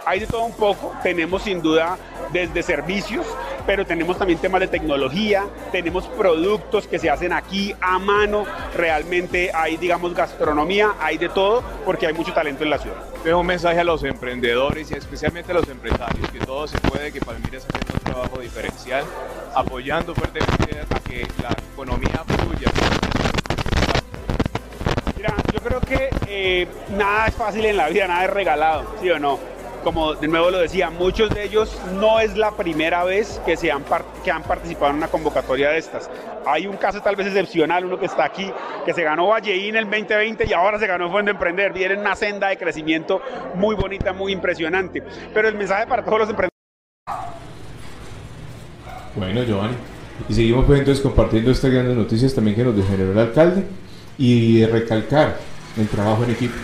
Hay 0.05 0.21
de 0.21 0.27
todo 0.27 0.43
un 0.43 0.55
poco 0.55 0.93
tenemos 1.03 1.43
sin 1.43 1.61
duda 1.61 1.97
desde 2.31 2.63
servicios, 2.63 3.25
pero 3.67 3.85
tenemos 3.85 4.17
también 4.17 4.39
temas 4.39 4.61
de 4.61 4.69
tecnología, 4.69 5.45
tenemos 5.73 6.07
productos 6.07 6.87
que 6.87 6.97
se 6.97 7.09
hacen 7.09 7.33
aquí 7.33 7.75
a 7.81 7.99
mano, 7.99 8.45
realmente 8.73 9.51
hay, 9.53 9.75
digamos, 9.75 10.15
gastronomía, 10.15 10.93
hay 11.01 11.17
de 11.17 11.27
todo, 11.27 11.61
porque 11.85 12.07
hay 12.07 12.13
mucho 12.13 12.33
talento 12.33 12.63
en 12.63 12.69
la 12.69 12.77
ciudad. 12.77 12.95
Dejo 13.25 13.39
un 13.39 13.45
mensaje 13.45 13.77
a 13.77 13.83
los 13.83 14.05
emprendedores 14.05 14.89
y 14.89 14.93
especialmente 14.93 15.51
a 15.51 15.55
los 15.55 15.67
empresarios, 15.67 16.31
que 16.31 16.39
todo 16.39 16.65
se 16.65 16.79
puede, 16.79 17.11
que 17.11 17.19
Palmira 17.19 17.57
está 17.57 17.77
haciendo 17.77 17.93
un 17.97 18.13
trabajo 18.13 18.39
diferencial, 18.39 19.03
apoyando 19.53 20.15
fuertemente 20.15 20.79
a 20.89 20.99
que 21.01 21.27
la 21.43 21.53
economía 21.73 22.23
fluya. 22.25 22.71
Mira, 25.17 25.35
yo 25.51 25.59
creo 25.59 25.81
que 25.81 26.09
eh, 26.27 26.67
nada 26.97 27.27
es 27.27 27.35
fácil 27.35 27.65
en 27.65 27.75
la 27.75 27.89
vida, 27.89 28.07
nada 28.07 28.23
es 28.23 28.29
regalado, 28.29 28.95
¿sí 29.01 29.09
o 29.09 29.19
no? 29.19 29.56
Como 29.87 30.15
de 30.15 30.27
nuevo 30.27 30.51
lo 30.51 30.57
decía, 30.57 30.89
muchos 30.89 31.29
de 31.29 31.45
ellos 31.45 31.79
no 31.93 32.19
es 32.19 32.35
la 32.35 32.51
primera 32.51 33.05
vez 33.05 33.39
que, 33.45 33.55
se 33.55 33.71
han, 33.71 33.85
que 34.21 34.29
han 34.29 34.43
participado 34.43 34.91
en 34.91 34.97
una 34.97 35.07
convocatoria 35.07 35.69
de 35.69 35.77
estas. 35.77 36.09
Hay 36.45 36.67
un 36.67 36.75
caso 36.75 36.99
tal 36.99 37.15
vez 37.15 37.27
excepcional, 37.27 37.85
uno 37.85 37.97
que 37.97 38.07
está 38.07 38.25
aquí, 38.25 38.51
que 38.85 38.93
se 38.93 39.01
ganó 39.03 39.27
Valleín 39.27 39.77
el 39.77 39.85
2020 39.85 40.45
y 40.45 40.51
ahora 40.51 40.77
se 40.77 40.87
ganó 40.87 41.09
Fondo 41.09 41.31
Emprender. 41.31 41.71
Viene 41.71 41.95
una 41.95 42.17
senda 42.17 42.49
de 42.49 42.57
crecimiento 42.57 43.21
muy 43.55 43.75
bonita, 43.75 44.11
muy 44.11 44.33
impresionante. 44.33 45.01
Pero 45.33 45.47
el 45.47 45.55
mensaje 45.55 45.87
para 45.87 46.03
todos 46.03 46.19
los 46.19 46.29
emprendedores... 46.31 46.51
Bueno, 49.15 49.43
Giovanni. 49.43 49.77
Y 50.27 50.33
seguimos 50.33 50.65
pues 50.65 50.79
entonces 50.79 51.01
compartiendo 51.01 51.49
estas 51.51 51.71
grandes 51.71 51.95
noticias 51.95 52.35
también 52.35 52.57
que 52.57 52.65
nos 52.65 52.75
generó 52.85 53.13
el 53.13 53.19
alcalde 53.19 53.63
y 54.17 54.65
recalcar 54.65 55.37
el 55.77 55.87
trabajo 55.87 56.25
en 56.25 56.31
equipo 56.31 56.55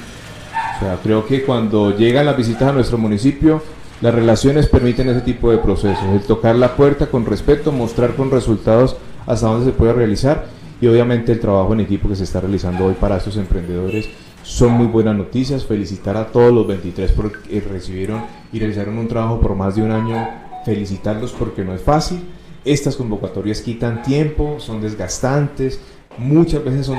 creo 1.02 1.26
que 1.26 1.44
cuando 1.44 1.96
llegan 1.96 2.26
las 2.26 2.38
visitas 2.38 2.70
a 2.70 2.72
nuestro 2.72 2.98
municipio, 2.98 3.62
las 4.02 4.14
relaciones 4.14 4.68
permiten 4.68 5.10
ese 5.10 5.22
tipo 5.22 5.52
de 5.52 5.58
procesos, 5.58 6.04
el 6.14 6.22
tocar 6.22 6.56
la 6.56 6.76
puerta 6.76 7.08
con 7.08 7.26
respeto, 7.26 7.72
mostrar 7.72 8.16
con 8.16 8.32
resultados 8.32 8.98
hasta 9.26 9.48
dónde 9.48 9.66
se 9.66 9.72
puede 9.72 9.94
realizar 9.94 10.46
y 10.82 10.88
obviamente 10.88 11.32
el 11.32 11.40
trabajo 11.40 11.72
en 11.74 11.80
equipo 11.80 12.10
que 12.10 12.16
se 12.16 12.26
está 12.26 12.42
realizando 12.42 12.86
hoy 12.86 12.96
para 12.96 13.18
estos 13.18 13.38
emprendedores 13.38 14.10
son 14.44 14.74
muy 14.74 14.88
buenas 14.88 15.16
noticias. 15.16 15.66
Felicitar 15.66 16.18
a 16.18 16.28
todos 16.28 16.52
los 16.52 16.68
23 16.68 17.12
porque 17.14 17.62
recibieron 17.62 18.26
y 18.52 18.60
realizaron 18.60 18.98
un 18.98 19.08
trabajo 19.08 19.40
por 19.40 19.56
más 19.56 19.76
de 19.76 19.84
un 19.84 19.92
año. 19.92 20.28
Felicitarlos 20.66 21.32
porque 21.32 21.64
no 21.64 21.74
es 21.74 21.82
fácil. 21.82 22.24
Estas 22.66 22.98
convocatorias 22.98 23.62
quitan 23.62 24.04
tiempo, 24.04 24.58
son 24.60 24.82
desgastantes, 24.82 25.80
muchas 26.18 26.64
veces 26.64 26.86
son 26.86 26.98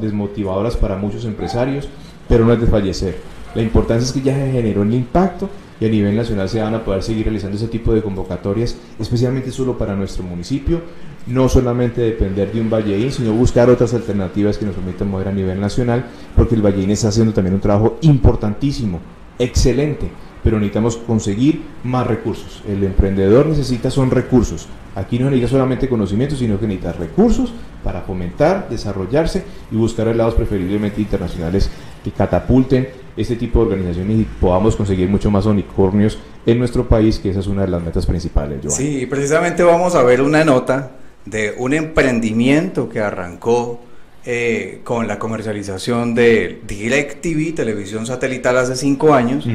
desmotivadoras 0.00 0.76
para 0.76 0.96
muchos 0.96 1.24
empresarios 1.24 1.88
pero 2.30 2.46
no 2.46 2.52
es 2.52 2.60
desfallecer. 2.60 3.18
La 3.56 3.60
importancia 3.60 4.06
es 4.06 4.12
que 4.12 4.22
ya 4.22 4.34
se 4.34 4.52
generó 4.52 4.84
el 4.84 4.94
impacto 4.94 5.50
y 5.80 5.86
a 5.86 5.88
nivel 5.88 6.14
nacional 6.14 6.48
se 6.48 6.62
van 6.62 6.74
a 6.74 6.84
poder 6.84 7.02
seguir 7.02 7.24
realizando 7.24 7.56
ese 7.56 7.66
tipo 7.66 7.92
de 7.92 8.02
convocatorias, 8.02 8.76
especialmente 9.00 9.50
solo 9.50 9.76
para 9.76 9.96
nuestro 9.96 10.22
municipio, 10.22 10.80
no 11.26 11.48
solamente 11.48 12.00
depender 12.00 12.52
de 12.52 12.60
un 12.60 12.70
Valleín, 12.70 13.10
sino 13.10 13.32
buscar 13.32 13.68
otras 13.68 13.92
alternativas 13.94 14.58
que 14.58 14.66
nos 14.66 14.76
permitan 14.76 15.10
mover 15.10 15.28
a 15.28 15.32
nivel 15.32 15.60
nacional, 15.60 16.04
porque 16.36 16.54
el 16.54 16.62
Valleín 16.64 16.90
está 16.90 17.08
haciendo 17.08 17.32
también 17.32 17.54
un 17.54 17.60
trabajo 17.60 17.98
importantísimo, 18.02 19.00
excelente, 19.38 20.08
pero 20.44 20.58
necesitamos 20.58 20.96
conseguir 20.98 21.62
más 21.82 22.06
recursos. 22.06 22.62
El 22.68 22.84
emprendedor 22.84 23.46
necesita 23.46 23.90
son 23.90 24.10
recursos. 24.10 24.68
Aquí 24.94 25.18
no 25.18 25.26
necesita 25.26 25.48
solamente 25.48 25.88
conocimiento, 25.88 26.36
sino 26.36 26.58
que 26.58 26.66
necesita 26.66 26.92
recursos 26.92 27.52
para 27.82 28.02
fomentar, 28.02 28.68
desarrollarse 28.68 29.44
y 29.70 29.76
buscar 29.76 30.08
aliados 30.08 30.34
preferiblemente 30.34 31.00
internacionales 31.00 31.70
que 32.02 32.10
catapulten 32.10 32.88
este 33.16 33.36
tipo 33.36 33.60
de 33.60 33.66
organizaciones 33.66 34.20
y 34.20 34.24
podamos 34.40 34.76
conseguir 34.76 35.08
mucho 35.08 35.30
más 35.30 35.46
unicornios 35.46 36.18
en 36.46 36.58
nuestro 36.58 36.88
país, 36.88 37.18
que 37.18 37.30
esa 37.30 37.40
es 37.40 37.46
una 37.46 37.62
de 37.62 37.68
las 37.68 37.82
metas 37.82 38.06
principales. 38.06 38.60
Sí, 38.68 39.06
precisamente 39.06 39.62
vamos 39.62 39.94
a 39.94 40.02
ver 40.02 40.22
una 40.22 40.44
nota 40.44 40.92
de 41.26 41.54
un 41.58 41.74
emprendimiento 41.74 42.88
que 42.88 43.00
arrancó 43.00 43.80
eh, 44.24 44.80
con 44.84 45.06
la 45.06 45.18
comercialización 45.18 46.14
de 46.14 46.60
DirecTV, 46.66 47.54
televisión 47.54 48.06
satelital, 48.06 48.58
hace 48.58 48.76
cinco 48.76 49.14
años, 49.14 49.46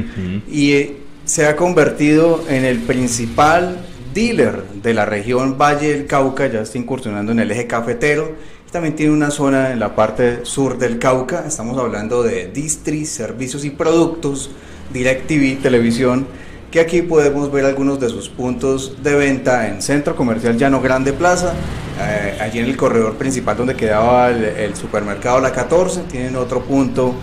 y 0.48 0.72
eh, 0.72 0.96
se 1.24 1.46
ha 1.46 1.56
convertido 1.56 2.44
en 2.48 2.64
el 2.64 2.78
principal 2.80 3.78
dealer 4.14 4.62
de 4.82 4.94
la 4.94 5.04
región 5.04 5.58
Valle 5.58 5.92
del 5.92 6.06
Cauca, 6.06 6.46
ya 6.46 6.62
está 6.62 6.78
incursionando 6.78 7.32
en 7.32 7.40
el 7.40 7.50
eje 7.50 7.66
cafetero, 7.66 8.32
también 8.70 8.96
tiene 8.96 9.12
una 9.12 9.30
zona 9.30 9.72
en 9.72 9.80
la 9.80 9.94
parte 9.94 10.44
sur 10.44 10.78
del 10.78 10.98
Cauca, 10.98 11.44
estamos 11.46 11.78
hablando 11.78 12.22
de 12.22 12.48
Distri, 12.48 13.06
servicios 13.06 13.64
y 13.64 13.70
productos, 13.70 14.50
DirecTV, 14.92 15.62
televisión, 15.62 16.26
que 16.70 16.80
aquí 16.80 17.02
podemos 17.02 17.50
ver 17.52 17.64
algunos 17.64 18.00
de 18.00 18.08
sus 18.08 18.28
puntos 18.28 19.02
de 19.02 19.14
venta 19.14 19.68
en 19.68 19.80
Centro 19.82 20.16
Comercial 20.16 20.58
Llano 20.58 20.80
Grande 20.80 21.12
Plaza, 21.12 21.54
eh, 22.00 22.38
allí 22.40 22.58
en 22.58 22.66
el 22.66 22.76
corredor 22.76 23.14
principal 23.14 23.56
donde 23.56 23.76
quedaba 23.76 24.30
el, 24.30 24.74
supermercado 24.74 25.40
La 25.40 25.52
14, 25.52 26.02
tienen 26.02 26.36
otro 26.36 26.62
punto 26.64 27.14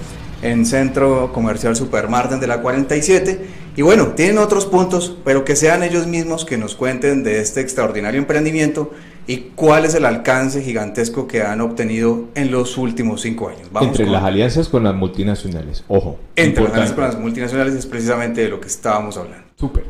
en 0.42 0.66
Centro 0.66 1.32
Comercial 1.34 1.76
Supermarten 1.76 2.40
de 2.40 2.48
la 2.48 2.62
47 2.62 3.64
y 3.76 3.82
bueno, 3.82 4.08
tienen 4.10 4.38
otros 4.38 4.66
puntos, 4.66 5.18
pero 5.26 5.44
que 5.44 5.56
sean 5.56 5.84
ellos 5.84 6.08
mismos 6.08 6.46
que 6.46 6.58
nos 6.58 6.76
cuenten 6.76 7.24
de 7.24 7.40
este 7.40 7.60
extraordinario 7.60 8.20
emprendimiento 8.20 8.92
y 9.28 9.38
cuál 9.56 9.86
es 9.86 9.96
el 9.96 10.06
alcance 10.06 10.62
gigantesco 10.62 11.28
que 11.28 11.42
han 11.44 11.62
obtenido 11.62 12.26
en 12.36 12.52
los 12.52 12.78
últimos 12.78 13.22
cinco 13.22 13.50
años. 13.50 13.70
Entre 13.82 14.06
las 14.06 14.24
alianzas 14.24 14.70
con 14.70 14.84
las 14.84 14.96
multinacionales, 14.96 15.84
ojo. 15.88 16.20
Entre 16.36 16.64
las 16.64 16.74
alianzas 16.74 16.96
con 16.96 17.04
las 17.06 17.20
multinacionales 17.20 17.74
es 17.74 17.86
precisamente 17.86 18.42
de 18.42 18.50
lo 18.50 18.60
que 18.60 18.68
estábamos 18.68 19.18
hablando. 19.18 19.48
Súper. 19.56 19.86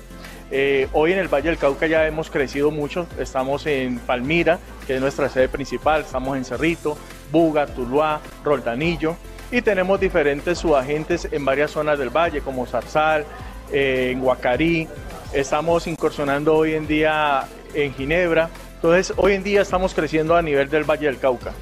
Eh, 0.52 0.88
hoy 0.94 1.14
en 1.14 1.20
el 1.20 1.28
Valle 1.28 1.50
del 1.50 1.58
Cauca 1.58 1.88
ya 1.88 2.06
hemos 2.08 2.30
crecido 2.30 2.72
mucho. 2.72 3.08
Estamos 3.18 3.66
en 3.66 4.00
Palmira, 4.00 4.60
que 4.86 4.96
es 4.96 5.02
nuestra 5.02 5.28
sede 5.28 5.50
principal. 5.50 6.02
Estamos 6.02 6.38
en 6.38 6.46
Cerrito, 6.46 6.98
Buga, 7.32 7.66
Tuluá, 7.66 8.22
Roldanillo. 8.44 9.16
Y 9.52 9.62
tenemos 9.62 10.00
diferentes 10.00 10.60
subagentes 10.60 11.28
en 11.30 11.44
varias 11.44 11.72
zonas 11.72 12.00
del 12.00 12.10
valle, 12.10 12.42
como 12.42 12.66
Zarzal, 12.66 13.26
en 13.72 14.20
Guacarí, 14.20 14.88
estamos 15.34 15.88
incursionando 15.88 16.56
hoy 16.56 16.74
en 16.74 16.88
día 16.88 17.48
en 17.74 17.94
Ginebra. 17.94 18.50
Entonces, 18.76 19.14
hoy 19.18 19.34
en 19.34 19.44
día 19.44 19.62
estamos 19.62 19.94
creciendo 19.94 20.36
a 20.36 20.42
nivel 20.42 20.70
del 20.70 20.84
Valle 20.84 21.06
del 21.06 21.20
Cauca. 21.20 21.54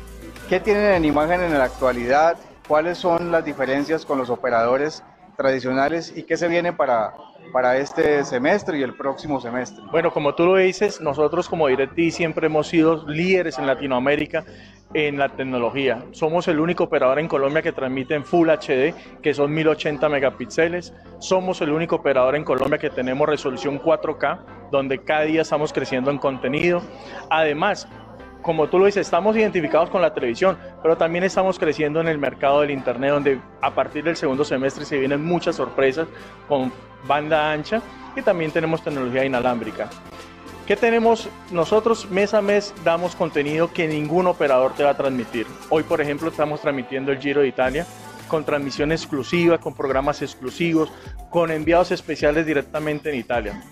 ¿Qué 0.47 0.59
tienen 0.59 0.93
en 0.93 1.05
imagen 1.05 1.41
en 1.41 1.57
la 1.57 1.65
actualidad? 1.65 2.37
¿Cuáles 2.67 2.97
son 2.97 3.31
las 3.31 3.45
diferencias 3.45 4.05
con 4.05 4.17
los 4.17 4.29
operadores 4.29 5.03
tradicionales 5.37 6.13
y 6.15 6.23
qué 6.23 6.37
se 6.37 6.47
viene 6.47 6.73
para, 6.73 7.13
para 7.51 7.77
este 7.77 8.23
semestre 8.23 8.79
y 8.79 8.83
el 8.83 8.95
próximo 8.95 9.39
semestre? 9.41 9.83
Bueno, 9.91 10.11
como 10.11 10.33
tú 10.35 10.45
lo 10.45 10.55
dices, 10.55 11.01
nosotros 11.01 11.47
como 11.47 11.67
DirecTV 11.67 12.11
siempre 12.11 12.47
hemos 12.47 12.67
sido 12.67 13.07
líderes 13.07 13.57
en 13.59 13.67
Latinoamérica 13.67 14.43
en 14.93 15.17
la 15.17 15.29
tecnología. 15.29 16.03
Somos 16.11 16.47
el 16.47 16.59
único 16.59 16.85
operador 16.85 17.19
en 17.19 17.27
Colombia 17.27 17.61
que 17.61 17.71
transmite 17.71 18.15
en 18.15 18.25
Full 18.25 18.49
HD, 18.49 18.93
que 19.21 19.33
son 19.33 19.53
1080 19.53 20.09
megapíxeles. 20.09 20.93
Somos 21.19 21.61
el 21.61 21.71
único 21.71 21.97
operador 21.97 22.35
en 22.35 22.43
Colombia 22.43 22.79
que 22.79 22.89
tenemos 22.89 23.27
resolución 23.27 23.79
4K, 23.79 24.39
donde 24.71 24.99
cada 25.03 25.21
día 25.21 25.43
estamos 25.43 25.73
creciendo 25.73 26.09
en 26.09 26.17
contenido. 26.17 26.81
Además, 27.29 27.87
como 28.41 28.67
tú 28.67 28.79
lo 28.79 28.85
dices, 28.85 29.05
estamos 29.05 29.35
identificados 29.35 29.89
con 29.89 30.01
la 30.01 30.13
televisión, 30.13 30.57
pero 30.81 30.97
también 30.97 31.23
estamos 31.23 31.59
creciendo 31.59 32.01
en 32.01 32.07
el 32.07 32.17
mercado 32.17 32.61
del 32.61 32.71
Internet, 32.71 33.11
donde 33.11 33.39
a 33.61 33.75
partir 33.75 34.03
del 34.03 34.15
segundo 34.15 34.43
semestre 34.43 34.85
se 34.85 34.97
vienen 34.97 35.23
muchas 35.23 35.55
sorpresas 35.55 36.07
con 36.47 36.71
banda 37.07 37.51
ancha 37.51 37.81
y 38.15 38.21
también 38.21 38.51
tenemos 38.51 38.81
tecnología 38.81 39.25
inalámbrica. 39.25 39.89
¿Qué 40.69 40.75
tenemos? 40.75 41.27
Nosotros 41.49 42.11
mes 42.11 42.35
a 42.35 42.43
mes 42.43 42.75
damos 42.83 43.15
contenido 43.15 43.73
que 43.73 43.87
ningún 43.87 44.27
operador 44.27 44.75
te 44.75 44.83
va 44.83 44.91
a 44.91 44.97
transmitir. 44.97 45.47
Hoy, 45.69 45.81
por 45.81 45.99
ejemplo, 45.99 46.29
estamos 46.29 46.61
transmitiendo 46.61 47.11
el 47.11 47.17
Giro 47.17 47.41
de 47.41 47.47
Italia 47.47 47.87
con 48.27 48.45
transmisión 48.45 48.91
exclusiva, 48.91 49.57
con 49.57 49.73
programas 49.73 50.21
exclusivos, 50.21 50.91
con 51.31 51.49
enviados 51.49 51.89
especiales 51.89 52.45
directamente 52.45 53.09
en 53.09 53.15
Italia. 53.15 53.63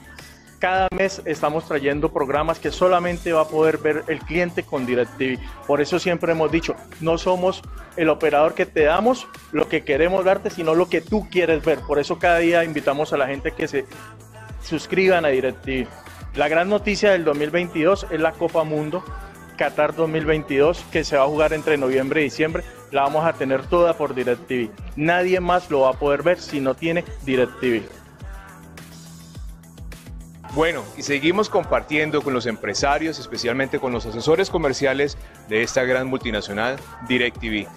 cada 0.57 0.87
mes 0.89 1.21
estamos 1.25 1.67
trayendo 1.67 2.11
programas 2.11 2.57
que 2.57 2.71
solamente 2.71 3.31
va 3.31 3.41
a 3.41 3.47
poder 3.47 3.77
ver 3.77 4.03
el 4.07 4.17
cliente 4.17 4.63
con 4.63 4.87
DirecTV. 4.87 5.37
Por 5.67 5.81
eso 5.81 5.99
siempre 5.99 6.31
hemos 6.31 6.51
dicho, 6.51 6.75
no 6.99 7.19
somos 7.19 7.61
el 7.95 8.09
operador 8.09 8.55
que 8.55 8.65
te 8.65 8.85
damos 8.85 9.27
lo 9.51 9.69
que 9.69 9.83
queremos 9.83 10.25
darte, 10.25 10.49
sino 10.49 10.73
lo 10.73 10.89
que 10.89 11.01
tú 11.01 11.29
quieres 11.29 11.63
ver. 11.63 11.77
Por 11.81 11.99
eso 11.99 12.17
cada 12.17 12.39
día 12.39 12.63
invitamos 12.63 13.13
a 13.13 13.17
la 13.17 13.27
gente 13.27 13.51
que 13.51 13.67
se 13.67 13.85
suscriban 14.63 15.25
a 15.25 15.27
DirecTV. 15.27 15.87
La 16.37 16.47
gran 16.47 16.69
noticia 16.69 17.13
del 17.13 17.25
2022 17.25 18.05
es 18.11 18.19
la 18.19 18.31
Copa 18.31 18.63
Mundo 18.63 19.03
Qatar 19.57 19.95
2022 19.95 20.85
que 20.91 21.03
se 21.03 21.17
va 21.17 21.23
a 21.23 21.27
jugar 21.27 21.51
entre 21.51 21.79
noviembre 21.79 22.21
y 22.21 22.25
diciembre. 22.25 22.63
La 22.91 23.01
vamos 23.01 23.25
a 23.25 23.33
tener 23.33 23.65
toda 23.65 23.97
por 23.97 24.13
DirecTV. 24.13 24.69
Nadie 24.95 25.39
más 25.39 25.71
lo 25.71 25.79
va 25.79 25.89
a 25.89 25.93
poder 25.93 26.21
ver 26.21 26.39
si 26.39 26.59
no 26.59 26.75
tiene 26.75 27.03
DirecTV. 27.25 27.81
Bueno, 30.53 30.83
y 30.95 31.01
seguimos 31.01 31.49
compartiendo 31.49 32.21
con 32.21 32.35
los 32.35 32.45
empresarios, 32.45 33.17
especialmente 33.17 33.79
con 33.79 33.91
los 33.91 34.05
asesores 34.05 34.51
comerciales 34.51 35.17
de 35.49 35.63
esta 35.63 35.85
gran 35.85 36.05
multinacional, 36.05 36.77
DirecTV. 37.07 37.67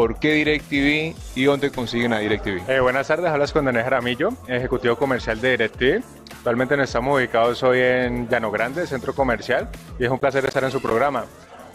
¿Por 0.00 0.18
qué 0.18 0.32
DirecTV 0.32 1.14
y 1.34 1.44
dónde 1.44 1.70
consiguen 1.70 2.14
a 2.14 2.20
DirecTV? 2.20 2.70
Eh, 2.70 2.80
buenas 2.80 3.06
tardes, 3.06 3.26
hablas 3.26 3.52
con 3.52 3.66
Daniel 3.66 3.84
Jaramillo, 3.84 4.30
ejecutivo 4.48 4.96
comercial 4.96 5.38
de 5.42 5.50
DirecTV. 5.50 6.02
Actualmente 6.36 6.74
nos 6.74 6.88
estamos 6.88 7.18
ubicados 7.18 7.62
hoy 7.62 7.80
en 7.80 8.26
Llano 8.26 8.50
Grande, 8.50 8.86
centro 8.86 9.14
comercial, 9.14 9.68
y 9.98 10.06
es 10.06 10.10
un 10.10 10.18
placer 10.18 10.42
estar 10.46 10.64
en 10.64 10.70
su 10.70 10.80
programa. 10.80 11.26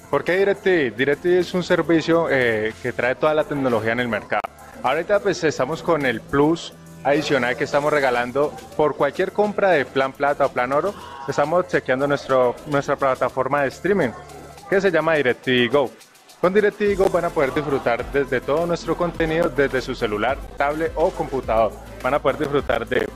¿Por 0.10 0.24
qué 0.24 0.38
DirecTV? 0.38 0.98
DirecTV 0.98 1.38
es 1.38 1.54
un 1.54 1.62
servicio 1.62 2.28
eh, 2.32 2.74
que 2.82 2.94
trae 2.94 3.14
toda 3.14 3.36
la 3.36 3.44
tecnología 3.44 3.92
en 3.92 4.00
el 4.00 4.08
mercado. 4.08 4.42
Ahorita 4.82 5.20
pues 5.20 5.44
estamos 5.44 5.84
con 5.84 6.04
el 6.04 6.20
Plus 6.20 6.74
adicional 7.04 7.56
que 7.56 7.66
estamos 7.66 7.94
regalando 7.94 8.52
por 8.76 8.96
cualquier 8.96 9.34
compra 9.34 9.70
de 9.70 9.86
plan 9.86 10.14
plata 10.14 10.48
o 10.48 10.50
plan 10.50 10.74
oro. 10.74 10.96
Estamos 11.28 11.68
chequeando 11.68 12.08
nuestro, 12.08 12.56
nuestra 12.72 12.96
plataforma 12.96 13.62
de 13.62 13.68
streaming 13.68 14.10
que 14.68 14.82
se 14.82 14.90
llama 14.90 15.14
DirecTV 15.14 15.72
Go. 15.72 15.92
Con 16.42 16.54
DirecTV 16.54 17.10
van 17.12 17.26
a 17.26 17.30
poder 17.30 17.54
disfrutar 17.54 18.12
desde 18.12 18.42
todo 18.42 18.66
nuestro 18.66 18.96
contenido 18.96 19.50
desde 19.50 19.82
su 19.82 19.96
celular, 19.96 20.38
tablet 20.58 20.92
o 20.96 21.10
computador. 21.10 21.72
Van 22.04 22.14
a 22.14 22.20
poder 22.20 22.38
disfrutar 22.38 22.88
de 22.88 23.08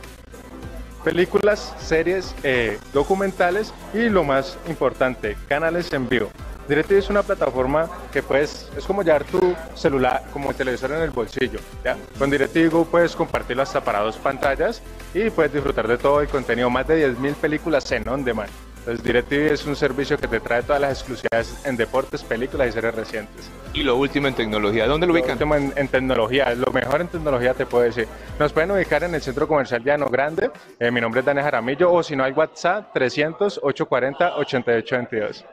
películas, 1.03 1.75
series, 1.79 2.33
eh, 2.43 2.79
documentales 2.93 3.73
y 3.93 4.09
lo 4.09 4.23
más 4.23 4.57
importante, 4.67 5.37
canales 5.47 5.91
en 5.93 6.07
vivo. 6.07 6.29
DirecTV 6.67 6.97
es 6.99 7.09
una 7.09 7.23
plataforma 7.23 7.89
que 8.11 8.21
puedes, 8.21 8.69
es 8.77 8.85
como 8.85 9.01
llevar 9.01 9.23
tu 9.23 9.55
celular 9.75 10.23
como 10.31 10.53
televisor 10.53 10.91
en 10.91 11.01
el 11.01 11.09
bolsillo. 11.09 11.59
¿ya? 11.83 11.97
Con 12.17 12.29
DirecTV 12.29 12.85
puedes 12.85 13.15
compartirlo 13.15 13.63
hasta 13.63 13.83
para 13.83 13.99
dos 13.99 14.17
pantallas 14.17 14.81
y 15.13 15.29
puedes 15.31 15.51
disfrutar 15.51 15.87
de 15.87 15.97
todo 15.97 16.21
el 16.21 16.27
contenido, 16.27 16.69
más 16.69 16.87
de 16.87 17.11
10.000 17.11 17.33
películas 17.35 17.91
en 17.91 18.07
on 18.07 18.23
demand. 18.23 18.51
Entonces 18.79 19.03
DirecTV 19.03 19.53
es 19.53 19.65
un 19.65 19.75
servicio 19.75 20.17
que 20.17 20.27
te 20.27 20.39
trae 20.39 20.63
todas 20.63 20.81
las 20.81 20.99
exclusividades 20.99 21.65
en 21.65 21.75
deportes, 21.75 22.23
películas 22.23 22.69
y 22.69 22.71
series 22.71 22.95
recientes. 22.95 23.49
Y 23.73 23.83
lo 23.83 23.97
último 23.97 24.27
en 24.27 24.33
tecnología, 24.33 24.87
¿dónde 24.87 25.05
lo 25.05 25.13
ubican? 25.13 25.29
Lo 25.29 25.33
último 25.33 25.55
en, 25.55 25.73
en, 25.75 25.87
tecnología, 25.89 26.55
lo 26.55 26.71
mejor 26.71 27.01
en 27.01 27.07
tecnología 27.07 27.53
te 27.53 27.65
puedo 27.65 27.83
decir. 27.83 28.07
Nos 28.39 28.53
pueden 28.53 28.71
ubicar 28.71 29.03
en 29.03 29.13
el 29.13 29.21
Centro 29.21 29.47
Comercial 29.47 29.83
Llano 29.83 30.07
Grande, 30.07 30.49
eh, 30.79 30.91
mi 30.91 31.01
nombre 31.01 31.19
es 31.19 31.25
Daniel 31.25 31.43
Jaramillo, 31.43 31.91
o 31.91 32.01
si 32.01 32.15
no 32.15 32.23
hay 32.23 32.31
WhatsApp 32.31 32.91
300 32.93 33.59
840 33.61 34.37
8822. 34.37 35.45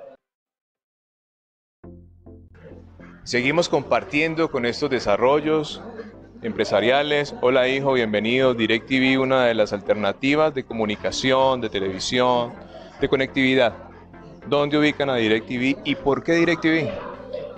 Seguimos 3.25 3.69
compartiendo 3.69 4.49
con 4.53 4.65
estos 4.65 4.89
desarrollos 4.89 5.83
empresariales. 6.43 7.35
Hola 7.41 7.67
hijo, 7.67 7.93
bienvenido. 7.93 8.55
DirecTV, 8.55 9.21
una 9.21 9.47
de 9.47 9.55
las 9.55 9.73
alternativas 9.73 10.55
de 10.55 10.65
comunicación, 10.65 11.61
de 11.61 11.69
televisión, 11.69 12.53
de 13.01 13.09
conectividad. 13.09 13.75
¿Dónde 14.47 14.79
ubican 14.79 15.11
a 15.11 15.17
DirecTV 15.17 15.81
y 15.85 15.95
por 15.97 16.23
qué 16.23 16.33
DirecTV? 16.35 16.89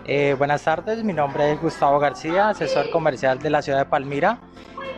Eh, 0.07 0.34
buenas 0.39 0.62
tardes, 0.62 1.05
mi 1.05 1.12
nombre 1.12 1.53
es 1.53 1.61
Gustavo 1.61 1.99
García, 1.99 2.49
asesor 2.49 2.89
comercial 2.91 3.39
de 3.39 3.51
la 3.51 3.61
ciudad 3.61 3.78
de 3.78 3.84
Palmira. 3.84 4.39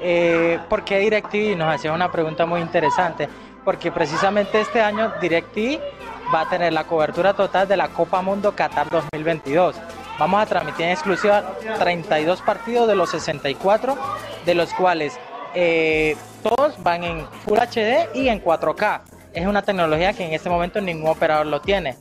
Eh, 0.02 0.58
¿Por 0.68 0.84
qué 0.84 0.98
DirecTV? 1.00 1.56
Nos 1.56 1.74
hacía 1.74 1.92
una 1.92 2.12
pregunta 2.12 2.46
muy 2.46 2.60
interesante, 2.60 3.28
porque 3.64 3.90
precisamente 3.90 4.60
este 4.60 4.80
año 4.80 5.12
DirecTV 5.20 5.80
va 6.32 6.42
a 6.42 6.48
tener 6.48 6.72
la 6.72 6.84
cobertura 6.84 7.34
total 7.34 7.66
de 7.66 7.76
la 7.76 7.88
Copa 7.88 8.22
Mundo 8.22 8.54
Qatar 8.54 8.88
2022. 8.88 9.76
Vamos 10.16 10.42
a 10.42 10.46
transmitir 10.46 10.86
en 10.86 10.92
exclusiva 10.92 11.56
32 11.78 12.40
partidos 12.42 12.86
de 12.86 12.94
los 12.94 13.10
64, 13.10 13.96
de 14.46 14.54
los 14.54 14.72
cuales 14.74 15.18
eh, 15.54 16.16
todos 16.42 16.80
van 16.82 17.02
en 17.02 17.26
Full 17.44 17.58
HD 17.58 18.14
y 18.14 18.28
en 18.28 18.42
4K. 18.42 19.00
Es 19.32 19.46
una 19.46 19.62
tecnología 19.62 20.12
que 20.12 20.26
en 20.26 20.32
este 20.32 20.50
momento 20.50 20.80
ningún 20.80 21.08
operador 21.08 21.46
lo 21.46 21.60
tiene. 21.60 21.96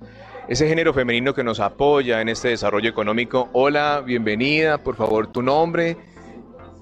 ese 0.47 0.67
género 0.67 0.93
femenino 0.93 1.33
que 1.33 1.43
nos 1.43 1.59
apoya 1.59 2.21
en 2.21 2.29
este 2.29 2.49
desarrollo 2.49 2.89
económico. 2.89 3.49
Hola, 3.53 4.01
bienvenida, 4.05 4.83
por 4.83 4.95
favor, 4.95 5.27
tu 5.27 5.41
nombre, 5.41 5.97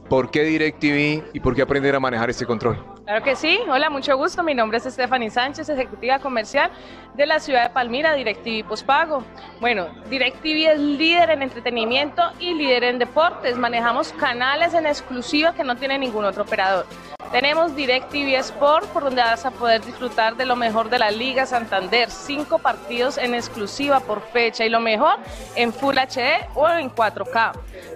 por 0.09 0.31
qué 0.31 0.43
DirecTV 0.43 1.29
y 1.33 1.39
por 1.39 1.55
qué 1.55 1.61
aprender 1.63 1.95
a 1.95 1.99
manejar 1.99 2.29
este 2.29 2.45
control. 2.45 2.94
Claro 3.05 3.23
que 3.23 3.35
sí, 3.35 3.59
hola, 3.69 3.91
mucho 3.91 4.17
gusto, 4.17 4.41
mi 4.41 4.55
nombre 4.55 4.79
es 4.79 4.83
Stephanie 4.85 5.29
Sánchez, 5.29 5.69
ejecutiva 5.69 6.17
comercial 6.17 6.71
de 7.13 7.27
la 7.27 7.39
ciudad 7.39 7.61
de 7.61 7.69
Palmira, 7.69 8.15
DirecTV 8.15 8.67
Pospago. 8.67 9.23
Bueno, 9.59 9.89
DirecTV 10.09 10.71
es 10.71 10.79
líder 10.79 11.29
en 11.29 11.43
entretenimiento 11.43 12.23
y 12.39 12.55
líder 12.55 12.83
en 12.85 12.97
deportes, 12.97 13.57
manejamos 13.57 14.11
canales 14.13 14.73
en 14.73 14.87
exclusiva 14.87 15.53
que 15.53 15.63
no 15.63 15.75
tiene 15.75 15.99
ningún 15.99 16.25
otro 16.25 16.41
operador. 16.41 16.87
Tenemos 17.31 17.75
DirecTV 17.75 18.39
Sport, 18.39 18.87
por 18.89 19.03
donde 19.03 19.21
vas 19.21 19.45
a 19.45 19.51
poder 19.51 19.83
disfrutar 19.83 20.37
de 20.37 20.45
lo 20.45 20.55
mejor 20.55 20.89
de 20.89 20.99
la 20.99 21.11
Liga 21.11 21.45
Santander. 21.45 22.09
Cinco 22.09 22.59
partidos 22.59 23.17
en 23.17 23.33
exclusiva 23.33 23.99
por 23.99 24.21
fecha 24.21 24.63
y 24.63 24.69
lo 24.69 24.79
mejor 24.79 25.17
en 25.55 25.73
Full 25.73 25.97
HD 25.97 26.47
o 26.53 26.69
en 26.69 26.89
4K. 26.89 27.51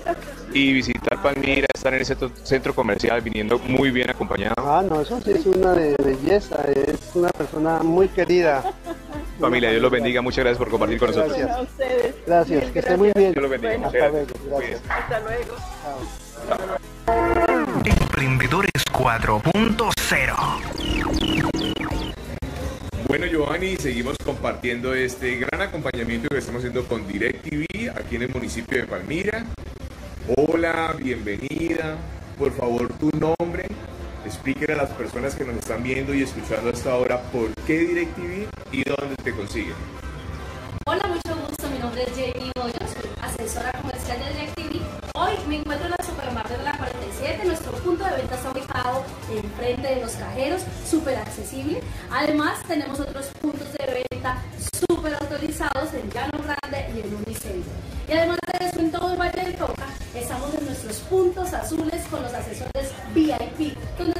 Y 0.52 0.72
visitar 0.72 1.22
Palmira, 1.22 1.66
estar 1.72 1.94
en 1.94 2.02
ese 2.02 2.16
centro 2.42 2.74
comercial, 2.74 3.20
viniendo 3.20 3.58
muy 3.60 3.90
bien 3.90 4.10
acompañado. 4.10 4.54
Ah, 4.58 4.82
no, 4.88 5.00
eso 5.00 5.20
sí 5.20 5.30
es 5.30 5.46
una 5.46 5.72
de 5.74 5.94
belleza, 6.02 6.64
es 6.64 6.98
una 7.14 7.28
persona 7.28 7.80
muy 7.84 8.08
querida. 8.08 8.64
Familia, 9.40 9.70
Dios 9.70 9.82
los 9.82 9.90
bendiga, 9.92 10.20
muchas 10.20 10.44
gracias 10.44 10.58
por 10.58 10.68
compartir 10.68 10.98
con 10.98 11.08
nosotros. 11.08 11.36
Gracias 11.36 11.56
a 11.56 11.62
ustedes. 11.62 12.14
Gracias, 12.26 12.70
que 12.72 12.78
esté 12.80 12.96
muy 12.96 13.12
bien. 13.14 13.32
Dios 13.32 13.42
los 13.42 13.50
bendiga, 13.50 13.78
muchas 13.78 13.94
Hasta 13.94 14.08
gracias. 14.08 14.44
luego. 14.44 14.78
Hasta 14.88 15.20
luego. 15.20 15.56
Emprendedores 17.84 18.70
4.0 18.92 20.34
Bueno, 23.06 23.26
Giovanni, 23.26 23.76
seguimos 23.76 24.16
compartiendo 24.24 24.92
este 24.94 25.36
gran 25.36 25.62
acompañamiento 25.62 26.28
que 26.28 26.38
estamos 26.38 26.58
haciendo 26.60 26.84
con 26.86 27.06
DirecTV 27.06 27.90
aquí 27.96 28.16
en 28.16 28.22
el 28.22 28.30
municipio 28.30 28.78
de 28.78 28.86
Palmira. 28.86 29.44
Hola, 30.36 30.94
bienvenida. 30.98 31.96
Por 32.36 32.52
favor, 32.52 32.92
tu 32.94 33.10
nombre. 33.16 33.66
Explíquenle 34.28 34.74
a 34.74 34.76
las 34.76 34.90
personas 34.90 35.34
que 35.34 35.42
nos 35.42 35.56
están 35.56 35.82
viendo 35.82 36.12
y 36.12 36.22
escuchando 36.22 36.68
hasta 36.68 36.92
ahora 36.92 37.22
por 37.32 37.50
qué 37.66 37.78
DirecTV 37.78 38.46
y 38.72 38.84
dónde 38.84 39.16
te 39.24 39.34
consiguen. 39.34 39.72
Hola, 40.84 41.00
mucho 41.08 41.34
gusto. 41.48 41.70
Mi 41.70 41.78
nombre 41.78 42.02
es 42.02 42.10
Jamie 42.10 42.52
Hoyos, 42.60 42.92
asesora 43.22 43.72
comercial 43.80 44.18
de 44.18 44.34
DirecTV. 44.34 44.82
Hoy 45.14 45.32
me 45.48 45.56
encuentro 45.56 45.86
en 45.86 45.94
la 45.98 46.04
Supermarket 46.04 46.58
de 46.58 46.62
la 46.62 46.76
47. 46.76 47.46
Nuestro 47.46 47.72
punto 47.72 48.04
de 48.04 48.10
venta 48.10 48.34
está 48.34 48.52
ubicado 48.52 49.04
enfrente 49.34 49.88
de 49.94 50.00
los 50.02 50.12
cajeros, 50.12 50.62
súper 50.86 51.16
accesible. 51.16 51.80
Además, 52.10 52.58
tenemos 52.68 53.00
otros 53.00 53.28
puntos 53.40 53.72
de 53.78 54.04
venta 54.12 54.42
súper 54.90 55.14
autorizados 55.14 55.94
en 55.94 56.10
Llano 56.10 56.38
Grande 56.44 56.86
y 56.94 57.00
en 57.00 57.14
Unicentro. 57.14 57.72
Y 58.06 58.12
además 58.12 58.38
de 58.58 58.66
eso, 58.66 58.80
en 58.80 58.90
todo 58.90 59.12
el 59.12 59.18
Valle 59.18 59.42
del 59.42 59.56
Cauca, 59.56 59.86
estamos 60.14 60.54
en 60.54 60.64
nuestros 60.66 60.96
puntos 61.00 61.52
azules 61.52 62.02
con 62.10 62.22
los 62.22 62.32
asesores 62.32 62.92
VIP, 63.14 63.76
donde 63.98 64.17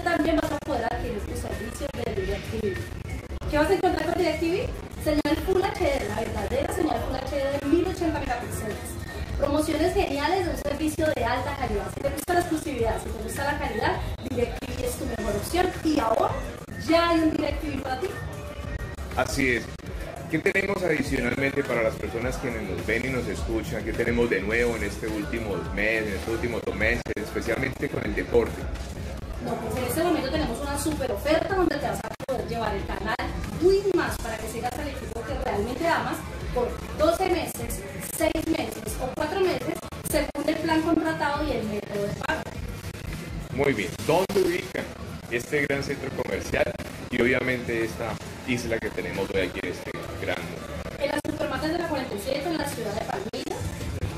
¿Qué 3.50 3.56
vas 3.56 3.70
a 3.70 3.74
encontrar 3.74 4.04
con 4.04 4.22
DirecTV? 4.22 4.68
Señal 5.02 5.36
Full 5.46 5.62
HD, 5.62 6.06
la 6.06 6.20
verdadera 6.20 6.74
señal 6.74 7.00
Full 7.00 7.16
HD 7.16 7.60
de 7.60 7.66
1080 7.66 8.20
megapíxeles. 8.20 8.76
Promociones 9.38 9.94
geniales 9.94 10.44
de 10.44 10.50
un 10.50 10.56
servicio 10.58 11.06
de 11.16 11.24
alta 11.24 11.56
calidad. 11.56 11.86
Si 11.94 12.00
te 12.02 12.10
gusta 12.10 12.34
la 12.34 12.40
exclusividad, 12.40 13.02
si 13.02 13.08
te 13.08 13.22
gusta 13.22 13.44
la 13.44 13.58
calidad, 13.58 14.00
DirecTV 14.28 14.84
es 14.84 14.96
tu 14.96 15.06
mejor 15.06 15.36
opción. 15.36 15.66
Y 15.82 15.98
ahora 15.98 16.34
ya 16.86 17.08
hay 17.08 17.20
un 17.20 17.30
DirecTV 17.30 17.82
para 17.82 18.00
ti. 18.00 18.08
Así 19.16 19.56
es. 19.56 19.64
¿Qué 20.30 20.38
tenemos 20.40 20.82
adicionalmente 20.82 21.64
para 21.64 21.82
las 21.82 21.94
personas 21.94 22.36
que 22.36 22.50
nos 22.50 22.86
ven 22.86 23.06
y 23.06 23.08
nos 23.08 23.26
escuchan? 23.28 23.82
¿Qué 23.82 23.94
tenemos 23.94 24.28
de 24.28 24.42
nuevo 24.42 24.76
en 24.76 24.84
este 24.84 25.06
último 25.06 25.56
mes, 25.74 26.02
en 26.02 26.12
estos 26.12 26.34
últimos 26.34 26.60
dos 26.66 26.76
meses, 26.76 27.02
especialmente 27.16 27.88
con 27.88 28.04
el 28.04 28.14
deporte? 28.14 28.60
No, 29.42 29.54
pues 29.54 29.76
en 29.78 29.84
este 29.84 30.04
momento 30.04 30.30
tenemos 30.30 30.60
una 30.60 30.78
super 30.78 31.12
oferta 31.12 31.54
donde 31.54 31.76
te 31.76 31.86
vas 31.86 31.98
a 32.04 32.07
isla 48.48 48.78
que 48.78 48.90
tenemos 48.90 49.28
hoy 49.34 49.40
aquí 49.42 49.60
en 49.62 49.72
este 49.72 49.90
gran 50.22 50.38
En 50.98 51.10
la 51.10 51.20
Supermarket 51.30 51.72
de 51.72 51.78
la 51.78 51.88
47 51.88 52.48
en 52.48 52.58
la 52.58 52.66
ciudad 52.66 52.94
de 52.94 53.02
Palmira 53.02 53.56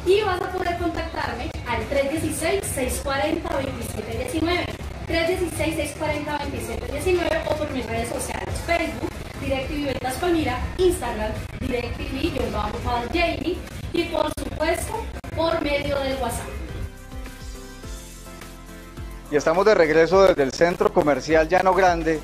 y 0.07 0.23
vas 0.23 0.41
a 0.41 0.53
poder 0.53 0.79
contactarme 0.79 1.51
al 1.67 1.83
316-640-2719. 1.91 4.65
316-640-2719 5.09 7.43
o 7.47 7.57
por 7.57 7.69
mis 7.73 7.85
redes 7.85 8.09
sociales, 8.09 8.55
Facebook, 8.65 9.11
DirecTV 9.41 9.87
Ventas 9.87 10.15
Palmira, 10.15 10.61
Instagram, 10.79 11.33
DirecTV, 11.61 12.37
yo 12.37 12.49
bajo 12.53 12.79
Jamie 13.13 13.59
y 13.93 14.05
por 14.05 14.33
supuesto 14.39 15.05
por 15.37 15.61
medio 15.61 15.99
del 15.99 16.17
WhatsApp. 16.19 16.47
Y 19.33 19.37
estamos 19.37 19.65
de 19.65 19.75
regreso 19.75 20.23
desde 20.23 20.45
el 20.45 20.53
Centro 20.53 20.93
Comercial 20.93 21.49
Llano 21.49 21.75
Grande, 21.75 22.21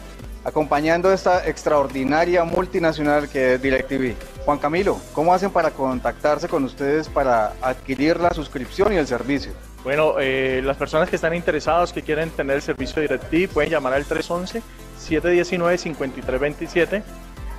acompañando 0.47 1.13
esta 1.13 1.47
extraordinaria 1.49 2.45
multinacional 2.45 3.29
que 3.29 3.55
es 3.55 3.63
DirecTV. 3.63 4.15
Juan 4.45 4.59
Camilo, 4.59 5.01
¿cómo 5.13 5.35
hacen 5.35 5.51
para 5.51 5.73
contactarse 5.73 6.47
con 6.47 6.63
ustedes 6.63 7.09
para 7.09 7.55
adquirir 7.61 8.21
la 8.21 8.31
suscripción 8.31 8.93
y 8.93 8.97
el 8.97 9.09
servicio? 9.09 9.51
Bueno, 9.83 10.21
eh, 10.21 10.63
las 10.65 10.77
personas 10.77 11.11
que 11.11 11.17
están 11.17 11.35
interesadas, 11.35 11.93
que 11.93 12.03
quieren 12.03 12.31
tener 12.31 12.55
el 12.55 12.63
servicio 12.63 13.03
de 13.03 13.09
DirecTV, 13.09 13.53
pueden 13.53 13.71
llamar 13.71 13.95
al 13.95 14.07
311-719-5327 14.07 17.03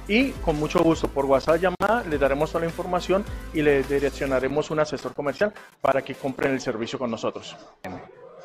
y 0.07 0.29
con 0.31 0.57
mucho 0.57 0.81
gusto 0.81 1.09
por 1.09 1.25
WhatsApp 1.25 1.57
llamada 1.57 2.05
les 2.09 2.21
daremos 2.21 2.53
toda 2.53 2.61
la 2.61 2.67
información 2.69 3.25
y 3.53 3.63
les 3.63 3.89
direccionaremos 3.89 4.71
un 4.71 4.79
asesor 4.79 5.13
comercial 5.13 5.53
para 5.81 6.03
que 6.03 6.15
compren 6.15 6.53
el 6.53 6.61
servicio 6.61 6.97
con 6.97 7.11
nosotros. 7.11 7.57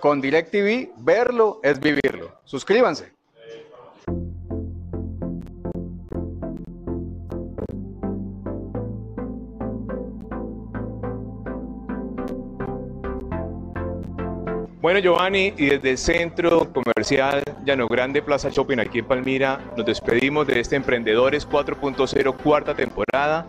Con 0.01 0.21
DirecTV, 0.21 0.95
verlo 0.97 1.61
es 1.63 1.79
vivirlo. 1.79 2.41
Suscríbanse. 2.43 3.22
Bueno, 14.83 14.99
Giovanni, 14.99 15.55
y 15.57 15.67
desde 15.67 15.91
el 15.91 15.99
Centro 15.99 16.69
Comercial 16.73 17.41
Llano 17.65 17.87
Grande 17.87 18.21
Plaza 18.21 18.49
Shopping 18.51 18.81
aquí 18.81 18.99
en 18.99 19.05
Palmira, 19.05 19.61
nos 19.77 19.87
despedimos 19.87 20.45
de 20.49 20.59
este 20.59 20.75
Emprendedores 20.75 21.49
4.0 21.49 22.37
cuarta 22.39 22.75
temporada, 22.75 23.47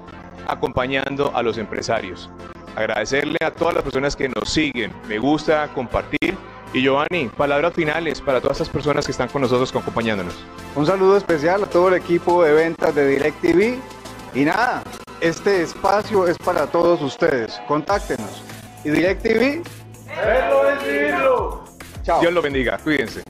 acompañando 0.48 1.36
a 1.36 1.42
los 1.42 1.58
empresarios. 1.58 2.30
Agradecerle 2.76 3.40
a 3.44 3.50
todas 3.50 3.74
las 3.74 3.84
personas 3.84 4.16
que 4.16 4.30
nos 4.30 4.48
siguen, 4.48 4.92
me 5.10 5.18
gusta 5.18 5.68
compartir. 5.74 6.38
Y 6.72 6.84
Giovanni, 6.84 7.30
palabras 7.36 7.74
finales 7.74 8.22
para 8.22 8.40
todas 8.40 8.58
estas 8.58 8.70
personas 8.70 9.04
que 9.04 9.12
están 9.12 9.28
con 9.30 9.42
nosotros 9.42 9.72
acompañándonos. 9.72 10.36
Un 10.76 10.86
saludo 10.86 11.18
especial 11.18 11.64
a 11.64 11.66
todo 11.66 11.88
el 11.88 11.96
equipo 11.96 12.44
de 12.44 12.54
ventas 12.54 12.94
de 12.94 13.08
DirecTV. 13.08 13.80
Y 14.36 14.46
nada, 14.46 14.84
Este 15.20 15.64
espacio 15.64 16.28
es 16.28 16.38
para 16.38 16.68
todos 16.68 17.02
ustedes. 17.02 17.60
Contáctenos. 17.68 18.44
Y 18.84 18.90
DirecTV. 18.90 19.83
¡Verlo 20.16 20.70
es 20.70 20.84
vivirlo! 20.84 21.64
Chao. 22.04 22.22
Dios 22.22 22.34
lo 22.34 22.42
bendiga. 22.42 22.78
Cuídense. 22.78 23.24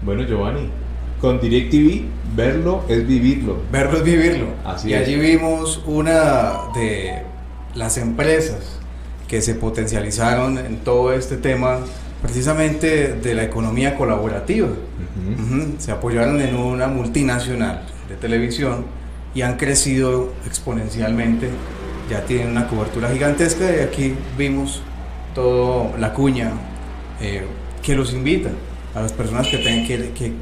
Bueno, 0.01 0.23
Giovanni, 0.23 0.69
con 1.21 1.39
DirecTV, 1.39 2.03
verlo 2.35 2.83
es 2.89 3.07
vivirlo. 3.07 3.61
Verlo 3.71 3.99
es 3.99 4.03
vivirlo. 4.03 4.47
Así 4.65 4.89
y 4.89 4.93
es. 4.93 5.01
allí 5.01 5.15
vimos 5.15 5.81
una 5.85 6.73
de 6.73 7.23
las 7.75 7.97
empresas 7.97 8.80
que 9.31 9.41
se 9.41 9.55
potencializaron 9.55 10.57
en 10.57 10.79
todo 10.79 11.13
este 11.13 11.37
tema 11.37 11.79
precisamente 12.21 13.13
de 13.13 13.33
la 13.33 13.45
economía 13.45 13.95
colaborativa. 13.95 14.67
Ujú. 14.67 15.75
Se 15.77 15.93
apoyaron 15.93 16.41
en 16.41 16.57
una 16.57 16.87
multinacional 16.87 17.81
de 18.09 18.15
televisión 18.15 18.83
y 19.33 19.43
han 19.43 19.55
crecido 19.55 20.33
exponencialmente. 20.45 21.47
Ya 22.09 22.25
tienen 22.25 22.49
una 22.49 22.67
cobertura 22.67 23.09
gigantesca 23.09 23.73
y 23.73 23.79
aquí 23.79 24.15
vimos 24.37 24.81
toda 25.33 25.97
la 25.97 26.11
cuña 26.11 26.51
eh, 27.21 27.45
que 27.81 27.95
los 27.95 28.11
invita 28.11 28.49
a 28.93 29.01
las 29.01 29.13
personas 29.13 29.47
que, 29.47 29.63
que, 29.87 30.11
que 30.13 30.33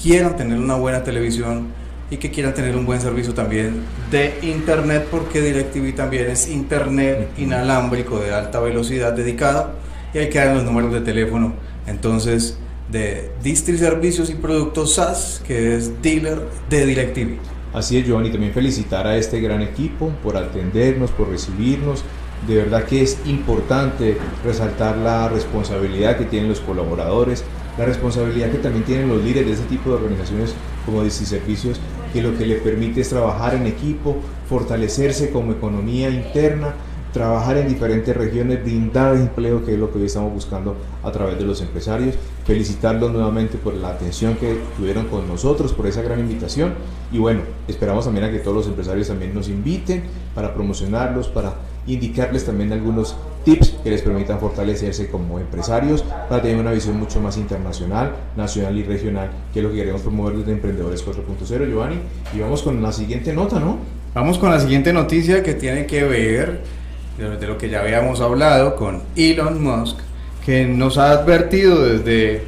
quieran 0.00 0.36
tener 0.36 0.56
una 0.56 0.76
buena 0.76 1.02
televisión 1.02 1.66
y 2.10 2.16
que 2.16 2.30
quieran 2.30 2.54
tener 2.54 2.76
un 2.76 2.84
buen 2.84 3.00
servicio 3.00 3.32
también 3.32 3.82
de 4.10 4.38
internet 4.42 5.06
porque 5.10 5.40
DirecTV 5.40 5.94
también 5.94 6.28
es 6.28 6.48
internet 6.48 7.30
inalámbrico 7.38 8.18
de 8.18 8.34
alta 8.34 8.60
velocidad 8.60 9.12
dedicado 9.12 9.72
y 10.12 10.18
ahí 10.18 10.28
quedan 10.28 10.56
los 10.56 10.64
números 10.64 10.92
de 10.92 11.00
teléfono. 11.00 11.54
Entonces 11.86 12.58
de 12.90 13.30
Distri 13.42 13.78
Servicios 13.78 14.28
y 14.30 14.34
Productos 14.34 14.94
SAS 14.94 15.40
que 15.46 15.76
es 15.76 16.02
dealer 16.02 16.42
de 16.68 16.86
DirecTV. 16.86 17.38
Así 17.72 17.96
es, 17.96 18.04
Giovanni, 18.04 18.30
también 18.30 18.52
felicitar 18.52 19.06
a 19.06 19.16
este 19.16 19.40
gran 19.40 19.62
equipo 19.62 20.10
por 20.24 20.36
atendernos, 20.36 21.12
por 21.12 21.28
recibirnos. 21.28 22.02
De 22.48 22.56
verdad 22.56 22.84
que 22.84 23.02
es 23.02 23.18
importante 23.26 24.16
resaltar 24.44 24.96
la 24.96 25.28
responsabilidad 25.28 26.16
que 26.16 26.24
tienen 26.24 26.48
los 26.48 26.58
colaboradores, 26.58 27.44
la 27.78 27.84
responsabilidad 27.84 28.50
que 28.50 28.58
también 28.58 28.84
tienen 28.84 29.08
los 29.08 29.22
líderes 29.22 29.46
de 29.46 29.52
este 29.52 29.66
tipo 29.66 29.90
de 29.90 29.96
organizaciones 29.96 30.54
como 30.84 31.04
Distri 31.04 31.26
Servicios, 31.26 31.78
que 32.12 32.22
lo 32.22 32.36
que 32.36 32.46
le 32.46 32.56
permite 32.56 33.00
es 33.00 33.08
trabajar 33.08 33.54
en 33.54 33.66
equipo, 33.66 34.16
fortalecerse 34.48 35.30
como 35.30 35.52
economía 35.52 36.10
interna, 36.10 36.74
trabajar 37.12 37.56
en 37.58 37.68
diferentes 37.68 38.16
regiones, 38.16 38.62
brindar 38.62 39.16
empleo, 39.16 39.64
que 39.64 39.74
es 39.74 39.78
lo 39.78 39.92
que 39.92 39.98
hoy 39.98 40.06
estamos 40.06 40.32
buscando 40.32 40.76
a 41.02 41.10
través 41.10 41.38
de 41.38 41.44
los 41.44 41.60
empresarios. 41.60 42.14
Felicitarlos 42.44 43.12
nuevamente 43.12 43.58
por 43.58 43.74
la 43.74 43.88
atención 43.88 44.36
que 44.36 44.58
tuvieron 44.76 45.06
con 45.06 45.26
nosotros, 45.28 45.72
por 45.72 45.86
esa 45.86 46.02
gran 46.02 46.20
invitación. 46.20 46.74
Y 47.12 47.18
bueno, 47.18 47.42
esperamos 47.68 48.04
también 48.04 48.26
a 48.26 48.30
que 48.30 48.38
todos 48.38 48.56
los 48.56 48.66
empresarios 48.66 49.08
también 49.08 49.34
nos 49.34 49.48
inviten 49.48 50.04
para 50.34 50.54
promocionarlos, 50.54 51.28
para 51.28 51.54
indicarles 51.86 52.44
también 52.44 52.72
algunos 52.72 53.16
tips 53.44 53.70
que 53.82 53.90
les 53.90 54.02
permitan 54.02 54.38
fortalecerse 54.38 55.08
como 55.08 55.38
empresarios, 55.38 56.02
para 56.28 56.42
tener 56.42 56.60
una 56.60 56.72
visión 56.72 56.98
mucho 56.98 57.20
más 57.20 57.36
internacional, 57.36 58.14
nacional 58.36 58.76
y 58.78 58.82
regional, 58.82 59.30
que 59.52 59.60
es 59.60 59.64
lo 59.64 59.70
que 59.70 59.76
queremos 59.76 60.02
promover 60.02 60.36
desde 60.36 60.52
Emprendedores 60.52 61.04
4.0, 61.04 61.68
Giovanni. 61.68 61.96
Y 62.34 62.40
vamos 62.40 62.62
con 62.62 62.80
la 62.82 62.92
siguiente 62.92 63.32
nota, 63.32 63.58
¿no? 63.58 63.78
Vamos 64.14 64.38
con 64.38 64.50
la 64.50 64.60
siguiente 64.60 64.92
noticia 64.92 65.42
que 65.42 65.54
tiene 65.54 65.86
que 65.86 66.02
ver 66.04 66.79
de 67.28 67.46
lo 67.46 67.58
que 67.58 67.68
ya 67.68 67.80
habíamos 67.80 68.22
hablado 68.22 68.76
con 68.76 69.02
Elon 69.14 69.62
Musk, 69.62 69.98
que 70.44 70.64
nos 70.64 70.96
ha 70.96 71.10
advertido 71.10 71.84
desde, 71.84 72.44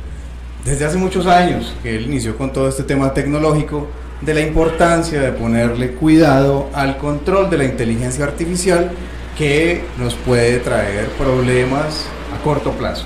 desde 0.65 0.87
hace 0.87 0.97
muchos 0.97 1.27
años 1.27 1.75
que 1.83 1.97
él 1.97 2.07
inició 2.07 2.39
con 2.39 2.55
todo 2.55 2.69
este 2.69 2.83
tema 2.83 3.13
tecnológico 3.13 3.89
de 4.23 4.33
la 4.33 4.41
importancia 4.41 5.21
de 5.21 5.33
ponerle 5.33 5.93
cuidado 5.93 6.71
al 6.73 6.97
control 6.97 7.51
de 7.51 7.59
la 7.59 7.65
inteligencia 7.65 8.25
artificial 8.25 8.91
que 9.37 9.85
nos 9.99 10.15
puede 10.15 10.59
traer 10.61 11.09
problemas 11.19 12.07
a 12.35 12.43
corto 12.43 12.71
plazo. 12.71 13.05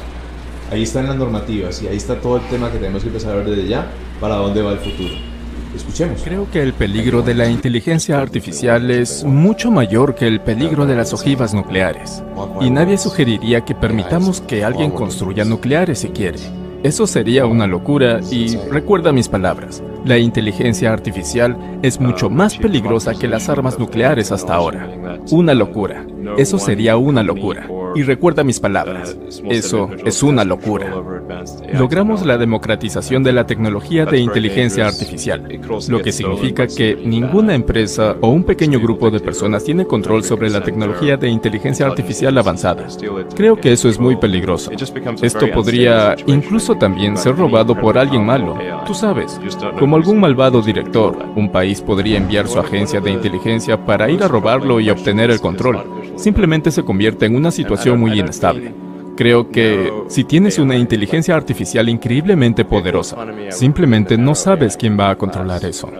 Ahí 0.70 0.84
están 0.84 1.08
las 1.08 1.16
normativas 1.16 1.82
y 1.82 1.88
ahí 1.88 1.96
está 1.96 2.20
todo 2.20 2.36
el 2.36 2.42
tema 2.44 2.70
que 2.70 2.78
tenemos 2.78 3.02
que 3.02 3.08
empezar 3.08 3.32
a 3.32 3.36
ver 3.36 3.46
desde 3.46 3.66
ya 3.66 3.90
para 4.20 4.36
dónde 4.36 4.62
va 4.62 4.72
el 4.72 4.78
futuro. 4.78 5.35
Creo 6.24 6.50
que 6.50 6.62
el 6.62 6.72
peligro 6.72 7.22
de 7.22 7.34
la 7.34 7.48
inteligencia 7.48 8.20
artificial 8.20 8.90
es 8.90 9.24
mucho 9.24 9.70
mayor 9.70 10.14
que 10.14 10.26
el 10.26 10.40
peligro 10.40 10.86
de 10.86 10.96
las 10.96 11.12
ojivas 11.12 11.54
nucleares. 11.54 12.22
Y 12.60 12.70
nadie 12.70 12.98
sugeriría 12.98 13.64
que 13.64 13.74
permitamos 13.74 14.40
que 14.40 14.64
alguien 14.64 14.90
construya 14.90 15.44
nucleares 15.44 16.00
si 16.00 16.08
quiere. 16.08 16.38
Eso 16.82 17.06
sería 17.06 17.46
una 17.46 17.66
locura 17.66 18.20
y 18.30 18.56
recuerda 18.70 19.10
mis 19.10 19.28
palabras. 19.28 19.82
La 20.04 20.18
inteligencia 20.18 20.92
artificial 20.92 21.80
es 21.82 22.00
mucho 22.00 22.30
más 22.30 22.56
peligrosa 22.56 23.14
que 23.14 23.26
las 23.26 23.48
armas 23.48 23.78
nucleares 23.78 24.30
hasta 24.30 24.54
ahora. 24.54 25.18
Una 25.32 25.52
locura. 25.54 26.06
Eso 26.38 26.58
sería 26.58 26.96
una 26.96 27.22
locura. 27.22 27.68
Y 27.96 28.02
recuerda 28.02 28.44
mis 28.44 28.60
palabras. 28.60 29.16
Eso 29.50 29.90
es 30.04 30.22
una 30.22 30.44
locura. 30.44 30.94
Logramos 31.72 32.24
la 32.24 32.38
democratización 32.38 33.22
de 33.22 33.32
la 33.32 33.46
tecnología 33.46 34.06
de 34.06 34.18
inteligencia 34.18 34.86
artificial, 34.86 35.46
lo 35.88 36.00
que 36.00 36.12
significa 36.12 36.66
que 36.66 36.96
ninguna 36.96 37.54
empresa 37.54 38.16
o 38.20 38.28
un 38.28 38.44
pequeño 38.44 38.80
grupo 38.80 39.10
de 39.10 39.20
personas 39.20 39.64
tiene 39.64 39.86
control 39.86 40.24
sobre 40.24 40.50
la 40.50 40.62
tecnología 40.62 41.16
de 41.16 41.28
inteligencia 41.28 41.86
artificial 41.86 42.36
avanzada. 42.38 42.86
Creo 43.34 43.56
que 43.56 43.72
eso 43.72 43.88
es 43.88 43.98
muy 43.98 44.16
peligroso. 44.16 44.70
Esto 45.22 45.50
podría 45.50 46.16
incluso 46.26 46.76
también 46.76 47.16
ser 47.16 47.36
robado 47.36 47.74
por 47.74 47.98
alguien 47.98 48.24
malo. 48.24 48.56
Tú 48.86 48.94
sabes, 48.94 49.40
como 49.78 49.96
algún 49.96 50.20
malvado 50.20 50.62
director, 50.62 51.16
un 51.34 51.50
país 51.50 51.80
podría 51.80 52.18
enviar 52.18 52.48
su 52.48 52.58
agencia 52.58 53.00
de 53.00 53.10
inteligencia 53.10 53.84
para 53.84 54.10
ir 54.10 54.22
a 54.22 54.28
robarlo 54.28 54.80
y 54.80 54.90
obtener 54.90 55.30
el 55.30 55.40
control. 55.40 55.84
Simplemente 56.16 56.70
se 56.70 56.84
convierte 56.84 57.26
en 57.26 57.36
una 57.36 57.50
situación 57.50 58.00
muy 58.00 58.18
inestable. 58.18 58.85
Creo 59.16 59.50
que 59.50 59.92
si 60.08 60.24
tienes 60.24 60.58
una 60.58 60.76
inteligencia 60.76 61.34
artificial 61.34 61.88
increíblemente 61.88 62.64
poderosa, 62.64 63.16
simplemente 63.50 64.18
no 64.18 64.34
sabes 64.34 64.76
quién 64.76 64.98
va 64.98 65.10
a 65.10 65.16
controlar 65.16 65.64
eso. 65.64 65.90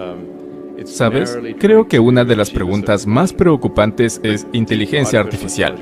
¿Sabes? 0.85 1.37
Creo 1.59 1.89
que 1.89 1.99
una 1.99 2.25
de 2.25 2.37
las 2.37 2.51
preguntas 2.51 3.07
más 3.07 3.33
preocupantes 3.33 4.21
es 4.23 4.47
inteligencia 4.53 5.19
artificial. 5.19 5.75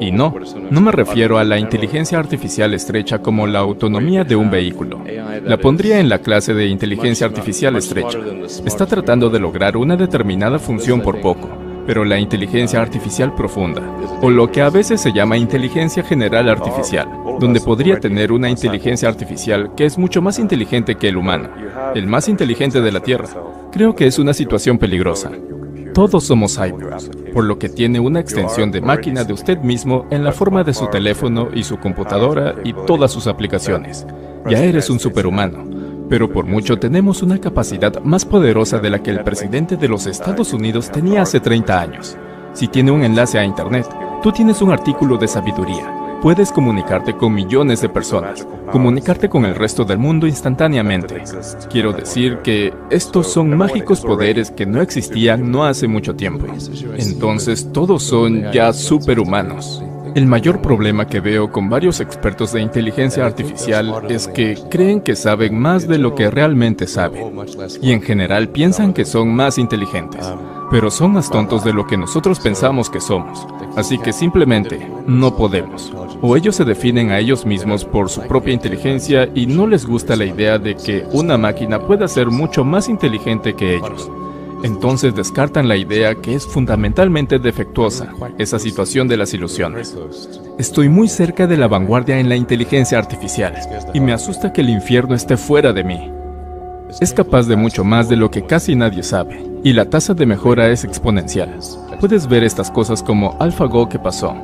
Y 0.00 0.12
no, 0.12 0.34
no 0.70 0.80
me 0.80 0.92
refiero 0.92 1.38
a 1.38 1.44
la 1.44 1.58
inteligencia 1.58 2.18
artificial 2.18 2.72
estrecha 2.72 3.18
como 3.18 3.46
la 3.46 3.58
autonomía 3.58 4.24
de 4.24 4.36
un 4.36 4.50
vehículo. 4.50 5.00
La 5.44 5.58
pondría 5.58 6.00
en 6.00 6.08
la 6.08 6.20
clase 6.20 6.54
de 6.54 6.66
inteligencia 6.66 7.26
artificial 7.26 7.76
estrecha. 7.76 8.18
Está 8.64 8.86
tratando 8.86 9.28
de 9.28 9.40
lograr 9.40 9.76
una 9.76 9.96
determinada 9.96 10.58
función 10.58 11.02
por 11.02 11.20
poco, 11.20 11.48
pero 11.88 12.04
la 12.04 12.18
inteligencia 12.18 12.82
artificial 12.82 13.34
profunda, 13.34 13.80
o 14.20 14.28
lo 14.28 14.52
que 14.52 14.60
a 14.60 14.68
veces 14.68 15.00
se 15.00 15.10
llama 15.10 15.38
inteligencia 15.38 16.02
general 16.02 16.50
artificial, 16.50 17.08
donde 17.40 17.62
podría 17.62 17.98
tener 17.98 18.30
una 18.30 18.50
inteligencia 18.50 19.08
artificial 19.08 19.70
que 19.74 19.86
es 19.86 19.96
mucho 19.96 20.20
más 20.20 20.38
inteligente 20.38 20.96
que 20.96 21.08
el 21.08 21.16
humano, 21.16 21.48
el 21.94 22.06
más 22.06 22.28
inteligente 22.28 22.82
de 22.82 22.92
la 22.92 23.00
Tierra. 23.00 23.26
Creo 23.72 23.94
que 23.94 24.06
es 24.06 24.18
una 24.18 24.34
situación 24.34 24.76
peligrosa. 24.76 25.30
Todos 25.94 26.24
somos 26.24 26.58
cyborgs, 26.58 27.10
por 27.32 27.44
lo 27.44 27.58
que 27.58 27.70
tiene 27.70 28.00
una 28.00 28.20
extensión 28.20 28.70
de 28.70 28.82
máquina 28.82 29.24
de 29.24 29.32
usted 29.32 29.56
mismo 29.56 30.06
en 30.10 30.24
la 30.24 30.32
forma 30.32 30.64
de 30.64 30.74
su 30.74 30.88
teléfono 30.88 31.48
y 31.54 31.64
su 31.64 31.78
computadora 31.78 32.54
y 32.64 32.74
todas 32.86 33.10
sus 33.10 33.26
aplicaciones. 33.26 34.06
Ya 34.46 34.62
eres 34.62 34.90
un 34.90 35.00
superhumano, 35.00 35.64
pero 36.08 36.30
por 36.30 36.46
mucho 36.46 36.78
tenemos 36.78 37.22
una 37.22 37.38
capacidad 37.38 38.02
más 38.02 38.24
poderosa 38.24 38.78
de 38.78 38.90
la 38.90 39.02
que 39.02 39.10
el 39.10 39.22
presidente 39.22 39.76
de 39.76 39.88
los 39.88 40.06
Estados 40.06 40.52
Unidos 40.52 40.90
tenía 40.90 41.22
hace 41.22 41.40
30 41.40 41.80
años. 41.80 42.16
Si 42.52 42.68
tiene 42.68 42.90
un 42.90 43.04
enlace 43.04 43.38
a 43.38 43.44
Internet, 43.44 43.86
tú 44.22 44.32
tienes 44.32 44.62
un 44.62 44.72
artículo 44.72 45.16
de 45.16 45.28
sabiduría. 45.28 45.94
Puedes 46.20 46.50
comunicarte 46.50 47.14
con 47.16 47.32
millones 47.32 47.80
de 47.80 47.88
personas, 47.88 48.44
comunicarte 48.72 49.28
con 49.28 49.44
el 49.44 49.54
resto 49.54 49.84
del 49.84 49.98
mundo 49.98 50.26
instantáneamente. 50.26 51.22
Quiero 51.70 51.92
decir 51.92 52.38
que 52.38 52.74
estos 52.90 53.30
son 53.32 53.56
mágicos 53.56 54.00
poderes 54.00 54.50
que 54.50 54.66
no 54.66 54.82
existían 54.82 55.52
no 55.52 55.64
hace 55.64 55.86
mucho 55.86 56.16
tiempo. 56.16 56.46
Entonces 56.96 57.72
todos 57.72 58.02
son 58.02 58.50
ya 58.50 58.72
superhumanos. 58.72 59.84
El 60.14 60.26
mayor 60.26 60.60
problema 60.60 61.06
que 61.06 61.20
veo 61.20 61.50
con 61.50 61.68
varios 61.68 62.00
expertos 62.00 62.52
de 62.52 62.60
inteligencia 62.60 63.24
artificial 63.24 64.06
es 64.08 64.28
que 64.28 64.56
creen 64.70 65.00
que 65.00 65.16
saben 65.16 65.58
más 65.58 65.86
de 65.86 65.98
lo 65.98 66.14
que 66.14 66.30
realmente 66.30 66.86
saben. 66.86 67.32
Y 67.82 67.92
en 67.92 68.02
general 68.02 68.48
piensan 68.48 68.92
que 68.92 69.04
son 69.04 69.34
más 69.34 69.58
inteligentes. 69.58 70.24
Pero 70.70 70.90
son 70.90 71.12
más 71.12 71.30
tontos 71.30 71.64
de 71.64 71.72
lo 71.72 71.86
que 71.86 71.96
nosotros 71.96 72.40
pensamos 72.40 72.90
que 72.90 73.00
somos. 73.00 73.46
Así 73.76 73.98
que 73.98 74.12
simplemente 74.12 74.86
no 75.06 75.36
podemos. 75.36 75.92
O 76.20 76.36
ellos 76.36 76.56
se 76.56 76.64
definen 76.64 77.10
a 77.10 77.18
ellos 77.18 77.46
mismos 77.46 77.84
por 77.84 78.10
su 78.10 78.22
propia 78.22 78.52
inteligencia 78.52 79.28
y 79.34 79.46
no 79.46 79.66
les 79.66 79.86
gusta 79.86 80.16
la 80.16 80.24
idea 80.24 80.58
de 80.58 80.74
que 80.74 81.06
una 81.12 81.38
máquina 81.38 81.80
pueda 81.80 82.08
ser 82.08 82.26
mucho 82.26 82.64
más 82.64 82.88
inteligente 82.88 83.54
que 83.54 83.76
ellos. 83.76 84.10
Entonces 84.64 85.14
descartan 85.14 85.68
la 85.68 85.76
idea 85.76 86.16
que 86.16 86.34
es 86.34 86.46
fundamentalmente 86.46 87.38
defectuosa, 87.38 88.12
esa 88.38 88.58
situación 88.58 89.06
de 89.06 89.16
las 89.16 89.32
ilusiones. 89.32 89.96
Estoy 90.58 90.88
muy 90.88 91.08
cerca 91.08 91.46
de 91.46 91.56
la 91.56 91.68
vanguardia 91.68 92.18
en 92.18 92.28
la 92.28 92.34
inteligencia 92.34 92.98
artificial 92.98 93.54
y 93.94 94.00
me 94.00 94.12
asusta 94.12 94.52
que 94.52 94.62
el 94.62 94.70
infierno 94.70 95.14
esté 95.14 95.36
fuera 95.36 95.72
de 95.72 95.84
mí. 95.84 96.12
Es 97.00 97.12
capaz 97.12 97.46
de 97.46 97.54
mucho 97.54 97.84
más 97.84 98.08
de 98.08 98.16
lo 98.16 98.30
que 98.30 98.46
casi 98.46 98.74
nadie 98.74 99.02
sabe, 99.02 99.44
y 99.62 99.74
la 99.74 99.90
tasa 99.90 100.14
de 100.14 100.26
mejora 100.26 100.68
es 100.70 100.84
exponencial. 100.84 101.54
Puedes 102.00 102.26
ver 102.26 102.42
estas 102.42 102.70
cosas 102.70 103.02
como 103.02 103.36
AlphaGo 103.38 103.88
que 103.88 103.98
pasó. 103.98 104.42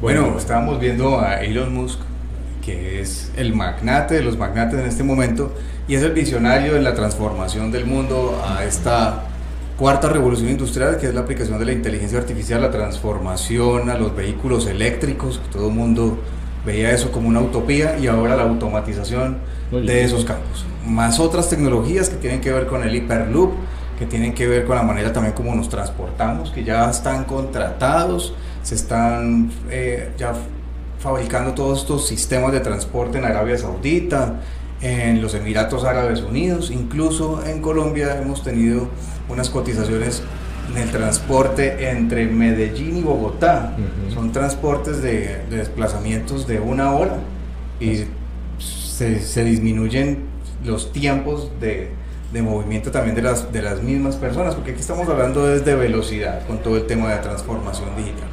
Bueno, 0.00 0.36
estábamos 0.38 0.78
viendo 0.78 1.20
a 1.20 1.42
Elon 1.42 1.74
Musk, 1.74 1.98
que 2.66 3.00
es 3.00 3.30
el 3.36 3.54
magnate 3.54 4.16
de 4.16 4.22
los 4.22 4.36
magnates 4.36 4.80
en 4.80 4.86
este 4.86 5.04
momento, 5.04 5.54
y 5.86 5.94
es 5.94 6.02
el 6.02 6.10
visionario 6.10 6.74
de 6.74 6.82
la 6.82 6.94
transformación 6.94 7.70
del 7.70 7.86
mundo 7.86 8.42
a 8.44 8.64
esta 8.64 9.22
cuarta 9.78 10.08
revolución 10.08 10.50
industrial, 10.50 10.98
que 10.98 11.06
es 11.06 11.14
la 11.14 11.20
aplicación 11.20 11.60
de 11.60 11.64
la 11.64 11.72
inteligencia 11.72 12.18
artificial, 12.18 12.60
la 12.60 12.72
transformación 12.72 13.88
a 13.88 13.96
los 13.96 14.16
vehículos 14.16 14.66
eléctricos, 14.66 15.38
que 15.38 15.48
todo 15.52 15.68
el 15.68 15.74
mundo 15.74 16.18
veía 16.66 16.90
eso 16.90 17.12
como 17.12 17.28
una 17.28 17.40
utopía, 17.40 17.96
y 18.00 18.08
ahora 18.08 18.34
la 18.34 18.42
automatización 18.42 19.38
de 19.70 20.02
esos 20.02 20.24
campos. 20.24 20.66
Más 20.84 21.20
otras 21.20 21.48
tecnologías 21.48 22.08
que 22.08 22.16
tienen 22.16 22.40
que 22.40 22.50
ver 22.50 22.66
con 22.66 22.82
el 22.82 22.92
Hyperloop, 22.96 23.52
que 23.96 24.06
tienen 24.06 24.34
que 24.34 24.48
ver 24.48 24.64
con 24.64 24.74
la 24.74 24.82
manera 24.82 25.12
también 25.12 25.34
como 25.34 25.54
nos 25.54 25.68
transportamos, 25.68 26.50
que 26.50 26.64
ya 26.64 26.90
están 26.90 27.24
contratados, 27.24 28.34
se 28.64 28.74
están 28.74 29.52
eh, 29.70 30.10
ya 30.18 30.34
fabricando 31.06 31.54
todos 31.54 31.82
estos 31.82 32.08
sistemas 32.08 32.50
de 32.50 32.58
transporte 32.58 33.18
en 33.18 33.24
Arabia 33.24 33.56
Saudita, 33.56 34.40
en 34.80 35.22
los 35.22 35.34
Emiratos 35.34 35.84
Árabes 35.84 36.20
Unidos, 36.20 36.72
incluso 36.72 37.44
en 37.46 37.62
Colombia 37.62 38.18
hemos 38.20 38.42
tenido 38.42 38.88
unas 39.28 39.48
cotizaciones 39.48 40.24
en 40.68 40.82
el 40.82 40.90
transporte 40.90 41.90
entre 41.90 42.26
Medellín 42.26 42.96
y 42.96 43.02
Bogotá. 43.02 43.76
Son 44.12 44.32
transportes 44.32 45.00
de, 45.00 45.44
de, 45.48 45.58
desplazamientos 45.58 46.48
de 46.48 46.58
una 46.58 46.92
hora 46.96 47.18
y 47.78 48.06
se, 48.58 49.20
se 49.20 49.44
disminuyen 49.44 50.24
los 50.64 50.92
tiempos 50.92 51.52
de, 51.60 51.90
de, 52.32 52.42
movimiento 52.42 52.90
también 52.90 53.14
de 53.14 53.22
las, 53.22 53.52
de 53.52 53.62
las 53.62 53.80
mismas 53.80 54.16
personas, 54.16 54.56
porque 54.56 54.72
aquí 54.72 54.80
estamos 54.80 55.08
hablando 55.08 55.46
desde 55.46 55.76
velocidad 55.76 56.44
con 56.48 56.58
todo 56.58 56.76
el 56.76 56.86
tema 56.88 57.12
de 57.12 57.18
transformación 57.18 57.94
digital. 57.94 58.26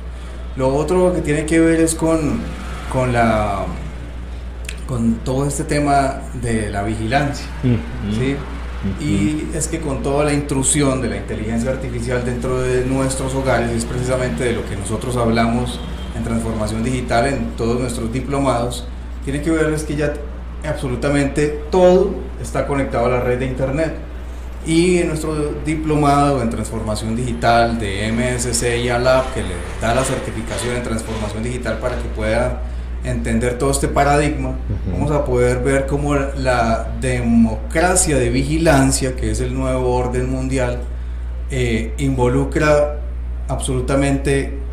Lo 0.55 0.75
otro 0.75 1.13
que 1.13 1.21
tiene 1.21 1.45
que 1.45 1.59
ver 1.59 1.79
es 1.79 1.95
con, 1.95 2.39
con 2.93 3.11
la 3.11 3.65
con 4.87 5.15
todo 5.25 5.47
este 5.47 5.63
tema 5.63 6.21
de 6.41 6.69
la 6.69 6.83
vigilancia. 6.83 7.47
¿sí? 7.63 8.35
Y 9.03 9.47
es 9.55 9.67
que 9.67 9.79
con 9.79 10.03
toda 10.03 10.25
la 10.25 10.33
intrusión 10.33 11.01
de 11.01 11.09
la 11.09 11.17
inteligencia 11.17 11.71
artificial 11.71 12.23
dentro 12.23 12.61
de 12.61 12.85
nuestros 12.85 13.33
hogares, 13.33 13.71
es 13.71 13.85
precisamente 13.85 14.43
de 14.43 14.53
lo 14.53 14.65
que 14.67 14.75
nosotros 14.75 15.15
hablamos 15.15 15.79
en 16.15 16.23
transformación 16.23 16.83
digital 16.83 17.25
en 17.25 17.51
todos 17.57 17.79
nuestros 17.79 18.11
diplomados, 18.11 18.85
tiene 19.23 19.41
que 19.41 19.51
ver 19.51 19.73
es 19.73 19.83
que 19.83 19.95
ya 19.95 20.13
absolutamente 20.67 21.63
todo 21.71 22.13
está 22.41 22.67
conectado 22.67 23.05
a 23.05 23.09
la 23.09 23.19
red 23.21 23.39
de 23.39 23.45
Internet. 23.47 23.93
Y 24.65 24.99
en 24.99 25.09
nuestro 25.09 25.55
diplomado 25.65 26.41
en 26.41 26.49
transformación 26.49 27.15
digital 27.15 27.79
de 27.79 28.11
MSC 28.11 28.77
y 28.83 28.89
ALAB, 28.89 29.33
que 29.33 29.43
le 29.43 29.55
da 29.81 29.93
la 29.93 30.03
certificación 30.03 30.75
en 30.75 30.83
transformación 30.83 31.43
digital 31.43 31.79
para 31.79 31.97
que 31.97 32.07
pueda 32.09 32.61
entender 33.03 33.57
todo 33.57 33.71
este 33.71 33.87
paradigma, 33.87 34.49
uh 34.49 34.53
-huh. 34.53 34.93
vamos 34.93 35.11
a 35.11 35.25
poder 35.25 35.59
ver 35.59 35.87
cómo 35.87 36.15
la 36.15 36.87
democracia 37.01 38.17
de 38.17 38.29
vigilancia, 38.29 39.15
que 39.15 39.31
es 39.31 39.41
el 39.41 39.53
nuevo 39.53 39.95
orden 39.95 40.29
mundial, 40.29 40.79
eh, 41.51 41.93
involucra 41.97 42.99
absolutamente 43.47 44.63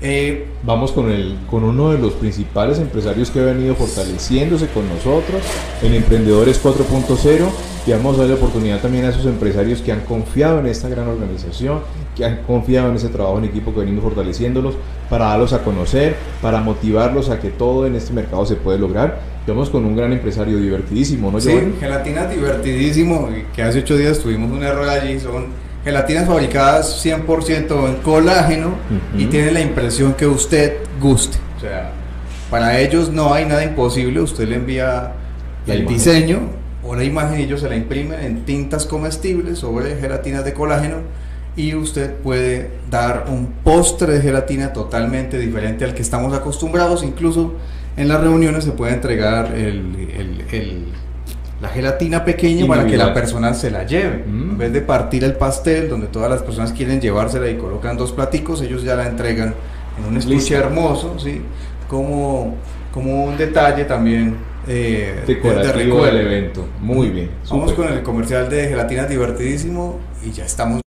Eh, 0.00 0.46
Vamos 0.62 0.92
con, 0.92 1.10
el, 1.10 1.38
con 1.50 1.64
uno 1.64 1.90
de 1.90 1.98
los 1.98 2.12
principales 2.12 2.78
empresarios 2.78 3.30
que 3.30 3.40
ha 3.40 3.44
venido 3.44 3.74
fortaleciéndose 3.74 4.66
con 4.68 4.86
nosotros 4.86 5.40
en 5.82 5.94
Emprendedores 5.94 6.62
4.0 6.62 7.48
y 7.86 7.90
vamos 7.92 8.16
a 8.16 8.20
dar 8.20 8.28
la 8.28 8.34
oportunidad 8.34 8.78
también 8.80 9.06
a 9.06 9.08
esos 9.08 9.24
empresarios 9.24 9.80
que 9.80 9.90
han 9.90 10.00
confiado 10.00 10.60
en 10.60 10.66
esta 10.66 10.90
gran 10.90 11.08
organización, 11.08 11.80
que 12.14 12.26
han 12.26 12.42
confiado 12.42 12.90
en 12.90 12.96
ese 12.96 13.08
trabajo 13.08 13.38
en 13.38 13.46
equipo 13.46 13.72
que 13.72 13.80
venimos 13.80 14.04
fortaleciéndolos 14.04 14.74
para 15.08 15.26
darlos 15.26 15.54
a 15.54 15.64
conocer, 15.64 16.14
para 16.42 16.60
motivarlos 16.60 17.30
a 17.30 17.40
que 17.40 17.48
todo 17.48 17.86
en 17.86 17.94
este 17.94 18.12
mercado 18.12 18.44
se 18.44 18.56
puede 18.56 18.78
lograr. 18.78 19.18
Vamos 19.46 19.70
con 19.70 19.86
un 19.86 19.96
gran 19.96 20.12
empresario 20.12 20.58
divertidísimo, 20.58 21.30
¿no? 21.30 21.40
Sí, 21.40 21.58
gelatina 21.80 22.26
divertidísimo, 22.26 23.30
que 23.54 23.62
hace 23.62 23.78
ocho 23.78 23.96
días 23.96 24.18
tuvimos 24.18 24.52
un 24.52 24.62
error 24.62 24.86
allí, 24.86 25.18
son 25.18 25.46
gelatinas 25.84 26.26
fabricadas 26.26 27.04
100% 27.04 27.88
en 27.88 27.96
colágeno 27.96 28.68
uh 28.68 29.16
-huh. 29.16 29.22
y 29.22 29.26
tienen 29.26 29.54
la 29.54 29.60
impresión 29.60 30.14
que 30.14 30.26
usted 30.26 30.76
guste. 31.00 31.38
O 31.56 31.60
sea, 31.60 31.92
para 32.50 32.78
ellos 32.80 33.10
no 33.10 33.32
hay 33.32 33.46
nada 33.46 33.64
imposible, 33.64 34.20
usted 34.20 34.48
le 34.48 34.56
envía 34.56 35.12
la 35.66 35.74
el 35.74 35.80
imagen. 35.80 35.96
diseño 35.96 36.40
o 36.82 36.94
la 36.94 37.04
imagen 37.04 37.40
y 37.40 37.44
ellos 37.44 37.60
se 37.60 37.68
la 37.68 37.76
imprimen 37.76 38.20
en 38.20 38.44
tintas 38.44 38.86
comestibles 38.86 39.58
sobre 39.58 39.96
gelatinas 39.96 40.44
de 40.44 40.52
colágeno 40.54 40.96
y 41.56 41.74
usted 41.74 42.14
puede 42.14 42.70
dar 42.90 43.26
un 43.28 43.46
postre 43.64 44.14
de 44.14 44.20
gelatina 44.22 44.72
totalmente 44.72 45.38
diferente 45.38 45.84
al 45.84 45.94
que 45.94 46.02
estamos 46.02 46.32
acostumbrados, 46.32 47.02
incluso 47.02 47.54
en 47.96 48.08
las 48.08 48.20
reuniones 48.20 48.64
se 48.64 48.70
puede 48.72 48.94
entregar 48.94 49.52
el, 49.54 50.08
el, 50.16 50.44
el 50.52 50.84
la 51.60 51.68
gelatina 51.68 52.24
pequeña 52.24 52.66
para 52.66 52.86
que 52.86 52.96
la 52.96 53.12
persona 53.12 53.52
se 53.54 53.70
la 53.70 53.84
lleve. 53.84 54.24
Mm. 54.26 54.50
En 54.50 54.58
vez 54.58 54.72
de 54.72 54.80
partir 54.80 55.24
el 55.24 55.34
pastel, 55.34 55.88
donde 55.88 56.06
todas 56.06 56.30
las 56.30 56.42
personas 56.42 56.72
quieren 56.72 57.00
llevársela 57.00 57.50
y 57.50 57.56
colocan 57.56 57.96
dos 57.96 58.12
platicos, 58.12 58.62
ellos 58.62 58.82
ya 58.82 58.96
la 58.96 59.06
entregan 59.06 59.54
en 59.98 60.04
un 60.04 60.16
estuche 60.16 60.54
hermoso, 60.54 61.18
¿sí? 61.18 61.42
Como, 61.88 62.54
como 62.92 63.24
un 63.24 63.36
detalle 63.36 63.84
también 63.84 64.36
eh, 64.66 65.22
decorativo 65.26 66.04
de 66.04 66.12
del 66.12 66.26
evento. 66.26 66.66
Muy 66.80 67.10
bien. 67.10 67.30
Vamos 67.50 67.70
super. 67.70 67.86
con 67.86 67.98
el 67.98 68.02
comercial 68.02 68.48
de 68.48 68.68
gelatinas 68.68 69.08
divertidísimo 69.08 69.98
y 70.24 70.30
ya 70.30 70.44
estamos. 70.44 70.79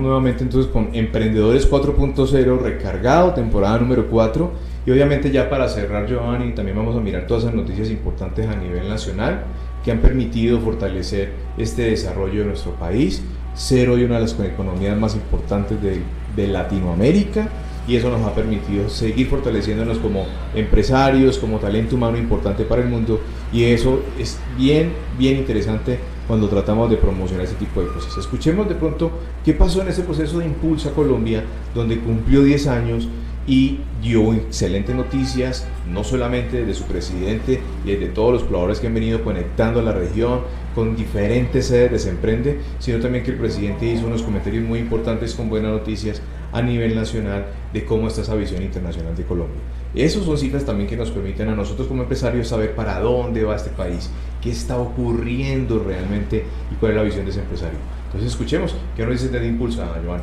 Regresamos 0.00 0.02
nuevamente 0.02 0.44
entonces 0.44 0.70
con 0.72 0.94
Emprendedores 0.94 1.70
4.0 1.70 2.60
recargado, 2.60 3.34
temporada 3.34 3.78
número 3.78 4.08
4. 4.08 4.50
Y 4.86 4.90
obviamente 4.90 5.30
ya 5.30 5.50
para 5.50 5.68
cerrar, 5.68 6.06
Giovanni, 6.06 6.52
también 6.54 6.76
vamos 6.76 6.96
a 6.96 7.00
mirar 7.00 7.26
todas 7.26 7.44
esas 7.44 7.54
noticias 7.54 7.90
importantes 7.90 8.48
a 8.48 8.56
nivel 8.56 8.88
nacional 8.88 9.44
que 9.84 9.92
han 9.92 9.98
permitido 9.98 10.58
fortalecer 10.60 11.32
este 11.56 11.82
desarrollo 11.82 12.40
de 12.40 12.46
nuestro 12.46 12.72
país, 12.72 13.22
ser 13.54 13.88
hoy 13.88 14.04
una 14.04 14.16
de 14.16 14.22
las 14.22 14.38
economías 14.40 14.96
más 14.96 15.14
importantes 15.14 15.80
de, 15.82 16.02
de 16.36 16.48
Latinoamérica. 16.48 17.48
Y 17.88 17.96
eso 17.96 18.10
nos 18.10 18.24
ha 18.26 18.34
permitido 18.34 18.88
seguir 18.88 19.26
fortaleciéndonos 19.28 19.98
como 19.98 20.24
empresarios, 20.54 21.38
como 21.38 21.58
talento 21.58 21.96
humano 21.96 22.18
importante 22.18 22.64
para 22.64 22.82
el 22.82 22.88
mundo. 22.88 23.20
Y 23.52 23.64
eso 23.64 24.02
es 24.18 24.38
bien, 24.56 24.92
bien 25.18 25.38
interesante 25.38 25.98
cuando 26.26 26.48
tratamos 26.48 26.90
de 26.90 26.96
promocionar 26.96 27.44
ese 27.44 27.54
tipo 27.54 27.80
de 27.80 27.88
cosas. 27.88 28.16
Escuchemos 28.16 28.68
de 28.68 28.74
pronto 28.74 29.10
qué 29.44 29.52
pasó 29.52 29.82
en 29.82 29.88
ese 29.88 30.02
proceso 30.02 30.38
de 30.38 30.46
Impulsa 30.46 30.92
Colombia, 30.92 31.44
donde 31.74 31.98
cumplió 31.98 32.42
10 32.42 32.66
años 32.68 33.08
y 33.46 33.80
dio 34.02 34.32
excelentes 34.32 34.94
noticias, 34.94 35.66
no 35.90 36.04
solamente 36.04 36.64
de 36.64 36.74
su 36.74 36.84
presidente 36.84 37.60
y 37.84 37.96
de 37.96 38.06
todos 38.06 38.32
los 38.34 38.42
colaboradores 38.42 38.80
que 38.80 38.86
han 38.86 38.94
venido 38.94 39.24
conectando 39.24 39.80
a 39.80 39.82
la 39.82 39.92
región 39.92 40.40
con 40.74 40.94
diferentes 40.94 41.66
sedes 41.66 41.90
de 41.90 41.98
Semprende, 41.98 42.60
sino 42.78 43.00
también 43.00 43.24
que 43.24 43.32
el 43.32 43.38
presidente 43.38 43.86
hizo 43.86 44.06
unos 44.06 44.22
comentarios 44.22 44.64
muy 44.64 44.78
importantes 44.78 45.34
con 45.34 45.48
buenas 45.48 45.72
noticias 45.72 46.22
a 46.52 46.62
nivel 46.62 46.94
nacional 46.94 47.46
de 47.72 47.84
cómo 47.84 48.08
está 48.08 48.20
esa 48.22 48.34
visión 48.34 48.62
internacional 48.62 49.16
de 49.16 49.24
Colombia. 49.24 49.60
Esos 49.94 50.24
son 50.24 50.38
cifras 50.38 50.64
también 50.64 50.88
que 50.88 50.96
nos 50.96 51.10
permiten 51.10 51.48
a 51.48 51.56
nosotros 51.56 51.88
como 51.88 52.02
empresarios 52.02 52.48
saber 52.48 52.74
para 52.74 53.00
dónde 53.00 53.42
va 53.42 53.56
este 53.56 53.70
país, 53.70 54.08
qué 54.40 54.50
está 54.50 54.78
ocurriendo 54.78 55.80
realmente 55.80 56.44
y 56.70 56.74
cuál 56.76 56.92
es 56.92 56.96
la 56.96 57.02
visión 57.02 57.24
de 57.24 57.32
ese 57.32 57.40
empresario. 57.40 57.78
Entonces 58.06 58.30
escuchemos, 58.30 58.74
¿qué 58.96 59.04
nos 59.04 59.20
dice 59.20 59.28
de 59.36 59.46
Impulsa, 59.46 59.88
Joan? 60.04 60.20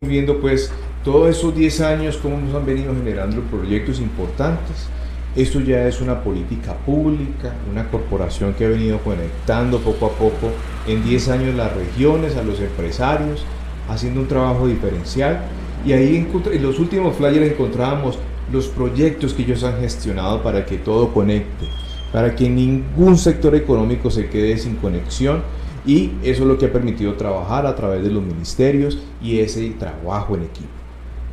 Viendo 0.00 0.40
pues 0.40 0.70
todos 1.02 1.28
esos 1.28 1.56
10 1.56 1.80
años 1.80 2.18
cómo 2.22 2.38
nos 2.38 2.54
han 2.54 2.64
venido 2.64 2.94
generando 2.94 3.42
proyectos 3.42 3.98
importantes. 3.98 4.86
Esto 5.34 5.60
ya 5.60 5.88
es 5.88 6.00
una 6.00 6.22
política 6.22 6.74
pública, 6.86 7.52
una 7.68 7.90
corporación 7.90 8.54
que 8.54 8.64
ha 8.64 8.68
venido 8.68 9.00
conectando 9.00 9.80
poco 9.80 10.06
a 10.06 10.10
poco 10.10 10.52
en 10.86 11.02
10 11.02 11.28
años 11.30 11.54
las 11.56 11.74
regiones, 11.74 12.36
a 12.36 12.44
los 12.44 12.60
empresarios, 12.60 13.44
haciendo 13.88 14.20
un 14.20 14.28
trabajo 14.28 14.68
diferencial. 14.68 15.40
Y 15.84 15.92
ahí 15.92 16.16
en 16.16 16.62
los 16.62 16.78
últimos 16.78 17.16
flyers 17.16 17.50
encontrábamos 17.52 18.20
los 18.52 18.68
proyectos 18.68 19.34
que 19.34 19.42
ellos 19.42 19.64
han 19.64 19.80
gestionado 19.80 20.44
para 20.44 20.64
que 20.64 20.78
todo 20.78 21.12
conecte, 21.12 21.66
para 22.12 22.36
que 22.36 22.48
ningún 22.48 23.18
sector 23.18 23.56
económico 23.56 24.12
se 24.12 24.28
quede 24.28 24.58
sin 24.58 24.76
conexión 24.76 25.42
y 25.86 26.12
eso 26.22 26.42
es 26.42 26.48
lo 26.48 26.58
que 26.58 26.66
ha 26.66 26.72
permitido 26.72 27.14
trabajar 27.14 27.66
a 27.66 27.74
través 27.74 28.02
de 28.02 28.10
los 28.10 28.22
ministerios 28.22 28.98
y 29.22 29.38
ese 29.38 29.70
trabajo 29.70 30.34
en 30.34 30.44
equipo. 30.44 30.68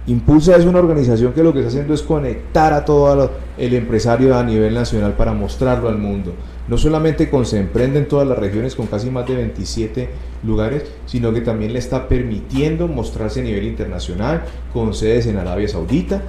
Impulsa 0.08 0.56
es 0.56 0.66
una 0.66 0.78
organización 0.78 1.34
que 1.34 1.42
lo 1.42 1.52
que 1.52 1.60
está 1.60 1.70
haciendo 1.70 1.96
es 1.96 2.04
conectar 2.04 2.74
a 2.74 2.86
todo 2.86 3.32
el 3.58 3.74
empresario 3.74 4.38
a 4.38 4.44
nivel 4.44 4.76
nacional 4.76 5.14
para 5.14 5.34
mostrarlo 5.34 5.90
al 5.90 5.98
mundo. 5.98 6.34
No 6.68 6.78
solamente 6.78 7.28
con 7.28 7.46
se 7.48 7.60
emprende 7.60 7.98
en 7.98 8.08
todas 8.08 8.28
las 8.28 8.38
regiones 8.38 8.76
con 8.76 8.86
casi 8.86 9.10
más 9.10 9.28
de 9.28 9.36
27 9.36 10.10
lugares, 10.44 10.84
sino 11.08 11.34
que 11.34 11.42
también 11.42 11.74
le 11.74 11.80
está 11.80 12.08
permitiendo 12.08 12.88
mostrarse 12.88 13.40
a 13.40 13.44
nivel 13.44 13.64
internacional 13.64 14.44
con 14.72 14.94
sedes 14.94 15.26
en 15.26 15.38
Arabia 15.38 15.68
Saudita, 15.68 16.22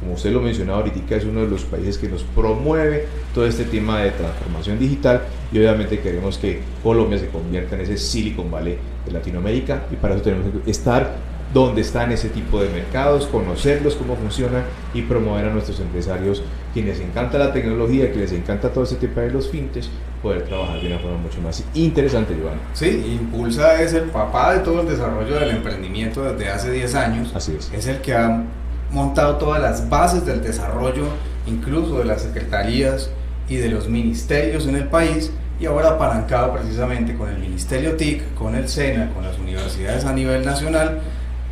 como 0.00 0.14
usted 0.14 0.32
lo 0.32 0.40
mencionaba 0.40 0.78
ahorita, 0.78 1.16
es 1.16 1.24
uno 1.24 1.40
de 1.40 1.48
los 1.48 1.64
países 1.64 1.98
que 1.98 2.08
nos 2.08 2.22
promueve 2.22 3.06
todo 3.34 3.46
este 3.46 3.64
tema 3.64 4.00
de 4.00 4.10
transformación 4.10 4.78
digital 4.78 5.22
y 5.52 5.58
obviamente 5.58 6.00
queremos 6.00 6.38
que 6.38 6.60
Colombia 6.82 7.18
se 7.18 7.28
convierta 7.28 7.74
en 7.74 7.82
ese 7.82 7.96
Silicon 7.96 8.50
Valley 8.50 8.76
de 9.04 9.12
Latinoamérica 9.12 9.84
y 9.90 9.96
para 9.96 10.14
eso 10.14 10.22
tenemos 10.22 10.46
que 10.64 10.70
estar 10.70 11.32
donde 11.52 11.82
están 11.82 12.10
ese 12.12 12.30
tipo 12.30 12.62
de 12.62 12.68
mercados, 12.70 13.26
conocerlos, 13.26 13.94
cómo 13.96 14.16
funcionan 14.16 14.64
y 14.94 15.02
promover 15.02 15.46
a 15.46 15.50
nuestros 15.50 15.80
empresarios 15.80 16.42
quienes 16.72 17.00
encanta 17.00 17.38
la 17.38 17.52
tecnología, 17.52 18.10
que 18.10 18.20
les 18.20 18.32
encanta 18.32 18.70
todo 18.70 18.84
ese 18.84 18.96
tipo 18.96 19.20
de 19.20 19.30
los 19.30 19.50
fintech, 19.50 19.84
poder 20.22 20.44
trabajar 20.44 20.80
de 20.80 20.86
una 20.86 20.98
forma 20.98 21.18
mucho 21.18 21.40
más 21.42 21.62
interesante, 21.74 22.34
Giovanni. 22.34 22.60
Sí, 22.72 23.18
Impulsa 23.20 23.82
es 23.82 23.92
el 23.92 24.04
papá 24.04 24.54
de 24.54 24.60
todo 24.60 24.80
el 24.80 24.88
desarrollo 24.88 25.38
del 25.38 25.50
emprendimiento 25.50 26.22
desde 26.22 26.48
hace 26.48 26.70
10 26.70 26.94
años. 26.94 27.32
Así 27.34 27.54
es. 27.58 27.70
Es 27.72 27.86
el 27.86 27.98
que 27.98 28.14
ha 28.14 28.44
montado 28.92 29.36
todas 29.36 29.60
las 29.60 29.88
bases 29.88 30.24
del 30.26 30.42
desarrollo, 30.42 31.04
incluso 31.46 31.98
de 31.98 32.04
las 32.04 32.22
secretarías 32.22 33.10
y 33.48 33.56
de 33.56 33.68
los 33.68 33.88
ministerios 33.88 34.66
en 34.66 34.76
el 34.76 34.88
país, 34.88 35.32
y 35.58 35.66
ahora 35.66 35.90
apalancado 35.90 36.52
precisamente 36.52 37.16
con 37.16 37.28
el 37.28 37.38
Ministerio 37.38 37.96
TIC, 37.96 38.34
con 38.34 38.54
el 38.54 38.68
SENA, 38.68 39.12
con 39.14 39.24
las 39.24 39.38
universidades 39.38 40.04
a 40.04 40.12
nivel 40.12 40.44
nacional, 40.44 41.00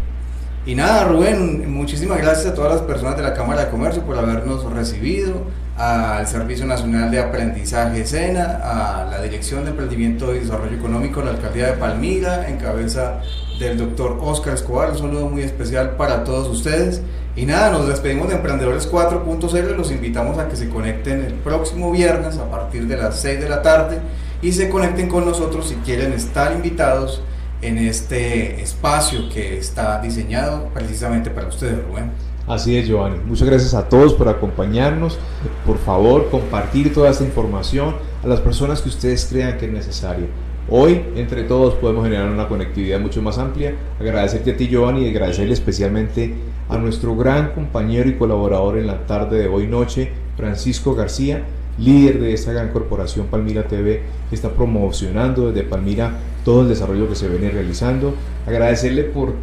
Y 0.66 0.76
nada, 0.76 1.04
Rubén, 1.04 1.70
muchísimas 1.74 2.20
gracias 2.20 2.54
a 2.54 2.54
todas 2.54 2.72
las 2.72 2.82
personas 2.84 3.18
de 3.18 3.24
la 3.24 3.34
Cámara 3.34 3.66
de 3.66 3.72
Comercio 3.72 4.04
por 4.04 4.18
habernos 4.18 4.64
recibido, 4.72 5.48
al 5.76 6.28
Servicio 6.28 6.66
Nacional 6.66 7.12
de 7.12 7.20
Aprendizaje 7.20 8.06
SENA, 8.06 8.62
a 8.64 9.08
la 9.10 9.22
Dirección 9.22 9.66
de 9.66 9.72
Emprendimiento 9.72 10.34
y 10.34 10.40
Desarrollo 10.40 10.78
Económico, 10.78 11.22
la 11.22 11.32
Alcaldía 11.32 11.68
de 11.68 11.74
Palmira, 11.74 12.48
en 12.48 12.58
cabeza 12.58 13.22
del 13.60 13.78
doctor 13.78 14.20
Oscar 14.22 14.54
Escobar. 14.54 14.92
Un 14.92 14.98
saludo 15.00 15.28
muy 15.28 15.42
especial 15.42 15.98
para 15.98 16.24
todos 16.24 16.48
ustedes. 16.48 17.02
Y 17.36 17.46
nada, 17.46 17.72
nos 17.72 17.88
despedimos 17.88 18.28
de 18.28 18.36
Emprendedores 18.36 18.92
4.0 18.92 19.74
y 19.74 19.78
los 19.78 19.90
invitamos 19.90 20.38
a 20.38 20.50
que 20.50 20.58
se 20.58 20.68
conecten 20.68 21.24
el 21.24 21.34
próximo 21.36 21.90
viernes 21.90 22.38
a 22.38 22.52
partir 22.52 22.88
de 22.88 22.98
las 22.98 23.22
6 23.22 23.40
de 23.40 23.48
la 23.48 23.62
tarde 23.62 24.00
y 24.42 24.52
se 24.52 24.70
conecten 24.70 25.08
con 25.08 25.24
nosotros 25.24 25.70
si 25.70 25.76
quieren 25.76 26.12
estar 26.12 26.52
invitados 26.52 27.22
en 27.62 27.78
este 27.78 28.62
espacio 28.62 29.30
que 29.30 29.58
está 29.58 30.02
diseñado 30.02 30.68
precisamente 30.74 31.30
para 31.30 31.48
ustedes, 31.48 31.78
Rubén. 31.88 32.12
Así 32.48 32.76
es, 32.76 32.88
Giovanni. 32.88 33.20
Muchas 33.26 33.48
gracias 33.48 33.74
a 33.76 33.88
todos 33.88 34.14
por 34.14 34.28
acompañarnos. 34.28 35.18
Por 35.66 35.78
favor, 35.78 36.30
compartir 36.30 36.94
toda 36.94 37.12
esta 37.12 37.24
información 37.24 37.96
a 38.24 38.28
las 38.28 38.42
personas 38.42 38.82
que 38.82 38.90
ustedes 38.90 39.26
crean 39.30 39.58
que 39.58 39.68
es 39.68 39.72
necesario. 39.72 40.26
Hoy, 40.70 41.02
entre 41.16 41.44
todos, 41.44 41.76
podemos 41.76 42.04
generar 42.04 42.30
una 42.30 42.48
conectividad 42.48 43.00
mucho 43.00 43.22
más 43.22 43.38
amplia. 43.38 43.76
Agradecerte 44.00 44.52
a 44.52 44.58
ti, 44.58 44.68
Giovanni, 44.68 45.06
y 45.06 45.10
agradecerle 45.10 45.54
especialmente 45.54 46.34
a 46.72 46.78
nuestro 46.78 47.18
gran 47.18 47.52
compañero 47.52 48.10
y 48.10 48.16
colaborador 48.16 48.78
en 48.78 48.88
la 48.88 49.06
tarde 49.06 49.40
de 49.40 49.50
hoy 49.50 49.68
noche, 49.68 50.10
Francisco 50.38 50.96
García, 50.96 51.44
líder 51.78 52.22
de 52.22 52.34
esta 52.34 52.54
gran 52.54 52.70
corporación 52.70 53.28
Palmira 53.28 53.68
TV, 53.68 54.04
que 54.30 54.36
está 54.36 54.52
promocionando 54.52 55.52
desde 55.52 55.68
Palmira 55.68 56.14
todo 56.46 56.62
el 56.62 56.70
desarrollo 56.70 57.10
que 57.10 57.16
se 57.16 57.28
viene 57.28 57.52
realizando. 57.52 58.14
Agradecerle 58.48 59.04
por, 59.04 59.34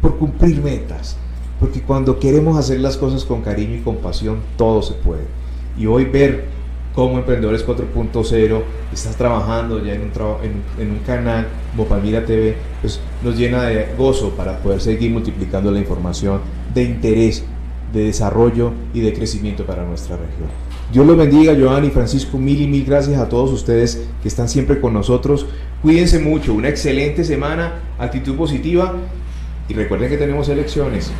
por 0.00 0.16
cumplir 0.16 0.62
metas, 0.62 1.18
porque 1.60 1.82
cuando 1.82 2.18
queremos 2.18 2.56
hacer 2.56 2.80
las 2.80 2.96
cosas 2.96 3.24
con 3.24 3.42
cariño 3.42 3.76
y 3.76 3.80
con 3.80 3.96
pasión, 3.96 4.38
todo 4.56 4.80
se 4.80 4.94
puede. 4.94 5.24
Y 5.76 5.84
hoy 5.84 6.06
ver 6.06 6.46
cómo 6.94 7.18
Emprendedores 7.18 7.66
4.0 7.66 8.62
estás 8.92 9.16
trabajando 9.16 9.84
ya 9.84 9.94
en 9.94 10.02
un, 10.02 10.10
en, 10.78 10.90
un 10.90 10.98
canal 11.00 11.48
como 11.72 11.88
Palmira 11.88 12.24
TV, 12.24 12.56
pues 12.80 13.00
nos 13.22 13.36
llena 13.36 13.64
de 13.64 13.88
gozo 13.98 14.30
para 14.30 14.58
poder 14.58 14.80
seguir 14.80 15.10
multiplicando 15.10 15.70
la 15.70 15.80
información 15.80 16.40
de 16.72 16.84
interés, 16.84 17.44
de 17.92 18.04
desarrollo 18.04 18.72
y 18.92 19.00
de 19.00 19.12
crecimiento 19.12 19.66
para 19.66 19.84
nuestra 19.84 20.16
región. 20.16 20.48
Dios 20.92 21.06
los 21.06 21.16
bendiga, 21.16 21.56
Joan 21.58 21.84
y 21.84 21.90
Francisco, 21.90 22.38
mil 22.38 22.60
y 22.60 22.68
mil 22.68 22.84
gracias 22.84 23.18
a 23.18 23.28
todos 23.28 23.50
ustedes 23.50 24.06
que 24.22 24.28
están 24.28 24.48
siempre 24.48 24.80
con 24.80 24.92
nosotros. 24.92 25.46
Cuídense 25.82 26.20
mucho, 26.20 26.54
una 26.54 26.68
excelente 26.68 27.24
semana, 27.24 27.80
actitud 27.98 28.36
positiva 28.36 28.94
y 29.68 29.74
recuerden 29.74 30.10
que 30.10 30.16
tenemos 30.16 30.48
elecciones, 30.48 31.10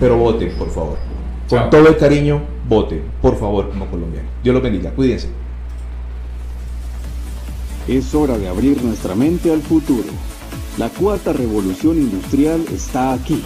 pero 0.00 0.16
voten, 0.16 0.52
por 0.58 0.70
favor. 0.70 1.13
Con 1.48 1.68
todo 1.70 1.88
el 1.88 1.96
cariño, 1.96 2.42
voten, 2.68 3.02
por 3.20 3.38
favor, 3.38 3.68
como 3.68 3.86
colombiano. 3.86 4.28
Dios 4.42 4.54
los 4.54 4.62
bendiga, 4.62 4.90
cuídense. 4.92 5.28
Es 7.86 8.14
hora 8.14 8.38
de 8.38 8.48
abrir 8.48 8.82
nuestra 8.82 9.14
mente 9.14 9.52
al 9.52 9.60
futuro. 9.60 10.08
La 10.78 10.88
cuarta 10.88 11.34
revolución 11.34 11.98
industrial 11.98 12.64
está 12.72 13.12
aquí. 13.12 13.42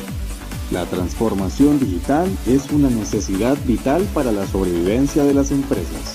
La 0.71 0.85
transformación 0.87 1.81
digital 1.81 2.29
es 2.47 2.71
una 2.71 2.89
necesidad 2.89 3.57
vital 3.67 4.07
para 4.15 4.31
la 4.31 4.47
sobrevivencia 4.47 5.25
de 5.25 5.35
las 5.35 5.51
empresas. 5.51 6.15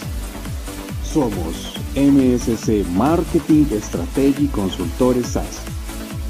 Somos 1.03 1.73
MSC 1.95 2.87
Marketing 2.95 3.65
Strategy 3.81 4.47
Consultores 4.47 5.27
SAS, 5.27 5.61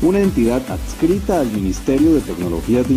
una 0.01 0.20
entidad 0.20 0.62
adscrita 0.70 1.39
al 1.39 1.51
Ministerio 1.51 2.16
de 2.16 2.22
Tecnologías 2.22 2.89